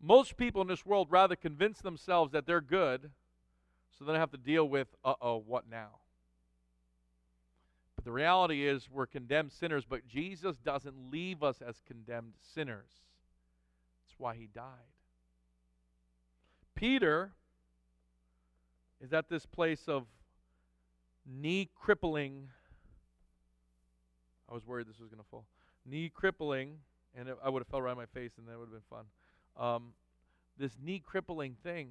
Most 0.00 0.36
people 0.36 0.62
in 0.62 0.68
this 0.68 0.86
world 0.86 1.08
rather 1.10 1.36
convince 1.36 1.80
themselves 1.80 2.32
that 2.32 2.46
they're 2.46 2.60
good 2.60 3.10
so 3.98 4.04
they 4.04 4.12
don't 4.12 4.20
have 4.20 4.30
to 4.30 4.38
deal 4.38 4.68
with, 4.68 4.88
uh 5.04 5.14
oh, 5.20 5.42
what 5.44 5.68
now? 5.68 5.98
But 7.96 8.04
the 8.04 8.12
reality 8.12 8.64
is, 8.64 8.88
we're 8.88 9.06
condemned 9.06 9.50
sinners, 9.50 9.84
but 9.84 10.06
Jesus 10.06 10.56
doesn't 10.58 10.94
leave 11.10 11.42
us 11.42 11.60
as 11.66 11.82
condemned 11.84 12.34
sinners. 12.54 12.90
That's 14.06 14.18
why 14.18 14.36
he 14.36 14.48
died. 14.54 14.62
Peter 16.76 17.32
is 19.00 19.12
at 19.12 19.28
this 19.28 19.46
place 19.46 19.88
of 19.88 20.04
knee 21.26 21.68
crippling. 21.74 22.48
I 24.48 24.54
was 24.54 24.64
worried 24.64 24.86
this 24.86 25.00
was 25.00 25.08
going 25.08 25.22
to 25.22 25.28
fall. 25.28 25.44
Knee 25.84 26.08
crippling, 26.08 26.78
and 27.16 27.28
I 27.44 27.48
would 27.48 27.60
have 27.60 27.66
fell 27.66 27.82
right 27.82 27.90
on 27.90 27.96
my 27.96 28.06
face, 28.06 28.30
and 28.38 28.46
that 28.46 28.56
would 28.56 28.66
have 28.66 28.72
been 28.72 28.80
fun. 28.88 29.06
Um, 29.56 29.92
this 30.58 30.72
knee 30.82 31.02
crippling 31.04 31.56
thing. 31.62 31.90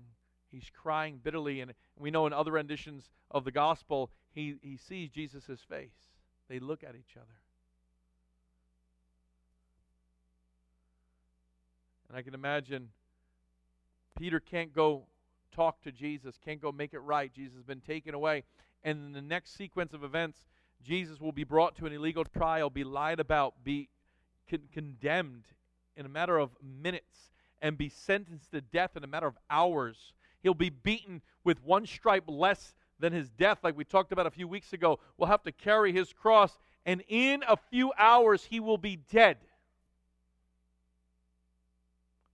He's 0.52 0.70
crying 0.82 1.20
bitterly, 1.22 1.60
and 1.62 1.74
we 1.98 2.10
know 2.10 2.26
in 2.26 2.34
other 2.34 2.52
renditions 2.52 3.10
of 3.32 3.44
the 3.44 3.52
gospel, 3.52 4.12
he, 4.34 4.56
he 4.62 4.78
sees 4.78 5.10
Jesus' 5.10 5.62
face. 5.68 5.92
They 6.50 6.60
look 6.60 6.84
at 6.84 6.96
each 6.96 7.18
other. 7.18 7.26
And 12.08 12.18
I 12.18 12.22
can 12.22 12.34
imagine 12.34 12.90
Peter 14.18 14.40
can't 14.40 14.74
go 14.74 15.04
talk 15.52 15.82
to 15.84 15.92
Jesus, 15.92 16.40
can't 16.44 16.62
go 16.62 16.72
make 16.72 16.94
it 16.94 17.00
right. 17.00 17.34
Jesus 17.34 17.56
has 17.56 17.64
been 17.64 17.82
taken 17.82 18.14
away. 18.14 18.44
And 18.84 19.08
in 19.08 19.12
the 19.14 19.22
next 19.22 19.56
sequence 19.56 19.94
of 19.94 20.04
events, 20.04 20.46
Jesus 20.84 21.20
will 21.20 21.32
be 21.32 21.44
brought 21.44 21.76
to 21.78 21.86
an 21.86 21.94
illegal 21.94 22.24
trial, 22.24 22.70
be 22.70 22.84
lied 22.84 23.20
about, 23.20 23.56
be 23.64 23.90
con- 24.50 24.70
condemned 24.72 25.46
in 25.96 26.06
a 26.06 26.10
matter 26.10 26.38
of 26.38 26.52
minutes, 26.62 27.32
and 27.62 27.78
be 27.78 27.90
sentenced 27.90 28.52
to 28.52 28.62
death 28.62 28.96
in 28.96 29.04
a 29.04 29.08
matter 29.08 29.28
of 29.28 29.38
hours. 29.50 30.14
He'll 30.44 30.54
be 30.54 30.70
beaten 30.70 31.22
with 31.44 31.64
one 31.64 31.86
stripe 31.86 32.26
less 32.28 32.76
than 33.00 33.14
his 33.14 33.30
death, 33.30 33.60
like 33.64 33.78
we 33.78 33.86
talked 33.86 34.12
about 34.12 34.28
a 34.28 34.32
few 34.32 34.48
weeks 34.48 34.74
ago. 34.74 35.00
We'll 35.18 35.30
have 35.30 35.44
to 35.44 35.52
carry 35.52 35.92
his 35.92 36.14
cross, 36.14 36.58
and 36.86 37.04
in 37.08 37.44
a 37.48 37.58
few 37.58 37.92
hours, 37.98 38.46
he 38.46 38.60
will 38.60 38.78
be 38.78 38.96
dead. 38.96 39.38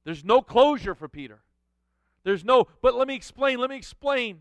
There's 0.03 0.24
no 0.24 0.41
closure 0.41 0.95
for 0.95 1.07
Peter. 1.07 1.39
There's 2.24 2.43
no, 2.45 2.67
but 2.82 2.95
let 2.95 3.07
me 3.07 3.15
explain, 3.15 3.59
let 3.59 3.69
me 3.69 3.78
explain. 3.78 4.39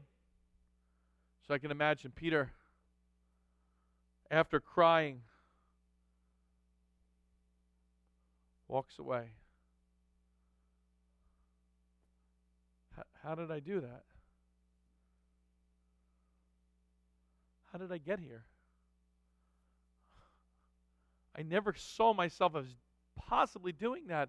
So 1.46 1.54
I 1.54 1.58
can 1.58 1.70
imagine 1.70 2.12
Peter, 2.14 2.52
after 4.30 4.60
crying, 4.60 5.22
walks 8.68 8.98
away. 8.98 9.32
How, 13.24 13.34
did 13.34 13.50
I 13.50 13.60
do 13.60 13.80
that? 13.80 14.02
How 17.72 17.78
did 17.78 17.92
I 17.92 17.98
get 17.98 18.18
here? 18.18 18.42
I 21.36 21.42
never 21.42 21.74
saw 21.76 22.12
myself 22.12 22.56
as 22.56 22.66
possibly 23.16 23.72
doing 23.72 24.08
that. 24.08 24.28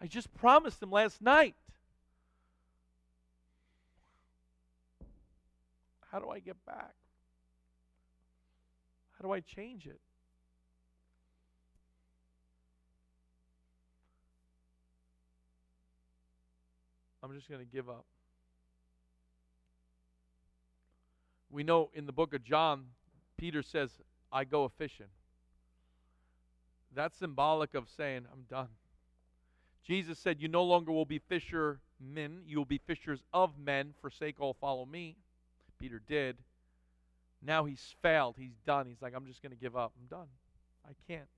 I 0.00 0.06
just 0.06 0.32
promised 0.34 0.82
him 0.82 0.90
last 0.90 1.22
night. 1.22 1.54
How 6.10 6.18
do 6.18 6.28
I 6.28 6.40
get 6.40 6.56
back? 6.66 6.94
How 9.18 9.26
do 9.26 9.32
I 9.32 9.40
change 9.40 9.86
it? 9.86 10.00
I'm 17.22 17.34
just 17.34 17.48
going 17.48 17.60
to 17.60 17.66
give 17.66 17.88
up. 17.88 18.04
We 21.56 21.64
know 21.64 21.88
in 21.94 22.04
the 22.04 22.12
book 22.12 22.34
of 22.34 22.44
John, 22.44 22.84
Peter 23.38 23.62
says, 23.62 23.88
I 24.30 24.44
go 24.44 24.64
a 24.64 24.68
fishing. 24.68 25.06
That's 26.94 27.16
symbolic 27.16 27.72
of 27.72 27.88
saying, 27.88 28.26
I'm 28.30 28.42
done. 28.42 28.68
Jesus 29.82 30.18
said, 30.18 30.38
You 30.38 30.48
no 30.48 30.62
longer 30.64 30.92
will 30.92 31.06
be 31.06 31.18
fishermen, 31.18 32.42
you 32.46 32.58
will 32.58 32.66
be 32.66 32.76
fishers 32.76 33.22
of 33.32 33.58
men. 33.58 33.94
Forsake 34.02 34.38
all, 34.38 34.52
follow 34.52 34.84
me. 34.84 35.16
Peter 35.78 35.98
did. 36.06 36.36
Now 37.40 37.64
he's 37.64 37.94
failed. 38.02 38.34
He's 38.38 38.58
done. 38.66 38.86
He's 38.86 39.00
like, 39.00 39.14
I'm 39.16 39.24
just 39.24 39.40
going 39.40 39.52
to 39.52 39.58
give 39.58 39.74
up. 39.74 39.92
I'm 39.98 40.08
done. 40.14 40.28
I 40.84 40.92
can't. 41.10 41.28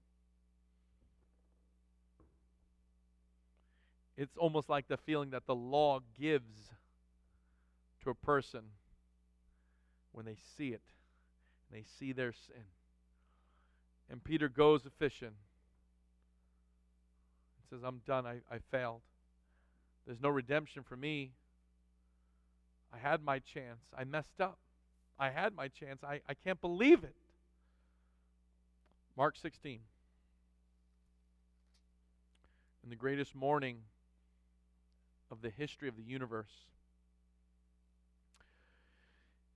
It's 4.16 4.36
almost 4.36 4.68
like 4.68 4.88
the 4.88 4.96
feeling 4.96 5.30
that 5.30 5.46
the 5.46 5.54
law 5.54 6.00
gives 6.18 6.72
to 8.02 8.10
a 8.10 8.16
person 8.16 8.62
when 10.12 10.24
they 10.24 10.36
see 10.56 10.68
it, 10.68 10.82
and 11.70 11.80
they 11.80 11.84
see 11.98 12.12
their 12.12 12.32
sin. 12.32 12.64
And 14.10 14.22
Peter 14.22 14.48
goes 14.48 14.86
a 14.86 14.90
fishing. 14.90 15.34
He 17.58 17.68
says, 17.68 17.82
I'm 17.84 18.00
done. 18.06 18.26
I, 18.26 18.40
I 18.50 18.58
failed. 18.70 19.02
There's 20.06 20.20
no 20.20 20.30
redemption 20.30 20.82
for 20.82 20.96
me. 20.96 21.32
I 22.92 22.98
had 22.98 23.22
my 23.22 23.38
chance. 23.38 23.80
I 23.96 24.04
messed 24.04 24.40
up. 24.40 24.58
I 25.18 25.30
had 25.30 25.54
my 25.54 25.68
chance. 25.68 26.02
I, 26.02 26.20
I 26.28 26.34
can't 26.34 26.60
believe 26.60 27.04
it. 27.04 27.14
Mark 29.16 29.36
16. 29.36 29.80
In 32.84 32.90
the 32.90 32.96
greatest 32.96 33.34
morning 33.34 33.78
of 35.30 35.42
the 35.42 35.50
history 35.50 35.88
of 35.88 35.96
the 35.96 36.02
universe. 36.02 36.52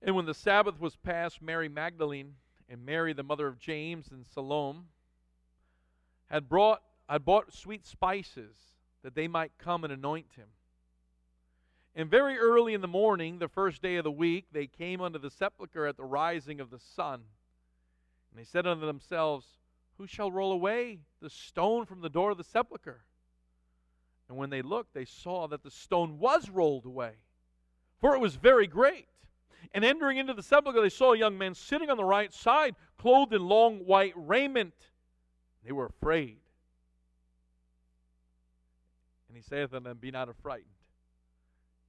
And 0.03 0.15
when 0.15 0.25
the 0.25 0.33
Sabbath 0.33 0.79
was 0.79 0.97
past, 0.97 1.41
Mary 1.41 1.69
Magdalene 1.69 2.35
and 2.67 2.85
Mary, 2.85 3.13
the 3.13 3.23
mother 3.23 3.47
of 3.47 3.57
James 3.57 4.11
and 4.11 4.25
Salome, 4.25 4.81
had 6.29 6.49
brought 6.49 6.81
had 7.07 7.25
bought 7.25 7.53
sweet 7.53 7.85
spices 7.85 8.55
that 9.03 9.13
they 9.13 9.27
might 9.27 9.51
come 9.57 9.83
and 9.83 9.93
anoint 9.93 10.33
him. 10.35 10.47
And 11.95 12.09
very 12.09 12.37
early 12.37 12.73
in 12.73 12.81
the 12.81 12.87
morning, 12.87 13.37
the 13.37 13.47
first 13.47 13.81
day 13.81 13.97
of 13.97 14.03
the 14.03 14.11
week, 14.11 14.45
they 14.51 14.65
came 14.65 14.99
unto 14.99 15.19
the 15.19 15.29
sepulchre 15.29 15.85
at 15.85 15.97
the 15.97 16.03
rising 16.03 16.59
of 16.59 16.71
the 16.71 16.79
sun. 16.79 17.21
And 18.31 18.39
they 18.39 18.45
said 18.45 18.65
unto 18.65 18.85
themselves, 18.85 19.45
Who 19.97 20.07
shall 20.07 20.31
roll 20.31 20.51
away 20.51 20.99
the 21.21 21.29
stone 21.29 21.85
from 21.85 22.01
the 22.01 22.09
door 22.09 22.31
of 22.31 22.37
the 22.37 22.43
sepulchre? 22.43 23.03
And 24.27 24.37
when 24.37 24.49
they 24.49 24.61
looked, 24.63 24.93
they 24.93 25.05
saw 25.05 25.47
that 25.49 25.61
the 25.61 25.69
stone 25.69 26.17
was 26.17 26.49
rolled 26.49 26.85
away, 26.85 27.13
for 27.99 28.15
it 28.15 28.19
was 28.19 28.35
very 28.35 28.65
great. 28.65 29.07
And 29.73 29.83
entering 29.83 30.17
into 30.17 30.33
the 30.33 30.43
sepulchre, 30.43 30.81
they 30.81 30.89
saw 30.89 31.13
a 31.13 31.17
young 31.17 31.37
man 31.37 31.55
sitting 31.55 31.89
on 31.89 31.97
the 31.97 32.03
right 32.03 32.33
side, 32.33 32.75
clothed 32.97 33.33
in 33.33 33.47
long 33.47 33.79
white 33.79 34.13
raiment. 34.15 34.73
They 35.65 35.71
were 35.71 35.85
afraid. 35.85 36.37
And 39.27 39.37
he 39.37 39.43
saith 39.43 39.73
unto 39.73 39.89
them, 39.89 39.97
Be 39.99 40.11
not 40.11 40.29
affrighted. 40.29 40.67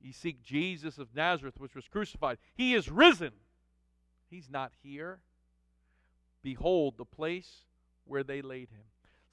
Ye 0.01 0.13
seek 0.13 0.43
Jesus 0.43 0.99
of 0.99 1.15
Nazareth, 1.15 1.59
which 1.59 1.75
was 1.75 1.89
crucified. 1.89 2.39
He 2.55 2.75
is 2.75 2.91
risen. 2.91 3.33
He's 4.31 4.51
not 4.51 4.73
here. 4.83 5.21
Behold 6.43 6.95
the 6.99 7.05
place 7.05 7.65
where 8.05 8.23
they 8.23 8.43
laid 8.43 8.71
him. 8.71 8.85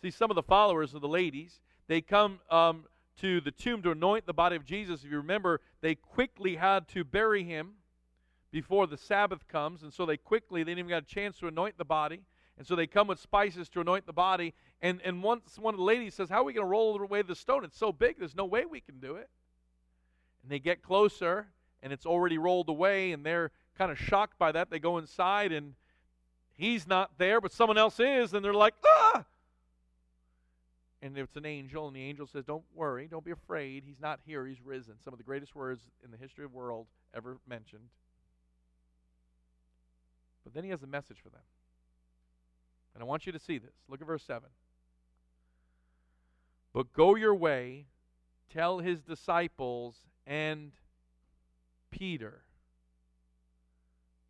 See, 0.01 0.11
some 0.11 0.31
of 0.31 0.35
the 0.35 0.43
followers 0.43 0.93
of 0.93 1.01
the 1.01 1.07
ladies, 1.07 1.59
they 1.87 2.01
come 2.01 2.39
um, 2.49 2.85
to 3.19 3.41
the 3.41 3.51
tomb 3.51 3.81
to 3.83 3.91
anoint 3.91 4.25
the 4.25 4.33
body 4.33 4.55
of 4.55 4.65
Jesus. 4.65 5.03
If 5.03 5.11
you 5.11 5.17
remember, 5.17 5.61
they 5.81 5.95
quickly 5.95 6.55
had 6.55 6.87
to 6.89 7.03
bury 7.03 7.43
him 7.43 7.73
before 8.51 8.87
the 8.87 8.97
Sabbath 8.97 9.47
comes, 9.47 9.83
and 9.83 9.93
so 9.93 10.05
they 10.05 10.17
quickly, 10.17 10.63
they 10.63 10.71
didn't 10.71 10.79
even 10.79 10.89
got 10.89 11.03
a 11.03 11.05
chance 11.05 11.37
to 11.39 11.47
anoint 11.47 11.77
the 11.77 11.85
body. 11.85 12.21
And 12.57 12.67
so 12.67 12.75
they 12.75 12.85
come 12.85 13.07
with 13.07 13.19
spices 13.19 13.69
to 13.69 13.81
anoint 13.81 14.05
the 14.05 14.13
body. 14.13 14.53
And, 14.81 15.01
and 15.03 15.23
once 15.23 15.57
one 15.57 15.73
of 15.73 15.79
the 15.79 15.83
ladies 15.83 16.13
says, 16.13 16.29
How 16.29 16.41
are 16.41 16.43
we 16.43 16.53
going 16.53 16.65
to 16.65 16.69
roll 16.69 17.01
away 17.01 17.21
the 17.21 17.35
stone? 17.35 17.63
It's 17.63 17.77
so 17.77 17.91
big, 17.91 18.19
there's 18.19 18.35
no 18.35 18.45
way 18.45 18.65
we 18.65 18.81
can 18.81 18.99
do 18.99 19.15
it. 19.15 19.29
And 20.43 20.51
they 20.51 20.59
get 20.59 20.83
closer, 20.83 21.47
and 21.81 21.93
it's 21.93 22.05
already 22.05 22.37
rolled 22.37 22.69
away, 22.69 23.13
and 23.13 23.25
they're 23.25 23.51
kind 23.77 23.91
of 23.91 23.97
shocked 23.97 24.37
by 24.37 24.51
that. 24.51 24.69
They 24.69 24.79
go 24.79 24.97
inside, 24.97 25.51
and 25.51 25.73
he's 26.55 26.85
not 26.85 27.17
there, 27.17 27.41
but 27.41 27.51
someone 27.51 27.77
else 27.77 27.99
is, 27.99 28.33
and 28.33 28.43
they're 28.43 28.53
like, 28.53 28.75
ah! 28.85 29.25
And 31.01 31.17
it's 31.17 31.35
an 31.35 31.47
angel, 31.47 31.87
and 31.87 31.95
the 31.95 32.03
angel 32.03 32.27
says, 32.27 32.45
Don't 32.45 32.63
worry, 32.75 33.07
don't 33.07 33.25
be 33.25 33.31
afraid. 33.31 33.83
He's 33.85 33.99
not 33.99 34.19
here, 34.23 34.45
he's 34.45 34.61
risen. 34.63 34.95
Some 35.03 35.13
of 35.13 35.17
the 35.17 35.23
greatest 35.23 35.55
words 35.55 35.81
in 36.05 36.11
the 36.11 36.17
history 36.17 36.45
of 36.45 36.51
the 36.51 36.57
world 36.57 36.85
ever 37.15 37.37
mentioned. 37.47 37.89
But 40.43 40.53
then 40.53 40.63
he 40.63 40.69
has 40.69 40.83
a 40.83 40.87
message 40.87 41.17
for 41.21 41.29
them. 41.29 41.41
And 42.93 43.03
I 43.03 43.05
want 43.05 43.25
you 43.25 43.31
to 43.31 43.39
see 43.39 43.57
this. 43.57 43.73
Look 43.87 44.01
at 44.01 44.07
verse 44.07 44.23
7. 44.23 44.49
But 46.73 46.93
go 46.93 47.15
your 47.15 47.35
way, 47.35 47.85
tell 48.49 48.79
his 48.79 49.01
disciples 49.01 49.95
and 50.25 50.71
Peter 51.89 52.41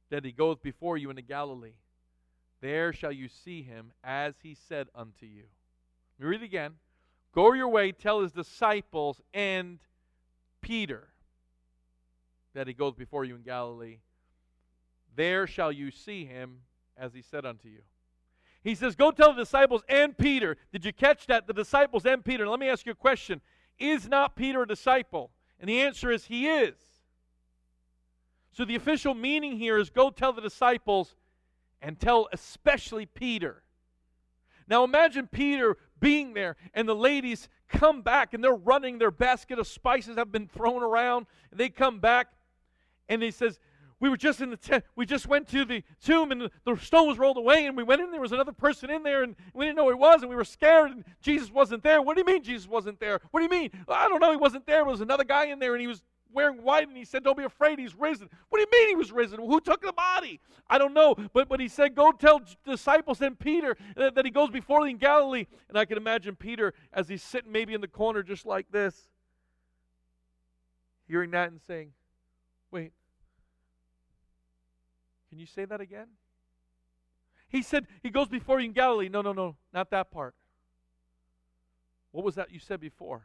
that 0.10 0.26
he 0.26 0.32
goeth 0.32 0.62
before 0.62 0.98
you 0.98 1.10
into 1.10 1.22
Galilee. 1.22 1.76
there 2.60 2.94
shall 2.94 3.12
you 3.12 3.28
see 3.28 3.64
him 3.64 3.92
as 4.04 4.36
he 4.44 4.56
said 4.56 4.88
unto 4.94 5.26
you. 5.26 5.44
Let 6.20 6.26
me 6.26 6.30
read 6.30 6.42
it 6.42 6.46
again. 6.46 6.74
Go 7.34 7.54
your 7.54 7.70
way, 7.70 7.92
tell 7.92 8.22
his 8.22 8.32
disciples 8.32 9.22
and 9.34 9.80
Peter 10.62 11.08
that 12.54 12.68
he 12.68 12.74
goes 12.74 12.94
before 12.94 13.26
you 13.26 13.36
in 13.36 13.42
Galilee. 13.42 13.98
There 15.16 15.48
shall 15.48 15.72
you 15.72 15.92
see 15.92 16.26
him 16.26 16.60
as 16.98 17.14
he 17.14 17.22
said 17.22 17.46
unto 17.46 17.68
you. 17.68 17.82
He 18.64 18.76
says, 18.76 18.96
Go 18.96 19.12
tell 19.12 19.34
the 19.34 19.44
disciples 19.44 19.84
and 19.90 20.18
Peter. 20.18 20.58
Did 20.72 20.86
you 20.86 20.94
catch 20.94 21.28
that? 21.28 21.48
The 21.48 21.54
disciples 21.54 22.06
and 22.06 22.24
Peter. 22.24 22.48
Let 22.48 22.60
me 22.60 22.70
ask 22.70 22.86
you 22.86 22.92
a 22.92 22.96
question 22.96 23.42
Is 23.80 24.08
not 24.08 24.36
Peter 24.36 24.62
a 24.64 24.68
disciple? 24.68 25.32
And 25.60 25.70
the 25.70 25.82
answer 25.82 26.12
is, 26.12 26.26
He 26.26 26.48
is. 26.48 26.76
So 28.54 28.66
the 28.66 28.76
official 28.76 29.14
meaning 29.14 29.58
here 29.58 29.78
is 29.78 29.90
go 29.90 30.10
tell 30.10 30.34
the 30.34 30.42
disciples 30.42 31.16
and 31.82 32.00
tell 32.00 32.28
especially 32.32 33.06
Peter. 33.06 33.64
Now 34.68 34.84
imagine 34.84 35.28
Peter 35.28 35.78
being 36.00 36.34
there 36.34 36.58
and 36.74 36.88
the 36.88 36.96
ladies 36.96 37.50
come 37.70 38.02
back 38.02 38.34
and 38.34 38.44
they're 38.44 38.54
running 38.54 38.98
their 38.98 39.12
basket 39.12 39.58
of 39.58 39.68
spices 39.68 40.18
have 40.18 40.32
been 40.32 40.48
thrown 40.48 40.84
around 40.84 41.28
and 41.50 41.60
they 41.60 41.70
come 41.70 42.00
back 42.00 42.28
and 43.08 43.24
he 43.24 43.32
says 43.32 43.60
we 44.02 44.10
were 44.10 44.18
just 44.18 44.42
in 44.42 44.50
the 44.50 44.84
we 44.98 45.06
just 45.06 45.28
went 45.28 45.48
to 45.50 45.64
the 45.64 45.84
tomb 46.04 46.34
and 46.34 46.50
the, 46.66 46.76
stone 46.76 47.08
was 47.08 47.18
rolled 47.18 47.38
away 47.38 47.66
and 47.66 47.78
we 47.78 47.84
went 47.84 48.02
in 48.02 48.12
there 48.12 48.20
was 48.20 48.34
another 48.34 48.52
person 48.52 48.90
in 48.90 49.04
there 49.04 49.24
and 49.24 49.36
we 49.54 49.66
didn't 49.66 49.78
know 49.78 49.86
who 49.86 49.92
it 49.92 50.00
was 50.00 50.22
and 50.22 50.30
we 50.30 50.36
were 50.36 50.44
scared 50.44 50.92
and 50.92 51.06
jesus 51.22 51.50
wasn't 51.50 51.82
there 51.82 52.02
what 52.02 52.16
do 52.16 52.22
you 52.22 52.26
mean 52.26 52.44
jesus 52.44 52.68
wasn't 52.68 53.00
there 53.00 53.22
what 53.32 53.40
do 53.40 53.44
you 53.44 53.62
mean 53.62 53.70
i 53.88 54.10
don't 54.10 54.20
know 54.20 54.32
he 54.32 54.38
wasn't 54.38 54.66
there 54.66 54.82
there 54.82 54.86
was 54.92 55.02
another 55.02 55.24
guy 55.24 55.46
in 55.46 55.60
there 55.60 55.74
and 55.74 55.82
he 55.82 55.88
was 55.88 56.02
wearing 56.34 56.64
white 56.64 56.88
and 56.88 56.98
he 56.98 57.06
said, 57.06 57.24
Don't 57.24 57.38
be 57.38 57.44
afraid, 57.44 57.78
he's 57.78 57.96
risen. 57.96 58.30
What 58.50 58.58
do 58.58 58.62
you 58.62 58.80
mean 58.80 58.90
he 58.90 58.96
was 58.96 59.12
risen? 59.12 59.40
Who 59.40 59.60
took 59.62 59.82
the 59.82 59.94
body? 59.94 60.40
I 60.68 60.78
don't 60.78 60.94
know. 60.94 61.16
But, 61.34 61.50
but 61.50 61.60
he 61.60 61.68
said, 61.68 61.96
Go 61.96 62.12
tell 62.12 62.42
disciples 62.66 63.22
and 63.22 63.38
Peter 63.38 63.78
that, 63.96 64.16
that 64.16 64.26
he 64.26 64.32
goes 64.32 64.50
before 64.50 64.88
in 64.88 64.98
Galilee. 64.98 65.46
And 65.70 65.78
I 65.78 65.86
can 65.86 65.98
imagine 65.98 66.36
Peter 66.36 66.74
as 66.94 67.08
he's 67.08 67.22
sitting 67.22 67.52
maybe 67.52 67.74
in 67.74 67.82
the 67.82 67.88
corner 67.88 68.24
just 68.24 68.46
like 68.46 68.72
this, 68.72 68.96
hearing 71.08 71.32
that 71.32 71.52
and 71.52 71.62
saying, 71.62 71.92
Wait, 72.72 72.94
you 75.42 75.48
say 75.48 75.66
that 75.66 75.82
again? 75.82 76.08
He 77.50 77.62
said, 77.62 77.88
He 78.02 78.10
goes 78.10 78.30
before 78.30 78.60
you 78.60 78.68
in 78.68 78.74
Galilee. 78.74 79.10
No, 79.10 79.22
no, 79.22 79.34
no, 79.34 79.58
not 79.74 79.90
that 79.90 80.12
part. 80.12 80.36
What 82.12 82.24
was 82.24 82.36
that 82.36 82.52
you 82.52 82.60
said 82.60 82.80
before? 82.80 83.24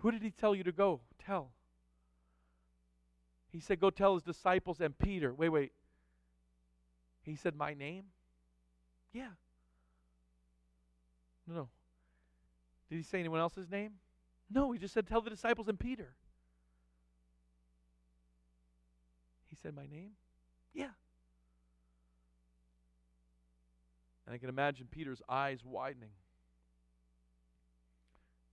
Who 0.00 0.10
did 0.10 0.22
he 0.22 0.30
tell 0.30 0.54
you 0.54 0.64
to 0.64 0.72
go? 0.72 1.00
Tell. 1.24 1.52
He 3.50 3.60
said, 3.60 3.80
Go 3.80 3.88
tell 3.90 4.14
his 4.14 4.22
disciples 4.22 4.80
and 4.80 4.98
Peter. 4.98 5.32
Wait, 5.32 5.48
wait. 5.48 5.72
He 7.22 7.36
said, 7.36 7.56
My 7.56 7.72
name? 7.72 8.04
Yeah. 9.12 9.28
No, 11.46 11.54
no. 11.54 11.68
Did 12.90 12.96
he 12.96 13.02
say 13.02 13.20
anyone 13.20 13.40
else's 13.40 13.70
name? 13.70 13.92
No, 14.50 14.72
he 14.72 14.78
just 14.78 14.92
said, 14.92 15.06
Tell 15.06 15.22
the 15.22 15.30
disciples 15.30 15.68
and 15.68 15.78
Peter. 15.78 16.14
Said, 19.64 19.74
My 19.74 19.86
name? 19.86 20.10
Yeah. 20.72 20.90
And 24.26 24.34
I 24.34 24.38
can 24.38 24.48
imagine 24.48 24.86
Peter's 24.90 25.22
eyes 25.28 25.60
widening 25.64 26.10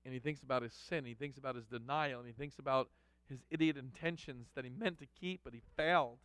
and 0.05 0.13
he 0.13 0.19
thinks 0.19 0.41
about 0.41 0.63
his 0.63 0.73
sin, 0.73 1.05
he 1.05 1.13
thinks 1.13 1.37
about 1.37 1.55
his 1.55 1.65
denial, 1.65 2.19
and 2.19 2.27
he 2.27 2.33
thinks 2.33 2.57
about 2.59 2.89
his 3.29 3.39
idiot 3.49 3.77
intentions 3.77 4.47
that 4.55 4.65
he 4.65 4.71
meant 4.71 4.99
to 4.99 5.05
keep, 5.19 5.41
but 5.43 5.53
he 5.53 5.61
failed. 5.77 6.17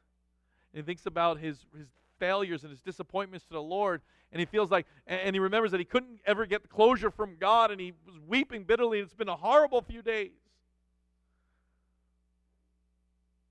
And 0.72 0.82
he 0.82 0.86
thinks 0.86 1.06
about 1.06 1.38
his, 1.38 1.66
his 1.76 1.88
failures 2.18 2.62
and 2.62 2.70
his 2.70 2.80
disappointments 2.80 3.44
to 3.46 3.52
the 3.52 3.62
Lord, 3.62 4.00
and 4.32 4.40
he 4.40 4.46
feels 4.46 4.70
like, 4.70 4.86
and 5.06 5.36
he 5.36 5.40
remembers 5.40 5.70
that 5.70 5.78
he 5.80 5.84
couldn't 5.84 6.20
ever 6.26 6.46
get 6.46 6.62
the 6.62 6.68
closure 6.68 7.10
from 7.10 7.36
God, 7.38 7.70
and 7.70 7.80
he 7.80 7.92
was 8.06 8.16
weeping 8.26 8.64
bitterly. 8.64 8.98
It's 8.98 9.14
been 9.14 9.28
a 9.28 9.36
horrible 9.36 9.82
few 9.82 10.02
days. 10.02 10.32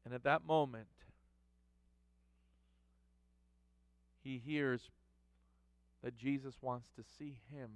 And 0.03 0.13
at 0.13 0.23
that 0.23 0.45
moment, 0.45 0.87
he 4.25 4.41
hears 4.45 4.89
that 6.03 6.17
Jesus 6.17 6.55
wants 6.61 6.89
to 6.97 7.03
see 7.17 7.39
him 7.53 7.69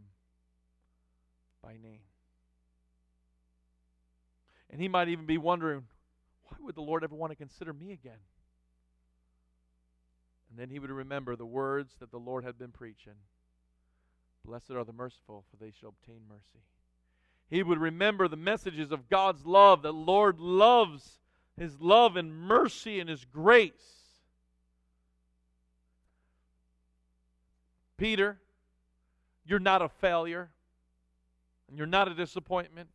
by 1.63 1.73
name. 1.73 2.01
And 4.69 4.81
he 4.81 4.87
might 4.87 5.07
even 5.07 5.25
be 5.25 5.37
wondering, 5.37 5.83
why 6.49 6.57
would 6.61 6.75
the 6.75 6.81
Lord 6.81 7.03
ever 7.03 7.15
want 7.15 7.31
to 7.31 7.35
consider 7.35 7.71
me 7.71 7.91
again? 7.91 8.19
And 10.49 10.59
then 10.59 10.69
he 10.69 10.79
would 10.79 10.89
remember 10.89 11.35
the 11.35 11.45
words 11.45 11.93
that 11.99 12.11
the 12.11 12.17
Lord 12.17 12.43
had 12.43 12.57
been 12.57 12.71
preaching 12.71 13.13
Blessed 14.45 14.71
are 14.71 14.83
the 14.85 14.93
merciful, 14.93 15.43
for 15.51 15.63
they 15.63 15.71
shall 15.79 15.89
obtain 15.89 16.21
mercy. 16.27 16.63
He 17.49 17.61
would 17.61 17.77
remember 17.77 18.27
the 18.27 18.37
messages 18.37 18.91
of 18.91 19.09
God's 19.09 19.45
love, 19.45 19.81
that 19.81 19.91
Lord 19.91 20.39
loves 20.39 21.19
his 21.57 21.79
love 21.81 22.15
and 22.15 22.33
mercy 22.33 22.99
and 22.99 23.09
his 23.09 23.25
grace. 23.25 23.98
Peter, 27.99 28.39
you're 29.45 29.59
not 29.59 29.81
a 29.81 29.89
failure, 29.89 30.49
and 31.67 31.77
you're 31.77 31.85
not 31.85 32.07
a 32.07 32.15
disappointment. 32.15 32.89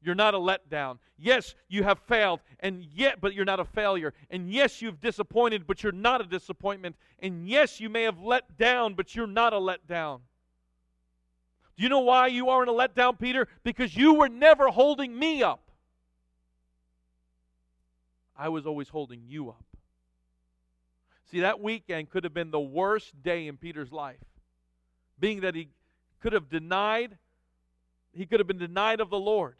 You're 0.00 0.14
not 0.14 0.34
a 0.34 0.38
letdown. 0.38 0.98
Yes, 1.16 1.56
you 1.68 1.82
have 1.82 1.98
failed, 1.98 2.40
and 2.60 2.84
yet, 2.94 3.20
but 3.20 3.34
you're 3.34 3.44
not 3.44 3.58
a 3.58 3.64
failure. 3.64 4.14
And 4.30 4.52
yes, 4.52 4.80
you've 4.80 5.00
disappointed, 5.00 5.66
but 5.66 5.82
you're 5.82 5.90
not 5.90 6.20
a 6.20 6.24
disappointment. 6.24 6.94
And 7.18 7.48
yes, 7.48 7.80
you 7.80 7.88
may 7.88 8.04
have 8.04 8.20
let 8.20 8.56
down, 8.56 8.94
but 8.94 9.16
you're 9.16 9.26
not 9.26 9.52
a 9.52 9.56
letdown. 9.56 10.20
Do 11.76 11.82
you 11.82 11.88
know 11.88 12.00
why 12.00 12.28
you 12.28 12.48
aren't 12.48 12.68
a 12.68 12.72
letdown, 12.72 13.18
Peter? 13.18 13.48
Because 13.64 13.96
you 13.96 14.14
were 14.14 14.28
never 14.28 14.68
holding 14.68 15.18
me 15.18 15.42
up. 15.42 15.62
I 18.36 18.48
was 18.50 18.66
always 18.66 18.88
holding 18.88 19.22
you 19.26 19.48
up. 19.48 19.64
See, 21.30 21.40
that 21.40 21.60
weekend 21.60 22.10
could 22.10 22.24
have 22.24 22.32
been 22.32 22.50
the 22.50 22.60
worst 22.60 23.22
day 23.22 23.48
in 23.48 23.56
Peter's 23.56 23.92
life, 23.92 24.16
being 25.18 25.40
that 25.40 25.54
he 25.54 25.68
could 26.20 26.32
have 26.32 26.48
denied, 26.48 27.18
he 28.12 28.24
could 28.24 28.40
have 28.40 28.46
been 28.46 28.58
denied 28.58 29.00
of 29.00 29.10
the 29.10 29.18
Lord. 29.18 29.56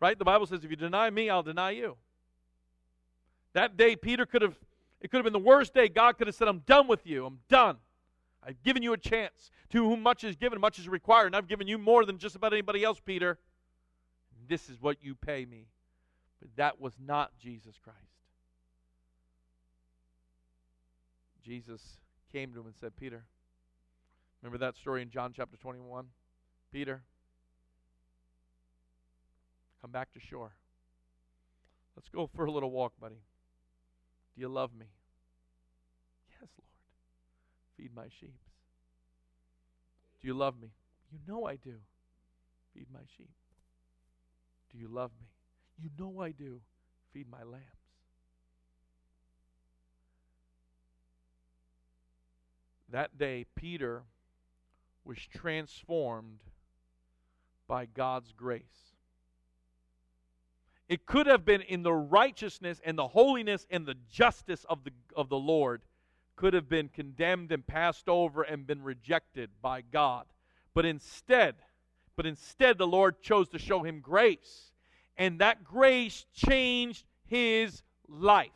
Right? 0.00 0.18
The 0.18 0.24
Bible 0.24 0.46
says, 0.46 0.64
if 0.64 0.70
you 0.70 0.76
deny 0.76 1.08
me, 1.10 1.30
I'll 1.30 1.42
deny 1.42 1.70
you. 1.70 1.96
That 3.52 3.76
day, 3.76 3.96
Peter 3.96 4.26
could 4.26 4.42
have, 4.42 4.56
it 5.00 5.10
could 5.10 5.18
have 5.18 5.24
been 5.24 5.32
the 5.32 5.38
worst 5.38 5.72
day. 5.72 5.88
God 5.88 6.18
could 6.18 6.26
have 6.26 6.36
said, 6.36 6.48
I'm 6.48 6.58
done 6.60 6.88
with 6.88 7.06
you. 7.06 7.24
I'm 7.24 7.38
done. 7.48 7.76
I've 8.46 8.62
given 8.62 8.82
you 8.82 8.92
a 8.92 8.98
chance. 8.98 9.50
To 9.70 9.88
whom 9.88 10.02
much 10.02 10.24
is 10.24 10.36
given, 10.36 10.60
much 10.60 10.78
is 10.78 10.88
required. 10.88 11.26
And 11.26 11.36
I've 11.36 11.48
given 11.48 11.66
you 11.66 11.78
more 11.78 12.04
than 12.04 12.18
just 12.18 12.36
about 12.36 12.52
anybody 12.52 12.84
else, 12.84 13.00
Peter. 13.00 13.38
This 14.48 14.68
is 14.68 14.80
what 14.80 14.98
you 15.02 15.14
pay 15.14 15.44
me. 15.44 15.68
But 16.40 16.50
that 16.56 16.80
was 16.80 16.92
not 17.04 17.32
Jesus 17.38 17.78
Christ. 17.82 18.15
Jesus 21.46 21.80
came 22.32 22.52
to 22.52 22.60
him 22.60 22.66
and 22.66 22.74
said, 22.80 22.96
Peter, 22.96 23.24
remember 24.42 24.58
that 24.58 24.76
story 24.76 25.00
in 25.00 25.10
John 25.10 25.32
chapter 25.34 25.56
21? 25.56 26.06
Peter, 26.72 27.02
Come 29.86 29.92
back 29.92 30.12
to 30.14 30.20
shore. 30.20 30.50
Let's 31.94 32.08
go 32.08 32.28
for 32.34 32.44
a 32.44 32.50
little 32.50 32.72
walk, 32.72 32.94
buddy. 33.00 33.20
Do 34.34 34.40
you 34.40 34.48
love 34.48 34.70
me? 34.76 34.86
Yes, 36.28 36.50
Lord. 36.58 36.68
Feed 37.76 37.94
my 37.94 38.08
sheep. 38.18 38.34
Do 40.20 40.26
you 40.26 40.34
love 40.34 40.60
me? 40.60 40.70
You 41.12 41.20
know 41.28 41.46
I 41.46 41.54
do. 41.54 41.76
Feed 42.74 42.86
my 42.92 43.02
sheep. 43.16 43.30
Do 44.72 44.78
you 44.78 44.88
love 44.88 45.12
me? 45.20 45.26
You 45.80 45.90
know 45.96 46.20
I 46.20 46.32
do. 46.32 46.60
Feed 47.12 47.30
my 47.30 47.44
lambs. 47.44 47.75
That 52.90 53.18
day, 53.18 53.46
Peter 53.54 54.02
was 55.04 55.18
transformed 55.18 56.40
by 57.66 57.86
God's 57.86 58.32
grace. 58.32 58.62
It 60.88 61.04
could 61.04 61.26
have 61.26 61.44
been 61.44 61.62
in 61.62 61.82
the 61.82 61.92
righteousness 61.92 62.80
and 62.84 62.96
the 62.96 63.08
holiness 63.08 63.66
and 63.70 63.86
the 63.86 63.96
justice 64.10 64.64
of 64.68 64.84
the, 64.84 64.92
of 65.16 65.28
the 65.28 65.38
Lord, 65.38 65.82
could 66.36 66.54
have 66.54 66.68
been 66.68 66.88
condemned 66.88 67.50
and 67.50 67.66
passed 67.66 68.08
over 68.08 68.42
and 68.42 68.66
been 68.66 68.82
rejected 68.82 69.50
by 69.62 69.80
God. 69.80 70.26
But 70.74 70.84
instead, 70.84 71.56
but 72.14 72.26
instead 72.26 72.78
the 72.78 72.86
Lord 72.86 73.20
chose 73.20 73.48
to 73.48 73.58
show 73.58 73.82
him 73.82 74.00
grace. 74.00 74.72
And 75.16 75.40
that 75.40 75.64
grace 75.64 76.26
changed 76.34 77.04
his 77.24 77.82
life. 78.06 78.50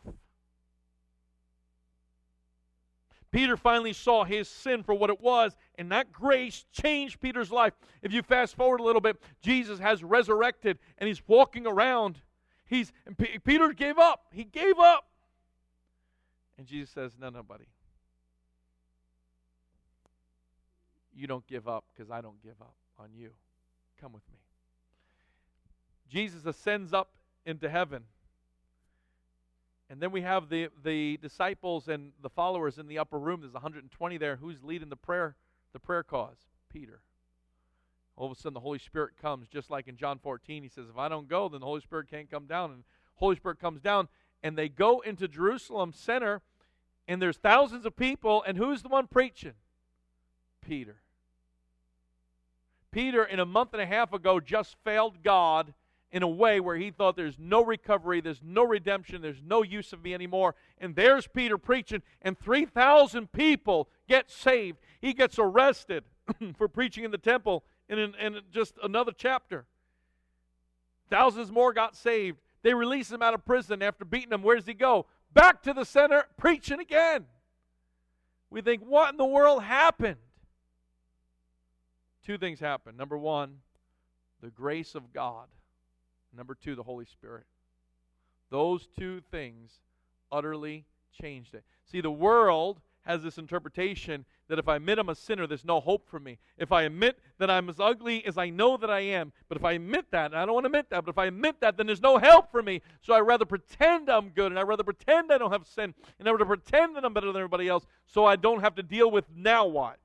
Peter 3.33 3.57
finally 3.57 3.93
saw 3.93 4.25
his 4.25 4.49
sin 4.49 4.83
for 4.83 4.95
what 4.95 5.11
it 5.11 5.21
was, 5.21 5.55
and 5.79 5.93
that 5.93 6.13
grace 6.13 6.65
changed 6.73 7.21
Peter's 7.21 7.53
life. 7.53 7.75
If 8.03 8.13
you 8.13 8.23
fast 8.23 8.57
forward 8.57 8.81
a 8.81 8.83
little 8.83 9.01
bit, 9.01 9.17
Jesus 9.41 9.79
has 9.79 10.03
resurrected 10.03 10.79
and 10.99 11.07
he's 11.07 11.23
walking 11.29 11.67
around. 11.67 12.21
He's 12.67 12.93
P- 13.19 13.39
Peter 13.39 13.73
gave 13.73 13.99
up. 13.99 14.27
He 14.33 14.45
gave 14.45 14.79
up. 14.79 15.07
And 16.59 16.67
Jesus 16.67 16.91
says, 16.91 17.13
No, 17.19 17.31
no, 17.31 17.43
buddy. 17.43 17.69
You 21.15 21.27
don't 21.27 21.47
give 21.47 21.69
up 21.69 21.85
because 21.93 22.11
I 22.11 22.21
don't 22.21 22.43
give 22.43 22.61
up 22.61 22.75
on 22.99 23.11
you. 23.15 23.31
Come 24.01 24.13
with 24.13 24.29
me. 24.31 24.39
Jesus 26.09 26.47
ascends 26.47 26.93
up 26.93 27.11
into 27.47 27.69
heaven. 27.69 28.05
And 29.91 30.01
then 30.01 30.13
we 30.13 30.23
have 30.23 30.49
the, 30.49 30.69
the 30.85 31.19
disciples 31.21 31.89
and 31.89 32.13
the 32.23 32.31
followers 32.31 32.79
in 32.79 32.87
the 32.87 32.99
upper 32.99 33.19
room. 33.19 33.41
There's 33.41 33.53
120 33.53 34.19
there. 34.19 34.37
Who's 34.37 34.63
leading 34.63 34.89
the 34.89 34.97
prayer, 34.97 35.35
the 35.73 35.81
prayer 35.81 36.05
cause? 36.05 36.37
Peter. 36.73 37.01
All 38.17 38.31
of 38.31 38.37
a 38.37 38.41
sudden, 38.41 38.55
the 38.55 38.61
Holy 38.61 38.79
Spirit 38.79 39.15
comes, 39.21 39.49
just 39.49 39.69
like 39.69 39.89
in 39.89 39.97
John 39.97 40.21
14. 40.21 40.63
He 40.63 40.69
says, 40.69 40.87
If 40.89 40.97
I 40.97 41.09
don't 41.09 41.29
go, 41.29 41.49
then 41.49 41.59
the 41.59 41.67
Holy 41.67 41.81
Spirit 41.81 42.09
can't 42.09 42.31
come 42.31 42.47
down. 42.47 42.71
And 42.71 42.85
Holy 43.17 43.35
Spirit 43.35 43.59
comes 43.59 43.81
down, 43.81 44.07
and 44.45 44.57
they 44.57 44.69
go 44.69 45.01
into 45.01 45.27
Jerusalem 45.27 45.93
center, 45.93 46.41
and 47.09 47.21
there's 47.21 47.39
thousands 47.39 47.85
of 47.85 47.97
people, 47.97 48.45
and 48.47 48.57
who's 48.57 48.83
the 48.83 48.89
one 48.89 49.09
preaching? 49.09 49.55
Peter. 50.65 50.97
Peter, 52.93 53.25
in 53.25 53.41
a 53.41 53.47
month 53.47 53.73
and 53.73 53.83
a 53.83 53.87
half 53.87 54.13
ago, 54.13 54.39
just 54.39 54.77
failed 54.85 55.23
God 55.25 55.75
in 56.13 56.23
a 56.23 56.29
way 56.29 56.59
where 56.59 56.77
he 56.77 56.91
thought 56.91 57.17
there's 57.17 57.39
no 57.39 57.65
recovery, 57.65 58.21
there's 58.21 58.43
no 58.43 58.65
redemption, 58.65 59.23
there's 59.23 59.43
no 59.45 59.63
use 59.63 59.93
of 59.93 60.03
me 60.03 60.13
anymore. 60.13 60.57
And 60.79 60.97
there's 60.97 61.27
Peter 61.27 61.57
preaching, 61.57 62.03
and 62.23 62.39
3,000 62.39 63.31
people 63.33 63.89
get 64.09 64.31
saved. 64.31 64.79
He 65.01 65.13
gets 65.13 65.39
arrested 65.39 66.05
for 66.57 66.69
preaching 66.69 67.05
in 67.05 67.13
the 67.13 67.19
temple 67.19 67.65
in, 67.89 67.99
in, 67.99 68.15
in, 68.17 68.41
just 68.51 68.75
another 68.83 69.13
chapter. 69.17 69.67
Thousands 71.09 71.53
more 71.53 71.73
got 71.73 71.97
saved. 71.97 72.39
They 72.63 72.75
release 72.75 73.11
him 73.11 73.23
out 73.23 73.35
of 73.35 73.45
prison 73.45 73.83
after 73.83 74.05
beating 74.05 74.33
him. 74.33 74.43
Where 74.43 74.57
does 74.57 74.67
he 74.67 74.75
go? 74.75 75.07
Back 75.33 75.63
to 75.63 75.73
the 75.73 75.85
center, 75.85 76.25
preaching 76.37 76.81
again. 76.81 77.27
We 78.51 78.63
think, 78.63 78.83
what 78.83 79.11
in 79.13 79.17
the 79.17 79.25
world 79.25 79.63
happened? 79.63 80.17
Two 82.25 82.37
things 82.37 82.59
happened. 82.59 82.99
Number 82.99 83.17
one, 83.17 83.59
the 84.43 84.51
grace 84.51 84.97
of 84.97 85.13
God 85.13 85.47
Number 86.37 86.55
two, 86.55 86.75
the 86.75 86.83
Holy 86.83 87.05
Spirit. 87.05 87.45
Those 88.51 88.89
two 88.99 89.21
things 89.31 89.81
utterly 90.31 90.87
changed 91.21 91.55
it. 91.55 91.65
See, 91.91 92.01
the 92.01 92.11
world 92.11 92.81
has 93.03 93.23
this 93.23 93.39
interpretation 93.39 94.25
that 94.49 94.59
if 94.59 94.69
I 94.69 94.77
admit 94.77 94.99
I'm 94.99 95.09
a 95.09 95.15
sinner, 95.15 95.47
there's 95.47 95.65
no 95.65 95.81
hope 95.81 96.09
for 96.09 96.21
me. 96.21 96.39
If 96.59 96.73
I 96.73 96.83
admit 96.83 97.19
that 97.39 97.51
I'm 97.51 97.69
as 97.69 97.81
ugly 97.81 98.25
as 98.27 98.37
I 98.37 98.51
know 98.51 98.77
that 98.77 98.91
I 98.91 99.01
am, 99.01 99.33
but 99.49 99.57
if 99.57 99.65
I 99.65 99.73
admit 99.73 100.07
that, 100.11 100.33
and 100.33 100.37
I 100.37 100.45
don't 100.45 100.55
want 100.55 100.65
to 100.65 100.69
admit 100.69 100.91
that, 100.91 101.05
but 101.05 101.11
if 101.11 101.19
I 101.19 101.27
admit 101.27 101.61
that, 101.61 101.77
then 101.77 101.87
there's 101.87 102.03
no 102.03 102.19
help 102.19 102.51
for 102.51 102.63
me. 102.63 102.83
So 103.01 103.15
I 103.15 103.21
rather 103.21 103.45
pretend 103.47 104.09
I'm 104.09 104.31
good, 104.31 104.53
and 104.53 104.59
I 104.59 104.63
rather 104.63 104.85
pretend 104.85 105.33
I 105.33 105.39
don't 105.39 105.53
have 105.53 105.67
sin, 105.67 105.95
and 106.19 106.29
I 106.29 106.33
rather 106.33 106.45
pretend 106.45 106.97
that 106.97 107.05
I'm 107.05 107.15
better 107.15 107.29
than 107.29 107.37
everybody 107.37 107.69
else, 107.69 107.87
so 108.07 108.27
I 108.27 108.37
don't 108.37 108.61
have 108.61 108.75
to 108.75 108.83
deal 108.83 109.11
with 109.11 109.25
now 109.35 109.67
what. 109.67 109.99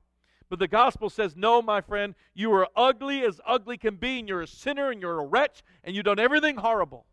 But 0.48 0.58
the 0.60 0.68
gospel 0.68 1.10
says, 1.10 1.34
no, 1.36 1.60
my 1.60 1.80
friend, 1.80 2.14
you 2.34 2.52
are 2.52 2.68
ugly 2.76 3.22
as 3.22 3.40
ugly 3.46 3.76
can 3.76 3.96
be, 3.96 4.20
and 4.20 4.28
you're 4.28 4.42
a 4.42 4.46
sinner, 4.46 4.90
and 4.90 5.00
you're 5.00 5.20
a 5.20 5.26
wretch, 5.26 5.64
and 5.82 5.94
you've 5.94 6.04
done 6.04 6.20
everything 6.20 6.56
horrible. 6.56 7.04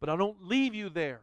But 0.00 0.08
I 0.08 0.16
don't 0.16 0.44
leave 0.44 0.74
you 0.74 0.88
there 0.88 1.20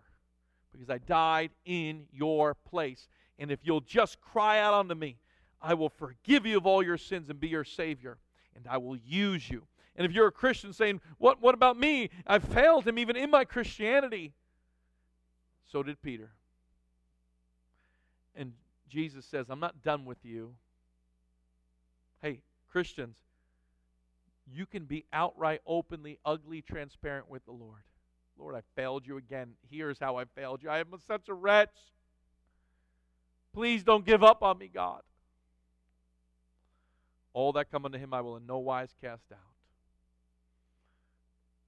because 0.71 0.89
I 0.89 0.99
died 0.99 1.51
in 1.65 2.05
your 2.11 2.53
place. 2.53 3.07
And 3.39 3.51
if 3.51 3.59
you'll 3.63 3.81
just 3.81 4.21
cry 4.21 4.59
out 4.59 4.73
unto 4.73 4.95
me, 4.95 5.17
I 5.61 5.73
will 5.73 5.89
forgive 5.89 6.45
you 6.45 6.57
of 6.57 6.67
all 6.67 6.83
your 6.83 6.97
sins 6.97 7.29
and 7.29 7.39
be 7.39 7.47
your 7.47 7.63
Savior, 7.63 8.17
and 8.55 8.67
I 8.67 8.77
will 8.77 8.97
use 8.97 9.49
you. 9.49 9.63
And 9.95 10.05
if 10.05 10.11
you're 10.11 10.27
a 10.27 10.31
Christian 10.31 10.73
saying, 10.73 11.01
What, 11.17 11.41
what 11.41 11.55
about 11.55 11.77
me? 11.77 12.09
I 12.27 12.39
failed 12.39 12.87
him 12.87 12.99
even 12.99 13.15
in 13.15 13.31
my 13.31 13.45
Christianity. 13.45 14.33
So 15.71 15.83
did 15.83 16.01
Peter. 16.01 16.31
And 18.35 18.53
Jesus 18.89 19.25
says, 19.25 19.47
I'm 19.49 19.59
not 19.59 19.81
done 19.83 20.05
with 20.05 20.23
you. 20.23 20.53
Hey, 22.23 22.41
Christians, 22.71 23.17
you 24.51 24.65
can 24.65 24.85
be 24.85 25.05
outright, 25.11 25.59
openly, 25.67 26.19
ugly, 26.25 26.61
transparent 26.61 27.29
with 27.29 27.43
the 27.45 27.51
Lord. 27.51 27.83
Lord, 28.39 28.55
I 28.55 28.61
failed 28.75 29.05
you 29.05 29.17
again. 29.17 29.51
Here's 29.69 29.99
how 29.99 30.15
I 30.15 30.23
failed 30.23 30.63
you. 30.63 30.69
I 30.69 30.79
am 30.79 30.87
such 31.05 31.27
a 31.27 31.33
wretch. 31.33 31.75
Please 33.53 33.83
don't 33.83 34.05
give 34.05 34.23
up 34.23 34.41
on 34.41 34.57
me, 34.57 34.71
God. 34.73 35.01
All 37.33 37.51
that 37.53 37.69
come 37.69 37.83
unto 37.83 37.97
him 37.97 38.13
I 38.13 38.21
will 38.21 38.37
in 38.37 38.45
no 38.47 38.57
wise 38.57 38.95
cast 39.01 39.31
out. 39.31 39.37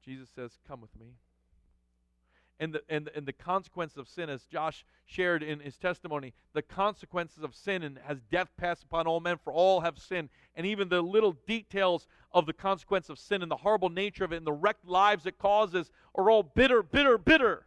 Jesus 0.06 0.30
says, 0.34 0.58
Come 0.68 0.80
with 0.80 0.95
me 0.97 1.16
and 2.60 2.74
the, 2.74 2.82
and, 2.89 3.10
and 3.16 3.26
the 3.26 3.34
consequence 3.34 3.97
of 3.97 4.08
sin, 4.08 4.30
as 4.30 4.45
Josh 4.45 4.86
shared 5.06 5.43
in 5.43 5.60
his 5.60 5.78
testimony, 5.78 6.34
the 6.53 6.62
consequences 6.62 7.43
of 7.43 7.53
sin 7.53 7.84
and 7.84 7.99
has 8.06 8.22
death 8.32 8.49
passed 8.58 8.84
upon 8.84 9.08
all 9.08 9.20
men, 9.20 9.38
for 9.43 9.51
all 9.51 9.82
have 9.82 9.97
sinned. 9.97 10.30
And 10.56 10.66
even 10.66 10.89
the 10.89 11.01
little 11.01 11.36
details 11.45 12.08
of 12.32 12.45
the 12.45 12.53
consequence 12.53 13.10
of 13.10 13.20
sin 13.20 13.41
and 13.41 13.51
the 13.51 13.58
horrible 13.58 13.89
nature 13.89 14.24
of 14.24 14.32
it 14.32 14.38
and 14.38 14.47
the 14.47 14.53
wrecked 14.53 14.88
lives 14.88 15.26
it 15.26 15.38
causes 15.38 15.91
are 16.16 16.30
all 16.30 16.43
bitter, 16.43 16.82
bitter, 16.82 17.18
bitter 17.18 17.66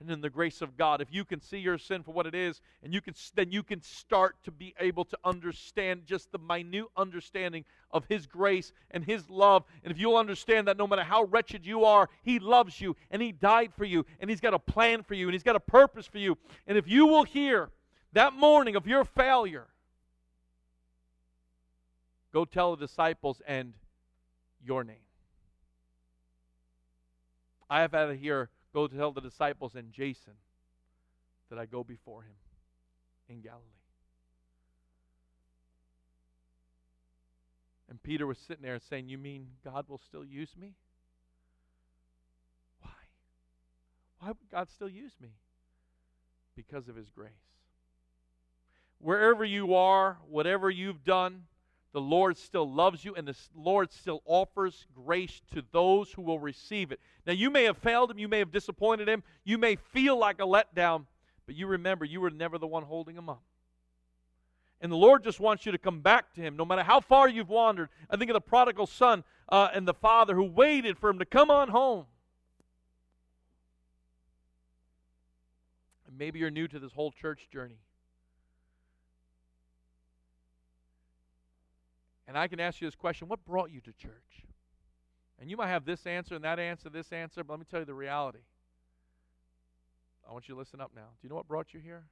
and 0.00 0.10
in 0.10 0.20
the 0.20 0.30
grace 0.30 0.62
of 0.62 0.76
God. 0.76 1.00
If 1.00 1.08
you 1.10 1.24
can 1.24 1.40
see 1.40 1.58
your 1.58 1.76
sin 1.76 2.02
for 2.02 2.12
what 2.12 2.26
it 2.26 2.34
is, 2.34 2.60
and 2.82 2.94
you 2.94 3.00
can 3.00 3.14
then 3.34 3.50
you 3.50 3.62
can 3.62 3.82
start 3.82 4.36
to 4.44 4.50
be 4.50 4.74
able 4.78 5.04
to 5.06 5.18
understand 5.24 6.02
just 6.06 6.30
the 6.30 6.38
minute 6.38 6.86
understanding 6.96 7.64
of 7.90 8.04
His 8.08 8.26
grace 8.26 8.72
and 8.90 9.04
His 9.04 9.28
love. 9.28 9.64
And 9.82 9.90
if 9.90 9.98
you'll 9.98 10.16
understand 10.16 10.68
that 10.68 10.76
no 10.76 10.86
matter 10.86 11.02
how 11.02 11.24
wretched 11.24 11.66
you 11.66 11.84
are, 11.84 12.08
He 12.22 12.38
loves 12.38 12.80
you 12.80 12.96
and 13.10 13.20
He 13.20 13.32
died 13.32 13.72
for 13.76 13.84
you 13.84 14.06
and 14.20 14.30
He's 14.30 14.40
got 14.40 14.54
a 14.54 14.58
plan 14.58 15.02
for 15.02 15.14
you 15.14 15.26
and 15.26 15.34
He's 15.34 15.42
got 15.42 15.56
a 15.56 15.60
purpose 15.60 16.06
for 16.06 16.18
you. 16.18 16.38
And 16.66 16.78
if 16.78 16.88
you 16.88 17.06
will 17.06 17.24
hear 17.24 17.70
that 18.12 18.34
morning 18.34 18.76
of 18.76 18.86
your 18.86 19.04
failure, 19.04 19.66
go 22.32 22.44
tell 22.44 22.76
the 22.76 22.86
disciples 22.86 23.42
and 23.46 23.72
your 24.64 24.84
name. 24.84 24.96
I 27.70 27.80
have 27.80 27.92
had 27.92 28.06
to 28.06 28.16
hear 28.16 28.48
Go 28.72 28.86
tell 28.86 29.12
the 29.12 29.20
disciples 29.20 29.74
and 29.74 29.92
Jason 29.92 30.34
that 31.50 31.58
I 31.58 31.66
go 31.66 31.82
before 31.82 32.22
him 32.22 32.34
in 33.28 33.40
Galilee. 33.40 33.64
And 37.88 38.02
Peter 38.02 38.26
was 38.26 38.38
sitting 38.38 38.62
there 38.62 38.78
saying, 38.90 39.08
You 39.08 39.18
mean 39.18 39.48
God 39.64 39.86
will 39.88 39.98
still 39.98 40.24
use 40.24 40.50
me? 40.60 40.74
Why? 42.80 42.90
Why 44.18 44.28
would 44.28 44.50
God 44.50 44.68
still 44.74 44.90
use 44.90 45.12
me? 45.20 45.30
Because 46.54 46.88
of 46.88 46.96
his 46.96 47.08
grace. 47.08 47.32
Wherever 48.98 49.44
you 49.44 49.74
are, 49.74 50.18
whatever 50.28 50.68
you've 50.68 51.04
done, 51.04 51.44
the 51.92 52.00
Lord 52.00 52.36
still 52.36 52.70
loves 52.70 53.04
you, 53.04 53.14
and 53.14 53.26
the 53.26 53.36
Lord 53.54 53.90
still 53.90 54.22
offers 54.26 54.86
grace 54.94 55.40
to 55.52 55.62
those 55.72 56.12
who 56.12 56.22
will 56.22 56.38
receive 56.38 56.92
it. 56.92 57.00
Now, 57.26 57.32
you 57.32 57.50
may 57.50 57.64
have 57.64 57.78
failed 57.78 58.10
him, 58.10 58.18
you 58.18 58.28
may 58.28 58.38
have 58.40 58.52
disappointed 58.52 59.08
him, 59.08 59.22
you 59.44 59.56
may 59.56 59.76
feel 59.76 60.18
like 60.18 60.38
a 60.38 60.46
letdown, 60.46 61.06
but 61.46 61.54
you 61.54 61.66
remember 61.66 62.04
you 62.04 62.20
were 62.20 62.30
never 62.30 62.58
the 62.58 62.66
one 62.66 62.82
holding 62.82 63.16
him 63.16 63.28
up. 63.28 63.42
And 64.80 64.92
the 64.92 64.96
Lord 64.96 65.24
just 65.24 65.40
wants 65.40 65.66
you 65.66 65.72
to 65.72 65.78
come 65.78 66.00
back 66.00 66.34
to 66.34 66.40
him, 66.40 66.56
no 66.56 66.64
matter 66.64 66.82
how 66.82 67.00
far 67.00 67.28
you've 67.28 67.48
wandered. 67.48 67.88
I 68.08 68.16
think 68.16 68.30
of 68.30 68.34
the 68.34 68.40
prodigal 68.40 68.86
son 68.86 69.24
uh, 69.48 69.68
and 69.74 69.88
the 69.88 69.94
father 69.94 70.34
who 70.34 70.44
waited 70.44 70.98
for 70.98 71.10
him 71.10 71.18
to 71.18 71.24
come 71.24 71.50
on 71.50 71.68
home. 71.68 72.06
Maybe 76.16 76.40
you're 76.40 76.50
new 76.50 76.66
to 76.68 76.80
this 76.80 76.92
whole 76.92 77.12
church 77.12 77.48
journey. 77.52 77.78
And 82.28 82.36
I 82.36 82.46
can 82.46 82.60
ask 82.60 82.80
you 82.80 82.86
this 82.86 82.94
question 82.94 83.26
what 83.26 83.44
brought 83.44 83.72
you 83.72 83.80
to 83.80 83.92
church? 83.92 84.44
And 85.40 85.50
you 85.50 85.56
might 85.56 85.68
have 85.68 85.84
this 85.84 86.06
answer 86.06 86.34
and 86.34 86.44
that 86.44 86.58
answer, 86.58 86.90
this 86.90 87.10
answer, 87.10 87.42
but 87.42 87.54
let 87.54 87.60
me 87.60 87.66
tell 87.68 87.80
you 87.80 87.86
the 87.86 87.94
reality. 87.94 88.40
I 90.28 90.32
want 90.32 90.46
you 90.46 90.54
to 90.54 90.58
listen 90.58 90.80
up 90.80 90.90
now. 90.94 91.02
Do 91.02 91.22
you 91.22 91.30
know 91.30 91.36
what 91.36 91.48
brought 91.48 91.72
you 91.72 91.80
here? 91.80 92.04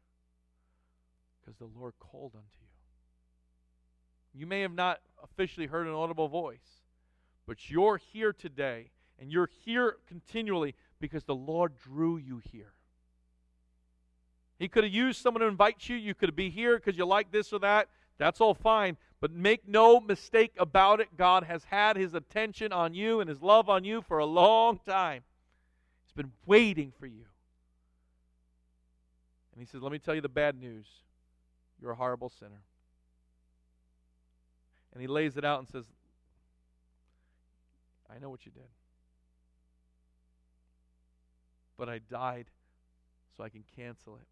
Because 1.45 1.59
the 1.59 1.69
Lord 1.79 1.93
called 2.01 2.33
unto 2.35 2.47
you. 2.61 4.41
You 4.41 4.47
may 4.47 4.63
have 4.63 4.75
not 4.75 5.01
officially 5.23 5.67
heard 5.67 5.87
an 5.87 5.93
audible 5.93 6.29
voice, 6.29 6.81
but 7.47 7.69
you're 7.69 7.99
here 7.99 8.33
today, 8.33 8.91
and 9.19 9.31
you're 9.31 9.51
here 9.65 9.97
continually 10.09 10.75
because 10.99 11.25
the 11.25 11.35
Lord 11.35 11.73
drew 11.77 12.17
you 12.17 12.41
here. 12.51 12.73
He 14.59 14.69
could 14.69 14.85
have 14.85 14.93
used 14.93 15.21
someone 15.21 15.43
to 15.43 15.47
invite 15.47 15.89
you. 15.89 15.97
You 15.97 16.15
could 16.15 16.35
be 16.35 16.49
here 16.49 16.77
because 16.77 16.97
you 16.97 17.05
like 17.05 17.31
this 17.33 17.53
or 17.53 17.59
that. 17.59 17.89
That's 18.19 18.41
all 18.41 18.55
fine. 18.55 18.97
But 19.21 19.33
make 19.33 19.67
no 19.67 20.01
mistake 20.01 20.53
about 20.59 21.01
it, 21.01 21.17
God 21.17 21.45
has 21.45 21.65
had 21.65 21.97
his 21.97 22.15
attention 22.15 22.73
on 22.73 22.95
you 22.95 23.21
and 23.21 23.29
his 23.29 23.43
love 23.43 23.69
on 23.69 23.85
you 23.85 24.03
for 24.03 24.19
a 24.19 24.27
long 24.27 24.79
time. 24.87 25.23
He's 26.05 26.13
been 26.13 26.33
waiting 26.45 26.93
for 26.99 27.07
you. 27.07 27.25
And 29.53 29.61
he 29.61 29.67
says, 29.67 29.83
Let 29.83 29.93
me 29.93 29.99
tell 29.99 30.15
you 30.15 30.21
the 30.21 30.29
bad 30.29 30.59
news. 30.61 30.87
You're 31.81 31.93
a 31.93 31.97
horrible 31.97 32.29
sinner. 32.29 32.63
And 34.93 35.01
he 35.01 35.07
lays 35.07 35.37
it 35.37 35.45
out 35.45 35.59
and 35.59 35.69
says, 35.69 35.85
I 38.11 38.19
know 38.19 38.31
what 38.31 38.47
you 38.47 38.53
did. 38.53 38.63
But 41.77 41.89
I 41.89 41.99
died 41.99 42.47
so 43.37 43.45
I 43.45 43.49
can 43.49 43.65
cancel 43.77 44.17
it. 44.17 44.27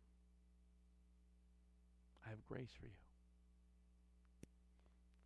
I 2.26 2.30
have 2.30 2.38
grace 2.48 2.70
for 2.78 2.86
you. 2.86 3.03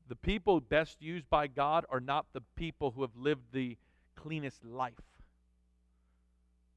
The 0.09 0.17
people 0.17 0.61
best 0.61 1.03
used 1.03 1.29
by 1.29 1.47
God 1.47 1.85
are 1.91 2.01
not 2.01 2.27
the 2.33 2.41
people 2.57 2.93
who 2.93 3.03
have 3.03 3.17
lived 3.17 3.53
the 3.53 3.77
cleanest 4.17 4.65
life. 4.65 4.95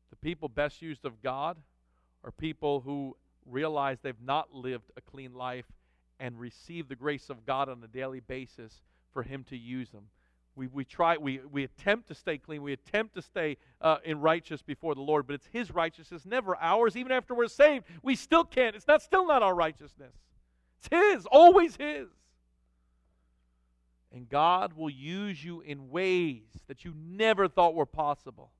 The 0.09 0.17
people 0.17 0.49
best 0.49 0.81
used 0.81 1.05
of 1.05 1.21
God 1.23 1.57
are 2.23 2.31
people 2.31 2.81
who 2.81 3.15
realize 3.45 3.99
they've 4.01 4.15
not 4.23 4.53
lived 4.53 4.91
a 4.97 5.01
clean 5.01 5.33
life 5.33 5.65
and 6.19 6.39
receive 6.39 6.89
the 6.89 6.95
grace 6.95 7.29
of 7.29 7.45
God 7.45 7.69
on 7.69 7.81
a 7.83 7.87
daily 7.87 8.19
basis 8.19 8.81
for 9.11 9.23
Him 9.23 9.45
to 9.45 9.57
use 9.57 9.89
them. 9.89 10.03
We, 10.55 10.67
we 10.67 10.83
try, 10.83 11.15
we, 11.15 11.39
we 11.49 11.63
attempt 11.63 12.09
to 12.09 12.15
stay 12.15 12.37
clean. 12.37 12.61
We 12.61 12.73
attempt 12.73 13.15
to 13.15 13.21
stay 13.21 13.57
uh, 13.79 13.97
in 14.03 14.19
righteous 14.19 14.61
before 14.61 14.93
the 14.93 15.01
Lord, 15.01 15.25
but 15.25 15.33
it's 15.33 15.47
His 15.51 15.71
righteousness, 15.73 16.25
never 16.25 16.57
ours. 16.57 16.97
Even 16.97 17.13
after 17.13 17.33
we're 17.33 17.47
saved, 17.47 17.85
we 18.03 18.15
still 18.15 18.43
can't. 18.43 18.75
It's 18.75 18.87
not 18.87 19.01
still 19.01 19.25
not 19.25 19.41
our 19.41 19.55
righteousness. 19.55 20.13
It's 20.79 20.89
His, 20.91 21.25
always 21.25 21.77
His. 21.77 22.07
And 24.13 24.27
God 24.27 24.73
will 24.73 24.89
use 24.89 25.43
you 25.43 25.61
in 25.61 25.89
ways 25.89 26.43
that 26.67 26.83
you 26.83 26.93
never 26.95 27.47
thought 27.47 27.73
were 27.73 27.85
possible. 27.85 28.51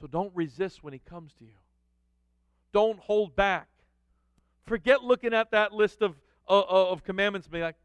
So 0.00 0.08
don't 0.08 0.34
resist 0.34 0.82
when 0.82 0.92
He 0.92 0.98
comes 0.98 1.32
to 1.34 1.44
you. 1.44 1.54
Don't 2.72 2.98
hold 2.98 3.36
back. 3.36 3.68
Forget 4.66 5.04
looking 5.04 5.32
at 5.32 5.52
that 5.52 5.72
list 5.72 6.02
of, 6.02 6.16
uh, 6.48 6.58
uh 6.58 6.90
of 6.90 7.04
commandments 7.04 7.46
and 7.46 7.52
be 7.52 7.60
like, 7.60 7.76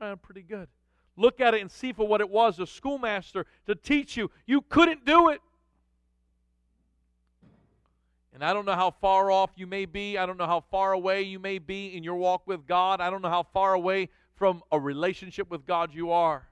I'm 0.00 0.18
pretty 0.18 0.42
good. 0.42 0.68
Look 1.16 1.40
at 1.40 1.54
it 1.54 1.60
and 1.60 1.70
see 1.70 1.92
for 1.92 2.06
what 2.06 2.20
it 2.20 2.30
was 2.30 2.58
a 2.58 2.66
schoolmaster 2.66 3.46
to 3.66 3.74
teach 3.74 4.16
you. 4.16 4.30
You 4.46 4.62
couldn't 4.62 5.04
do 5.04 5.28
it. 5.30 5.40
And 8.32 8.42
I 8.42 8.54
don't 8.54 8.64
know 8.64 8.74
how 8.74 8.90
far 8.90 9.30
off 9.30 9.50
you 9.56 9.66
may 9.66 9.84
be. 9.84 10.16
I 10.16 10.24
don't 10.24 10.38
know 10.38 10.46
how 10.46 10.64
far 10.70 10.92
away 10.92 11.22
you 11.22 11.38
may 11.38 11.58
be 11.58 11.94
in 11.94 12.02
your 12.02 12.16
walk 12.16 12.46
with 12.46 12.66
God. 12.66 13.00
I 13.00 13.10
don't 13.10 13.20
know 13.20 13.28
how 13.28 13.42
far 13.42 13.74
away 13.74 14.08
from 14.36 14.62
a 14.72 14.80
relationship 14.80 15.50
with 15.50 15.66
God 15.66 15.94
you 15.94 16.12
are. 16.12 16.48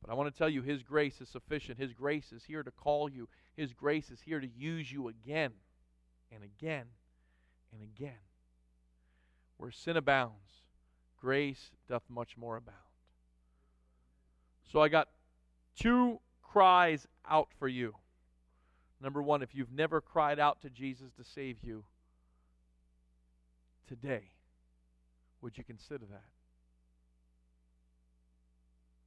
But 0.00 0.10
I 0.10 0.14
want 0.14 0.32
to 0.32 0.38
tell 0.38 0.48
you, 0.48 0.62
His 0.62 0.82
grace 0.82 1.20
is 1.20 1.28
sufficient. 1.28 1.78
His 1.78 1.92
grace 1.92 2.32
is 2.32 2.44
here 2.44 2.62
to 2.62 2.70
call 2.70 3.08
you, 3.10 3.28
His 3.56 3.72
grace 3.72 4.10
is 4.10 4.20
here 4.20 4.40
to 4.40 4.48
use 4.48 4.90
you 4.90 5.08
again 5.08 5.52
and 6.32 6.44
again 6.44 6.86
and 7.72 7.82
again. 7.82 8.20
Where 9.56 9.72
sin 9.72 9.96
abounds, 9.96 10.62
grace 11.20 11.70
doth 11.88 12.02
much 12.08 12.36
more 12.36 12.56
abound. 12.56 12.76
So 14.72 14.80
I 14.80 14.88
got 14.88 15.08
two 15.76 16.20
cries 16.42 17.06
out 17.28 17.48
for 17.58 17.68
you. 17.68 17.94
Number 19.00 19.22
one, 19.22 19.42
if 19.42 19.54
you've 19.54 19.72
never 19.72 20.00
cried 20.00 20.38
out 20.38 20.60
to 20.62 20.70
Jesus 20.70 21.12
to 21.16 21.24
save 21.24 21.56
you, 21.62 21.84
today, 23.88 24.30
would 25.40 25.56
you 25.56 25.64
consider 25.64 26.04
that? 26.10 26.24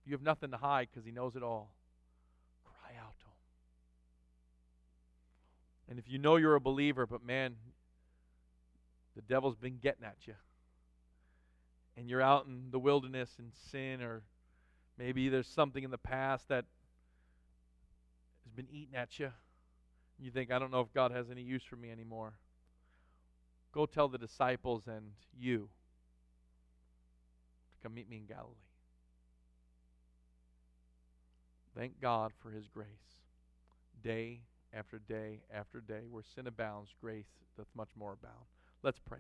You 0.06 0.14
have 0.14 0.22
nothing 0.22 0.52
to 0.52 0.58
hide 0.58 0.88
because 0.92 1.06
He 1.06 1.12
knows 1.12 1.36
it 1.36 1.44
all. 1.44 1.76
Cry 2.64 2.98
out 3.00 3.14
to 3.20 3.26
Him. 3.26 3.32
And 5.90 6.00
if 6.00 6.10
you 6.10 6.18
know 6.18 6.38
you're 6.38 6.56
a 6.56 6.62
believer, 6.62 7.06
but 7.06 7.24
man, 7.24 7.56
the 9.16 9.22
devil's 9.22 9.56
been 9.56 9.78
getting 9.78 10.04
at 10.04 10.18
you 10.26 10.34
and 11.96 12.10
you're 12.10 12.22
out 12.22 12.46
in 12.46 12.72
the 12.72 12.80
wilderness 12.80 13.30
in 13.38 13.52
sin, 13.72 14.02
or 14.02 14.24
maybe 14.98 15.30
there's 15.30 15.48
something 15.48 15.84
in 15.84 15.92
the 15.92 15.98
past 15.98 16.48
that 16.50 16.66
has 18.44 18.54
been 18.54 18.68
eating 18.72 18.96
at 18.96 19.20
you. 19.20 19.32
You 20.24 20.32
think, 20.32 20.54
I 20.54 20.58
don't 20.60 20.72
know 20.72 20.80
if 20.80 20.94
God 20.94 21.12
has 21.12 21.30
any 21.30 21.42
use 21.42 21.64
for 21.70 21.76
me 21.76 21.92
anymore. 21.92 22.32
Go 23.74 23.86
tell 23.86 24.08
the 24.08 24.18
disciples 24.18 24.84
and 24.88 25.12
you 25.38 25.68
to 27.74 27.84
come 27.84 27.94
meet 27.94 28.10
me 28.10 28.18
in 28.18 28.26
Galilee. 28.26 28.56
Thank 31.78 32.00
God 32.00 32.32
for 32.42 32.52
his 32.52 32.70
grace. 32.70 32.88
Day 34.02 34.40
after 34.74 34.98
day 34.98 35.42
after 35.54 35.82
day, 35.82 36.04
where 36.10 36.24
sin 36.36 36.48
abounds, 36.48 36.92
grace 37.02 37.28
doth 37.58 37.68
much 37.76 37.90
more 37.98 38.14
abound. 38.14 38.46
Let's 38.82 39.00
pray. 39.00 39.20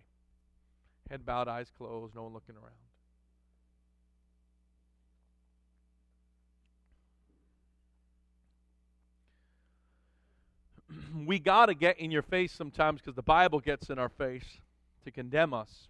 Head 1.10 1.26
bowed, 1.26 1.49
eyes 1.49 1.70
closed, 1.78 2.16
no 2.16 2.24
one 2.24 2.34
looking 2.34 2.56
around. 2.56 2.93
We 11.14 11.39
got 11.39 11.68
to 11.68 11.74
get 11.74 11.99
in 11.99 12.11
your 12.11 12.22
face 12.22 12.51
sometimes 12.51 13.01
because 13.01 13.16
the 13.16 13.22
Bible 13.22 13.59
gets 13.59 13.89
in 13.89 13.99
our 13.99 14.09
face 14.09 14.59
to 15.05 15.11
condemn 15.11 15.53
us, 15.53 15.88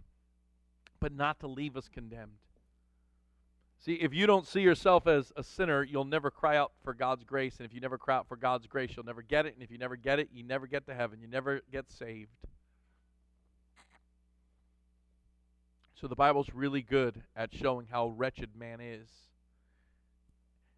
but 0.99 1.13
not 1.13 1.39
to 1.39 1.47
leave 1.47 1.77
us 1.77 1.87
condemned. 1.87 2.31
See, 3.79 3.95
if 3.95 4.13
you 4.13 4.25
don't 4.25 4.47
see 4.47 4.61
yourself 4.61 5.07
as 5.07 5.33
a 5.35 5.43
sinner, 5.43 5.83
you'll 5.83 6.05
never 6.05 6.31
cry 6.31 6.55
out 6.55 6.71
for 6.83 6.93
God's 6.93 7.25
grace. 7.25 7.57
And 7.57 7.65
if 7.65 7.73
you 7.73 7.81
never 7.81 7.97
cry 7.97 8.15
out 8.15 8.27
for 8.29 8.37
God's 8.37 8.65
grace, 8.65 8.91
you'll 8.95 9.05
never 9.05 9.21
get 9.21 9.45
it. 9.45 9.55
And 9.55 9.63
if 9.63 9.69
you 9.71 9.77
never 9.77 9.97
get 9.97 10.19
it, 10.19 10.29
you 10.31 10.41
never 10.41 10.67
get 10.67 10.85
to 10.87 10.93
heaven. 10.93 11.19
You 11.19 11.27
never 11.27 11.61
get 11.69 11.91
saved. 11.91 12.31
So 15.99 16.07
the 16.07 16.15
Bible's 16.15 16.47
really 16.53 16.81
good 16.81 17.21
at 17.35 17.53
showing 17.53 17.87
how 17.89 18.07
wretched 18.07 18.55
man 18.57 18.79
is. 18.79 19.09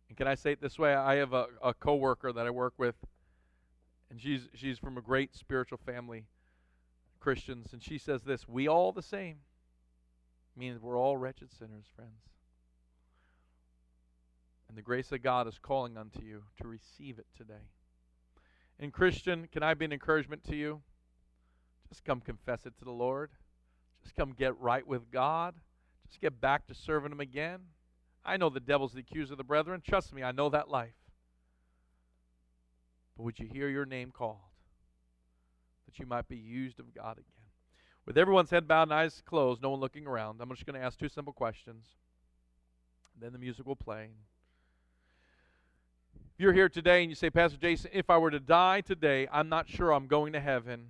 And 0.10 0.18
can 0.18 0.28
I 0.28 0.36
say 0.36 0.52
it 0.52 0.62
this 0.62 0.80
way? 0.80 0.94
I 0.94 1.16
have 1.16 1.34
a, 1.34 1.48
a 1.64 1.74
coworker 1.74 2.32
that 2.32 2.46
I 2.46 2.50
work 2.50 2.74
with, 2.78 2.96
and 4.10 4.22
she's 4.22 4.48
she's 4.54 4.78
from 4.78 4.98
a 4.98 5.02
great 5.02 5.36
spiritual 5.36 5.78
family, 5.78 6.26
Christians, 7.20 7.74
and 7.74 7.84
she 7.84 7.98
says 7.98 8.24
this: 8.24 8.48
"We 8.48 8.68
all 8.68 8.92
the 8.92 9.02
same." 9.02 9.38
Means 10.58 10.82
we're 10.82 10.98
all 10.98 11.18
wretched 11.18 11.52
sinners, 11.52 11.86
friends. 11.98 12.30
And 14.70 14.78
the 14.78 14.82
grace 14.82 15.12
of 15.12 15.22
God 15.22 15.48
is 15.48 15.60
calling 15.62 15.98
unto 15.98 16.22
you 16.22 16.44
to 16.62 16.68
receive 16.68 17.20
it 17.20 17.26
today. 17.36 17.72
And 18.80 18.94
Christian, 18.94 19.48
can 19.52 19.64
I 19.64 19.74
be 19.74 19.84
an 19.84 19.92
encouragement 19.92 20.46
to 20.46 20.56
you? 20.56 20.82
Just 21.90 22.06
come 22.06 22.22
confess 22.22 22.66
it 22.66 22.78
to 22.80 22.86
the 22.86 22.92
Lord. 22.92 23.32
Just 24.04 24.16
come 24.16 24.34
get 24.34 24.58
right 24.60 24.86
with 24.86 25.12
God. 25.12 25.56
Just 26.08 26.22
get 26.22 26.40
back 26.40 26.68
to 26.68 26.74
serving 26.74 27.12
Him 27.12 27.20
again. 27.20 27.60
I 28.24 28.38
know 28.38 28.50
the 28.50 28.60
devil's 28.60 28.94
the 28.94 29.02
accuser 29.02 29.34
of 29.34 29.38
the 29.38 29.44
brethren. 29.44 29.82
Trust 29.88 30.14
me, 30.14 30.24
I 30.24 30.32
know 30.32 30.50
that 30.50 30.70
life. 30.70 31.05
But 33.16 33.24
would 33.24 33.40
you 33.40 33.48
hear 33.52 33.70
your 33.70 33.86
name 33.86 34.12
called? 34.12 34.38
That 35.86 36.00
you 36.00 36.06
might 36.06 36.28
be 36.28 36.38
used 36.38 36.80
of 36.80 36.94
God 36.94 37.14
again. 37.14 37.26
With 38.06 38.18
everyone's 38.18 38.52
head 38.52 38.68
bowed 38.68 38.84
and 38.84 38.94
eyes 38.94 39.24
closed, 39.26 39.62
no 39.62 39.72
one 39.72 39.80
looking 39.80 40.06
around, 40.06 40.40
I'm 40.42 40.50
just 40.50 40.66
going 40.66 40.80
to 40.80 40.86
ask 40.86 41.00
two 41.00 41.10
simple 41.10 41.34
questions. 41.34 41.86
Then 43.20 43.32
the 43.32 43.40
music 43.40 43.66
will 43.66 43.76
play. 43.76 44.10
If 46.34 46.40
you're 46.40 46.54
here 46.54 46.70
today 46.70 47.02
and 47.02 47.10
you 47.10 47.16
say, 47.16 47.30
Pastor 47.30 47.58
Jason, 47.58 47.92
if 47.94 48.10
I 48.10 48.18
were 48.18 48.32
to 48.32 48.40
die 48.40 48.82
today, 48.82 49.28
I'm 49.32 49.50
not 49.50 49.70
sure 49.70 49.92
I'm 49.92 50.08
going 50.08 50.34
to 50.34 50.40
heaven 50.40 50.90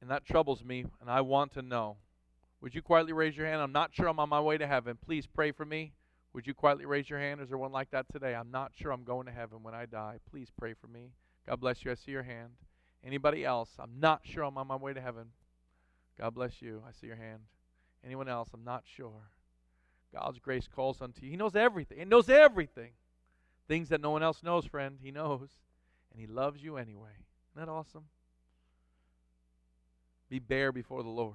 and 0.00 0.10
that 0.10 0.24
troubles 0.24 0.64
me, 0.64 0.84
and 1.00 1.10
I 1.10 1.20
want 1.20 1.52
to 1.54 1.62
know. 1.62 1.96
Would 2.60 2.74
you 2.74 2.82
quietly 2.82 3.12
raise 3.12 3.36
your 3.36 3.46
hand? 3.46 3.60
I'm 3.60 3.72
not 3.72 3.94
sure 3.94 4.06
I'm 4.06 4.18
on 4.18 4.28
my 4.28 4.40
way 4.40 4.58
to 4.58 4.66
heaven. 4.66 4.98
Please 5.02 5.26
pray 5.26 5.52
for 5.52 5.64
me. 5.64 5.92
Would 6.32 6.46
you 6.46 6.54
quietly 6.54 6.86
raise 6.86 7.10
your 7.10 7.18
hand? 7.18 7.40
Is 7.40 7.48
there 7.48 7.58
one 7.58 7.72
like 7.72 7.90
that 7.90 8.06
today? 8.12 8.34
I'm 8.34 8.50
not 8.50 8.72
sure 8.74 8.92
I'm 8.92 9.04
going 9.04 9.26
to 9.26 9.32
heaven 9.32 9.62
when 9.62 9.74
I 9.74 9.86
die. 9.86 10.18
Please 10.30 10.48
pray 10.56 10.74
for 10.74 10.86
me. 10.86 11.12
God 11.48 11.60
bless 11.60 11.84
you. 11.84 11.90
I 11.90 11.94
see 11.94 12.12
your 12.12 12.22
hand. 12.22 12.52
Anybody 13.04 13.44
else? 13.44 13.70
I'm 13.78 13.98
not 13.98 14.20
sure 14.24 14.44
I'm 14.44 14.58
on 14.58 14.66
my 14.66 14.76
way 14.76 14.92
to 14.92 15.00
heaven. 15.00 15.26
God 16.18 16.34
bless 16.34 16.62
you. 16.62 16.82
I 16.86 16.92
see 16.92 17.08
your 17.08 17.16
hand. 17.16 17.40
Anyone 18.04 18.28
else? 18.28 18.50
I'm 18.54 18.64
not 18.64 18.84
sure. 18.96 19.30
God's 20.14 20.38
grace 20.38 20.68
calls 20.68 21.00
unto 21.00 21.22
you. 21.22 21.30
He 21.30 21.36
knows 21.36 21.56
everything. 21.56 21.98
He 21.98 22.04
knows 22.04 22.28
everything. 22.28 22.92
Things 23.68 23.88
that 23.88 24.00
no 24.00 24.10
one 24.10 24.22
else 24.22 24.42
knows, 24.42 24.66
friend. 24.66 24.98
He 25.02 25.10
knows. 25.10 25.48
And 26.12 26.20
He 26.20 26.26
loves 26.26 26.62
you 26.62 26.76
anyway. 26.76 27.10
Isn't 27.54 27.66
that 27.66 27.70
awesome? 27.70 28.04
be 30.30 30.38
bare 30.38 30.70
before 30.70 31.02
the 31.02 31.08
Lord. 31.08 31.34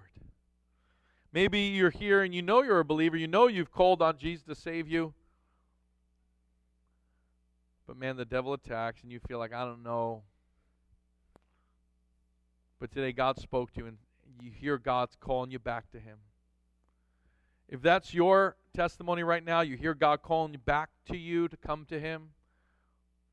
Maybe 1.32 1.60
you're 1.60 1.90
here 1.90 2.24
and 2.24 2.34
you 2.34 2.42
know 2.42 2.62
you're 2.62 2.80
a 2.80 2.86
believer, 2.86 3.18
you 3.18 3.28
know 3.28 3.48
you've 3.48 3.72
called 3.72 4.02
on 4.02 4.18
Jesus 4.18 4.44
to 4.46 4.56
save 4.56 4.88
you. 4.88 5.14
But 7.88 7.98
man, 7.98 8.18
the 8.18 8.26
devil 8.26 8.54
attacks 8.54 9.04
and 9.04 9.12
you 9.12 9.20
feel 9.20 9.38
like, 9.38 9.54
I 9.54 9.64
don't 9.66 9.84
know. 9.84 10.24
But 12.80 12.92
today 12.92 13.12
God 13.12 13.40
spoke 13.40 13.74
to 13.74 13.82
you 13.82 13.88
and 13.88 13.98
you 14.42 14.52
hear 14.52 14.78
God's 14.78 15.16
calling 15.20 15.52
you 15.52 15.60
back 15.60 15.92
to 15.92 16.00
Him. 16.00 16.18
If 17.68 17.82
that's 17.82 18.14
your 18.14 18.58
testimony 18.76 19.24
right 19.24 19.44
now, 19.44 19.62
you 19.62 19.76
hear 19.76 19.94
God 19.94 20.22
calling 20.22 20.54
you 20.54 20.60
back 20.60 20.90
to 21.08 21.18
you 21.18 21.48
to 21.48 21.58
come 21.58 21.86
to 21.86 22.00
Him. 22.00 22.30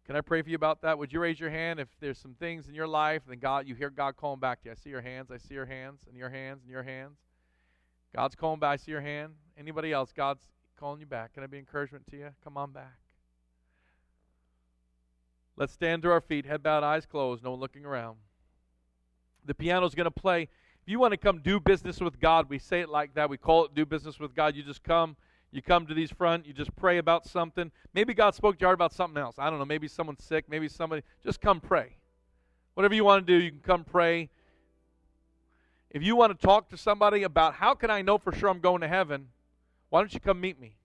Can 0.07 0.17
I 0.17 0.21
pray 0.21 0.43
for 0.43 0.49
you 0.49 0.57
about 0.57 0.83
that? 0.83 0.99
Would 0.99 1.13
you 1.13 1.21
raise 1.21 1.39
your 1.39 1.51
hand 1.51 1.81
if 1.81 1.89
there's 2.01 2.19
some 2.19 2.35
things 2.35 2.67
in 2.67 2.75
your 2.75 2.89
life 2.89 3.23
and 3.31 3.41
God 3.41 3.69
you 3.69 3.75
hear 3.75 3.91
God 3.91 4.17
calling 4.17 4.41
back 4.41 4.63
to 4.63 4.69
you? 4.69 4.73
I 4.73 4.75
see 4.75 4.91
your 4.91 5.01
hands, 5.01 5.31
I 5.31 5.39
see 5.39 5.55
your 5.55 5.67
hands, 5.67 6.01
and 6.09 6.17
your 6.17 6.31
hands, 6.31 6.63
and 6.63 6.71
your 6.71 6.83
hands. 6.83 7.19
God's 8.15 8.35
calling 8.35 8.61
back. 8.61 8.71
I 8.71 8.77
see 8.77 8.91
your 8.91 9.01
hand. 9.01 9.33
Anybody 9.59 9.93
else? 9.93 10.13
God's 10.15 10.43
calling 10.79 11.01
you 11.01 11.07
back. 11.07 11.35
Can 11.35 11.43
I 11.43 11.47
be 11.47 11.59
encouragement 11.59 12.07
to 12.11 12.17
you? 12.17 12.29
Come 12.45 12.57
on 12.57 12.73
back. 12.73 12.99
Let's 15.57 15.73
stand 15.73 16.03
to 16.03 16.11
our 16.11 16.21
feet, 16.21 16.47
head 16.47 16.63
bowed, 16.63 16.83
eyes 16.83 17.07
closed, 17.07 17.45
no 17.45 17.51
one 17.51 17.61
looking 17.61 17.85
around. 17.85 18.17
The 19.45 19.55
piano's 19.55 19.95
going 19.95 20.05
to 20.05 20.11
play. 20.11 20.43
If 20.43 20.89
you 20.89 20.99
want 20.99 21.13
to 21.13 21.19
come 21.19 21.41
do 21.41 21.61
business 21.61 22.01
with 22.01 22.19
God, 22.19 22.49
we 22.49 22.59
say 22.59 22.81
it 22.81 22.89
like 22.89 23.15
that. 23.15 23.29
We 23.31 23.37
call 23.37 23.67
it 23.67 23.75
do 23.75 23.85
business 23.85 24.19
with 24.19 24.35
God. 24.35 24.57
You 24.57 24.63
just 24.63 24.83
come, 24.83 25.17
you 25.51 25.63
come 25.63 25.87
to 25.87 25.95
these 25.95 26.11
front, 26.11 26.47
you 26.47 26.53
just 26.53 26.75
pray 26.75 26.99
about 26.99 27.27
something. 27.27 27.71
Maybe 27.95 28.15
God 28.15 28.35
spoke 28.35 28.59
to 28.59 28.65
heart 28.65 28.75
about 28.75 28.93
something 28.93 29.21
else. 29.21 29.37
I 29.39 29.51
don't 29.51 29.59
know. 29.59 29.65
Maybe 29.65 29.89
someone's 29.89 30.25
sick. 30.25 30.47
Maybe 30.49 30.69
somebody. 30.69 31.03
Just 31.23 31.41
come 31.41 31.61
pray. 31.61 31.97
Whatever 32.75 32.95
you 32.95 33.05
want 33.05 33.27
to 33.27 33.33
do, 33.33 33.43
you 33.43 33.51
can 33.51 33.61
come 33.61 33.85
pray. 33.85 34.31
If 35.93 36.03
you 36.03 36.17
want 36.17 36.39
to 36.39 36.47
talk 36.47 36.71
to 36.71 36.79
somebody 36.79 37.23
about 37.23 37.55
how 37.55 37.75
can 37.75 37.91
I 37.91 38.01
know 38.01 38.17
for 38.17 38.33
sure 38.33 38.49
I'm 38.49 38.61
going 38.61 38.81
to 38.81 38.89
heaven, 38.89 39.29
why 39.91 40.01
don't 40.01 40.13
you 40.13 40.21
come 40.21 40.41
meet 40.41 40.59
me? 40.59 40.77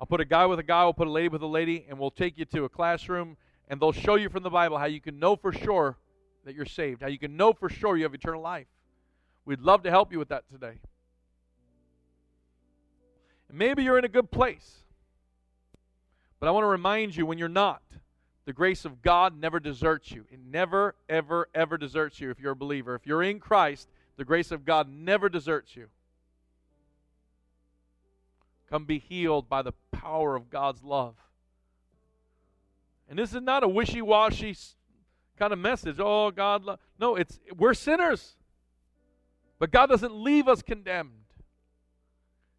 I'll 0.00 0.06
put 0.06 0.22
a 0.22 0.24
guy 0.24 0.46
with 0.46 0.58
a 0.58 0.62
guy, 0.62 0.84
we'll 0.84 0.94
put 0.94 1.06
a 1.06 1.10
lady 1.10 1.28
with 1.28 1.42
a 1.42 1.46
lady, 1.46 1.84
and 1.88 1.98
we'll 1.98 2.10
take 2.10 2.38
you 2.38 2.46
to 2.46 2.64
a 2.64 2.68
classroom, 2.68 3.36
and 3.68 3.78
they'll 3.78 3.92
show 3.92 4.14
you 4.14 4.30
from 4.30 4.42
the 4.42 4.50
Bible 4.50 4.78
how 4.78 4.86
you 4.86 5.02
can 5.02 5.18
know 5.18 5.36
for 5.36 5.52
sure 5.52 5.98
that 6.46 6.54
you're 6.54 6.64
saved, 6.64 7.02
how 7.02 7.08
you 7.08 7.18
can 7.18 7.36
know 7.36 7.52
for 7.52 7.68
sure 7.68 7.96
you 7.98 8.04
have 8.04 8.14
eternal 8.14 8.40
life. 8.40 8.68
We'd 9.44 9.60
love 9.60 9.82
to 9.82 9.90
help 9.90 10.12
you 10.12 10.18
with 10.18 10.28
that 10.28 10.48
today. 10.48 10.78
And 13.50 13.58
maybe 13.58 13.82
you're 13.82 13.98
in 13.98 14.04
a 14.04 14.08
good 14.08 14.30
place. 14.30 14.76
But 16.40 16.48
I 16.48 16.52
want 16.52 16.64
to 16.64 16.68
remind 16.68 17.16
you 17.16 17.26
when 17.26 17.36
you're 17.36 17.48
not, 17.48 17.82
the 18.46 18.52
grace 18.54 18.86
of 18.86 19.02
God 19.02 19.38
never 19.38 19.60
deserts 19.60 20.10
you. 20.10 20.24
It 20.30 20.38
never, 20.42 20.94
ever, 21.08 21.48
ever 21.54 21.76
deserts 21.76 22.18
you 22.18 22.30
if 22.30 22.40
you're 22.40 22.52
a 22.52 22.56
believer. 22.56 22.94
If 22.94 23.06
you're 23.06 23.22
in 23.22 23.40
Christ, 23.40 23.88
the 24.18 24.24
grace 24.24 24.50
of 24.50 24.66
God 24.66 24.90
never 24.90 25.30
deserts 25.30 25.74
you. 25.74 25.86
Come 28.68 28.84
be 28.84 28.98
healed 28.98 29.48
by 29.48 29.62
the 29.62 29.72
power 29.92 30.36
of 30.36 30.50
God's 30.50 30.82
love. 30.84 31.14
And 33.08 33.18
this 33.18 33.32
is 33.32 33.40
not 33.40 33.64
a 33.64 33.68
wishy 33.68 34.02
washy 34.02 34.54
kind 35.38 35.52
of 35.52 35.58
message. 35.58 35.96
Oh, 35.98 36.30
God. 36.30 36.64
Lo-. 36.64 36.76
No, 36.98 37.16
it's 37.16 37.40
we're 37.56 37.72
sinners. 37.72 38.36
But 39.58 39.70
God 39.70 39.86
doesn't 39.86 40.14
leave 40.14 40.48
us 40.48 40.60
condemned. 40.60 41.12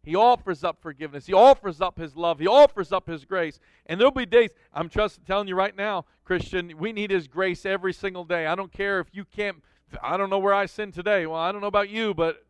He 0.02 0.16
offers 0.16 0.64
up 0.64 0.80
forgiveness. 0.80 1.26
He 1.26 1.34
offers 1.34 1.80
up 1.80 1.98
His 1.98 2.16
love. 2.16 2.38
He 2.38 2.46
offers 2.46 2.90
up 2.90 3.06
His 3.06 3.24
grace. 3.24 3.60
And 3.86 4.00
there'll 4.00 4.10
be 4.10 4.26
days, 4.26 4.50
I'm 4.72 4.88
just 4.88 5.24
telling 5.26 5.46
you 5.46 5.54
right 5.54 5.76
now, 5.76 6.06
Christian, 6.24 6.72
we 6.78 6.92
need 6.92 7.10
His 7.10 7.28
grace 7.28 7.66
every 7.66 7.92
single 7.92 8.24
day. 8.24 8.46
I 8.46 8.54
don't 8.54 8.72
care 8.72 8.98
if 8.98 9.08
you 9.12 9.24
can't, 9.24 9.62
I 10.02 10.16
don't 10.16 10.30
know 10.30 10.38
where 10.38 10.54
I 10.54 10.66
sinned 10.66 10.94
today. 10.94 11.26
Well, 11.26 11.40
I 11.40 11.52
don't 11.52 11.60
know 11.60 11.66
about 11.66 11.88
you, 11.88 12.14
but 12.14 12.44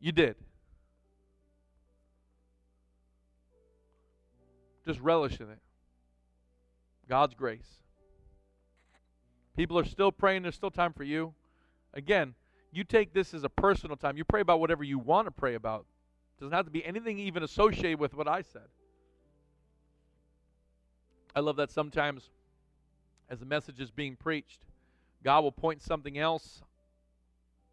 you 0.00 0.12
did. 0.12 0.36
Just 4.86 5.00
relish 5.00 5.40
in 5.40 5.50
it. 5.50 5.58
God's 7.08 7.34
grace. 7.34 7.78
People 9.56 9.78
are 9.78 9.84
still 9.84 10.10
praying. 10.10 10.42
There's 10.42 10.54
still 10.54 10.70
time 10.70 10.92
for 10.92 11.04
you. 11.04 11.34
Again, 11.94 12.34
you 12.72 12.82
take 12.82 13.14
this 13.14 13.34
as 13.34 13.44
a 13.44 13.48
personal 13.48 13.96
time. 13.96 14.16
You 14.16 14.24
pray 14.24 14.40
about 14.40 14.60
whatever 14.60 14.82
you 14.82 14.98
want 14.98 15.26
to 15.26 15.30
pray 15.30 15.54
about. 15.54 15.86
It 16.36 16.40
doesn't 16.40 16.54
have 16.54 16.64
to 16.64 16.70
be 16.72 16.84
anything 16.84 17.18
even 17.18 17.42
associated 17.42 18.00
with 18.00 18.14
what 18.14 18.26
I 18.26 18.42
said. 18.42 18.68
I 21.36 21.40
love 21.40 21.56
that 21.56 21.70
sometimes 21.70 22.30
as 23.30 23.38
the 23.38 23.46
message 23.46 23.80
is 23.80 23.90
being 23.90 24.16
preached, 24.16 24.60
God 25.24 25.42
will 25.42 25.52
point 25.52 25.82
something 25.82 26.18
else 26.18 26.62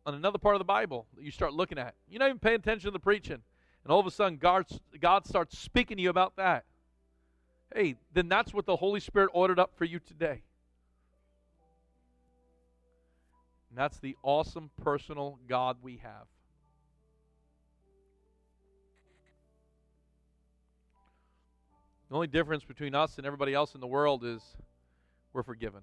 on 0.05 0.15
another 0.15 0.39
part 0.39 0.55
of 0.55 0.59
the 0.59 0.65
Bible 0.65 1.05
that 1.15 1.23
you 1.23 1.31
start 1.31 1.53
looking 1.53 1.77
at. 1.77 1.93
You're 2.09 2.19
not 2.19 2.29
even 2.29 2.39
paying 2.39 2.55
attention 2.55 2.87
to 2.87 2.91
the 2.91 2.99
preaching. 2.99 3.43
And 3.83 3.91
all 3.91 3.99
of 3.99 4.07
a 4.07 4.11
sudden, 4.11 4.37
God, 4.37 4.65
God 4.99 5.27
starts 5.27 5.57
speaking 5.57 5.97
to 5.97 6.03
you 6.03 6.09
about 6.09 6.37
that. 6.37 6.63
Hey, 7.75 7.95
then 8.13 8.29
that's 8.29 8.53
what 8.53 8.65
the 8.65 8.77
Holy 8.77 8.99
Spirit 8.99 9.29
ordered 9.33 9.59
up 9.59 9.71
for 9.75 9.85
you 9.85 9.99
today. 9.99 10.41
And 13.69 13.77
that's 13.77 13.99
the 13.99 14.15
awesome 14.23 14.69
personal 14.81 15.39
God 15.47 15.77
we 15.81 15.97
have. 16.03 16.27
The 22.09 22.15
only 22.15 22.27
difference 22.27 22.65
between 22.65 22.93
us 22.93 23.17
and 23.17 23.25
everybody 23.25 23.53
else 23.53 23.73
in 23.73 23.79
the 23.79 23.87
world 23.87 24.25
is 24.25 24.41
we're 25.31 25.43
forgiven. 25.43 25.81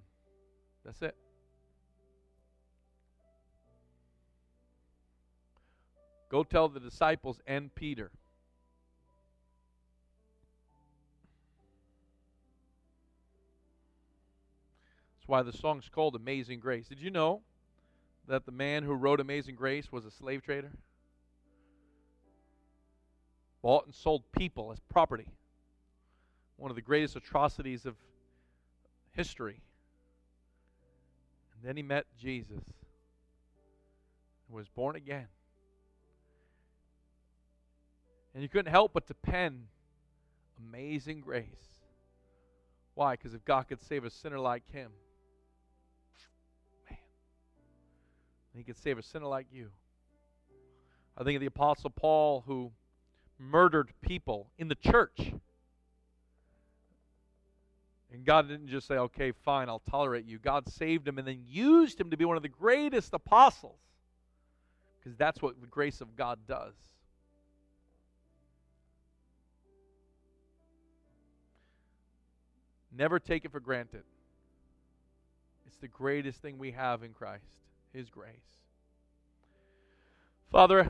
That's 0.85 1.01
it. 1.01 1.15
Go 6.29 6.43
tell 6.43 6.69
the 6.69 6.79
disciples 6.79 7.41
and 7.47 7.73
Peter. 7.73 8.11
That's 15.17 15.27
why 15.27 15.41
the 15.41 15.51
song's 15.51 15.89
called 15.89 16.15
Amazing 16.15 16.59
Grace. 16.59 16.87
Did 16.87 17.01
you 17.01 17.09
know 17.09 17.41
that 18.27 18.45
the 18.45 18.51
man 18.51 18.83
who 18.83 18.93
wrote 18.93 19.19
Amazing 19.19 19.55
Grace 19.55 19.91
was 19.91 20.05
a 20.05 20.11
slave 20.11 20.43
trader? 20.43 20.71
Bought 23.63 23.87
and 23.87 23.95
sold 23.95 24.23
people 24.31 24.71
as 24.71 24.79
property. 24.87 25.27
One 26.57 26.69
of 26.69 26.75
the 26.75 26.81
greatest 26.81 27.15
atrocities 27.15 27.87
of 27.87 27.95
history. 29.13 29.61
And 31.55 31.67
then 31.67 31.75
he 31.75 31.83
met 31.83 32.05
Jesus 32.17 32.63
and 34.47 34.55
was 34.55 34.67
born 34.69 34.95
again. 34.95 35.27
And 38.39 38.43
you 38.45 38.47
couldn't 38.47 38.71
help 38.71 38.93
but 38.93 39.05
to 39.07 39.13
pen 39.13 39.63
Amazing 40.57 41.19
Grace. 41.19 41.43
Why? 42.93 43.15
Because 43.15 43.33
if 43.33 43.43
God 43.43 43.67
could 43.67 43.81
save 43.81 44.05
a 44.05 44.09
sinner 44.09 44.39
like 44.39 44.63
him, 44.71 44.91
man, 46.89 46.99
he 48.55 48.63
could 48.63 48.77
save 48.77 48.97
a 48.97 49.03
sinner 49.03 49.25
like 49.25 49.47
you. 49.51 49.71
I 51.17 51.25
think 51.25 51.35
of 51.35 51.41
the 51.41 51.47
Apostle 51.47 51.89
Paul 51.89 52.45
who 52.47 52.71
murdered 53.37 53.91
people 53.99 54.47
in 54.57 54.69
the 54.69 54.75
church. 54.75 55.33
And 58.13 58.23
God 58.23 58.47
didn't 58.47 58.69
just 58.69 58.87
say, 58.87 58.95
okay, 58.95 59.33
fine, 59.33 59.67
I'll 59.67 59.83
tolerate 59.91 60.23
you. 60.23 60.39
God 60.39 60.69
saved 60.69 61.05
him 61.05 61.17
and 61.17 61.27
then 61.27 61.43
used 61.45 61.99
him 61.99 62.09
to 62.11 62.15
be 62.15 62.23
one 62.23 62.37
of 62.37 62.43
the 62.43 62.47
greatest 62.47 63.13
apostles. 63.13 63.81
Because 64.97 65.17
that's 65.17 65.41
what 65.41 65.59
the 65.59 65.67
grace 65.67 65.99
of 65.99 66.15
God 66.15 66.39
does. 66.47 66.75
Never 72.91 73.19
take 73.19 73.45
it 73.45 73.51
for 73.51 73.59
granted. 73.59 74.03
It's 75.67 75.77
the 75.77 75.87
greatest 75.87 76.41
thing 76.41 76.57
we 76.57 76.71
have 76.71 77.03
in 77.03 77.13
Christ. 77.13 77.45
His 77.93 78.09
grace. 78.09 78.33
Father, 80.51 80.89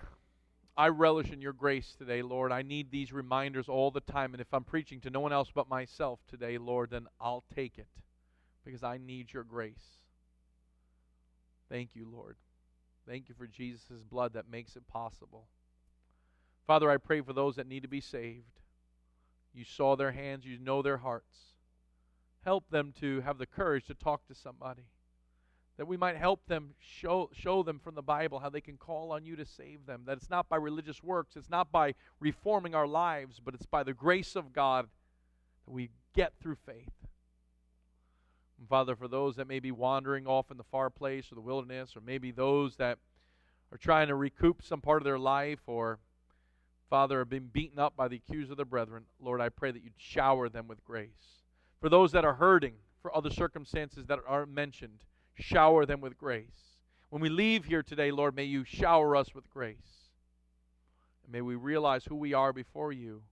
I 0.78 0.88
relish 0.88 1.32
in 1.32 1.42
your 1.42 1.54
grace 1.54 1.96
today, 1.98 2.22
Lord. 2.22 2.54
I 2.54 2.62
need 2.62 2.90
these 2.90 3.12
reminders 3.12 3.68
all 3.68 3.92
the 3.92 4.00
time. 4.00 4.34
And 4.34 4.40
if 4.40 4.54
I'm 4.54 4.64
preaching 4.64 5.02
to 5.02 5.10
no 5.10 5.20
one 5.20 5.34
else 5.34 5.52
but 5.54 5.70
myself 5.70 6.20
today, 6.30 6.58
Lord, 6.58 6.92
then 6.92 7.08
I'll 7.20 7.44
take 7.54 7.78
it 7.78 7.90
because 8.64 8.84
I 8.84 8.98
need 8.98 9.34
your 9.34 9.44
grace. 9.44 9.98
Thank 11.70 11.90
you, 11.96 12.08
Lord. 12.10 12.38
Thank 13.08 13.28
you 13.28 13.36
for 13.36 13.48
Jesus' 13.48 14.04
blood 14.10 14.34
that 14.34 14.50
makes 14.50 14.76
it 14.76 14.88
possible. 14.88 15.48
Father, 16.66 16.90
I 16.90 16.98
pray 16.98 17.22
for 17.22 17.34
those 17.34 17.56
that 17.58 17.68
need 17.68 17.82
to 17.82 17.90
be 17.90 18.02
saved. 18.02 18.60
You 19.54 19.66
saw 19.66 19.96
their 19.96 20.12
hands, 20.12 20.46
you 20.46 20.60
know 20.60 20.82
their 20.82 20.98
hearts. 20.98 21.38
Help 22.44 22.70
them 22.70 22.94
to 23.00 23.22
have 23.22 23.38
the 23.38 23.46
courage 23.46 23.86
to 23.88 23.94
talk 23.94 24.26
to 24.28 24.36
somebody 24.36 24.84
that 25.80 25.88
we 25.88 25.96
might 25.96 26.18
help 26.18 26.46
them 26.48 26.72
show, 26.78 27.30
show 27.32 27.64
them 27.64 27.80
from 27.80 27.96
the 27.96 28.02
Bible 28.02 28.40
how 28.40 28.50
they 28.50 28.60
can 28.60 28.76
call 28.76 29.14
on 29.14 29.24
you 29.24 29.38
to 29.38 29.46
save 29.46 29.86
them. 29.86 30.04
That 30.06 30.18
it's 30.18 30.30
not 30.30 30.50
by 30.50 30.58
religious 30.58 31.02
works, 31.02 31.38
it's 31.38 31.50
not 31.50 31.72
by 31.72 31.96
reforming 32.20 32.76
our 32.76 32.86
lives, 32.86 33.40
but 33.40 33.54
it's 33.54 33.66
by 33.66 33.84
the 33.84 33.94
grace 33.94 34.36
of 34.36 34.52
God 34.52 34.90
that 35.66 35.72
we 35.72 35.90
get 36.14 36.34
through 36.42 36.58
faith. 36.66 36.92
And 38.60 38.68
Father, 38.68 38.94
for 38.98 39.08
those 39.08 39.38
that 39.38 39.48
may 39.48 39.62
be 39.62 39.72
wandering 39.72 40.28
off 40.28 40.52
in 40.52 40.58
the 40.58 40.66
far 40.66 40.90
place 40.90 41.32
or 41.32 41.36
the 41.36 41.42
wilderness, 41.42 41.96
or 41.96 42.02
maybe 42.02 42.32
those 42.32 42.76
that 42.76 42.98
are 43.72 43.78
trying 43.78 44.10
to 44.10 44.16
recoup 44.16 44.62
some 44.62 44.82
part 44.82 45.02
of 45.02 45.06
their 45.06 45.18
life, 45.18 45.62
or 45.66 46.00
Father, 46.90 47.20
have 47.20 47.30
been 47.30 47.48
beaten 47.48 47.80
up 47.80 47.96
by 47.96 48.10
the 48.10 48.18
accuser 48.18 48.52
of 48.52 48.58
their 48.58 48.66
brethren, 48.66 49.06
Lord, 49.18 49.40
I 49.40 49.48
pray 49.48 49.72
that 49.72 49.82
you'd 49.82 49.94
shower 49.96 50.50
them 50.50 50.68
with 50.68 50.84
grace. 50.84 51.39
For 51.80 51.90
those 51.90 52.12
that 52.12 52.26
are 52.26 52.36
hurting 52.36 52.76
for 53.02 53.16
other 53.16 53.30
circumstances 53.30 54.06
that 54.08 54.20
aren't 54.28 54.52
mentioned, 54.52 55.06
shower 55.36 55.86
them 55.86 56.02
with 56.02 56.18
grace. 56.18 56.78
When 57.10 57.22
we 57.22 57.30
leave 57.30 57.66
here 57.66 57.82
today, 57.82 58.12
Lord, 58.12 58.36
may 58.36 58.44
you 58.44 58.64
shower 58.64 59.16
us 59.16 59.34
with 59.34 59.50
grace. 59.50 60.10
And 61.24 61.32
may 61.32 61.42
we 61.42 61.56
realize 61.56 62.06
who 62.06 62.16
we 62.16 62.34
are 62.34 62.54
before 62.54 62.92
you, 62.92 63.24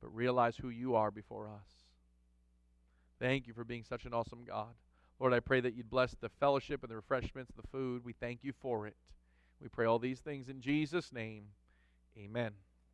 but 0.00 0.14
realize 0.14 0.56
who 0.56 0.68
you 0.68 0.94
are 0.94 1.10
before 1.10 1.48
us. 1.48 1.68
Thank 3.18 3.46
you 3.46 3.54
for 3.54 3.64
being 3.64 3.82
such 3.82 4.04
an 4.04 4.14
awesome 4.14 4.44
God. 4.46 4.74
Lord, 5.18 5.32
I 5.32 5.40
pray 5.40 5.60
that 5.60 5.74
you'd 5.74 5.90
bless 5.90 6.14
the 6.20 6.28
fellowship 6.28 6.82
and 6.82 6.90
the 6.90 6.96
refreshments, 6.96 7.50
the 7.56 7.66
food. 7.66 8.04
We 8.04 8.12
thank 8.12 8.44
you 8.44 8.52
for 8.60 8.86
it. 8.86 8.94
We 9.60 9.68
pray 9.68 9.86
all 9.86 9.98
these 9.98 10.20
things 10.20 10.48
in 10.48 10.60
Jesus' 10.60 11.12
name. 11.12 11.46
Amen. 12.16 12.52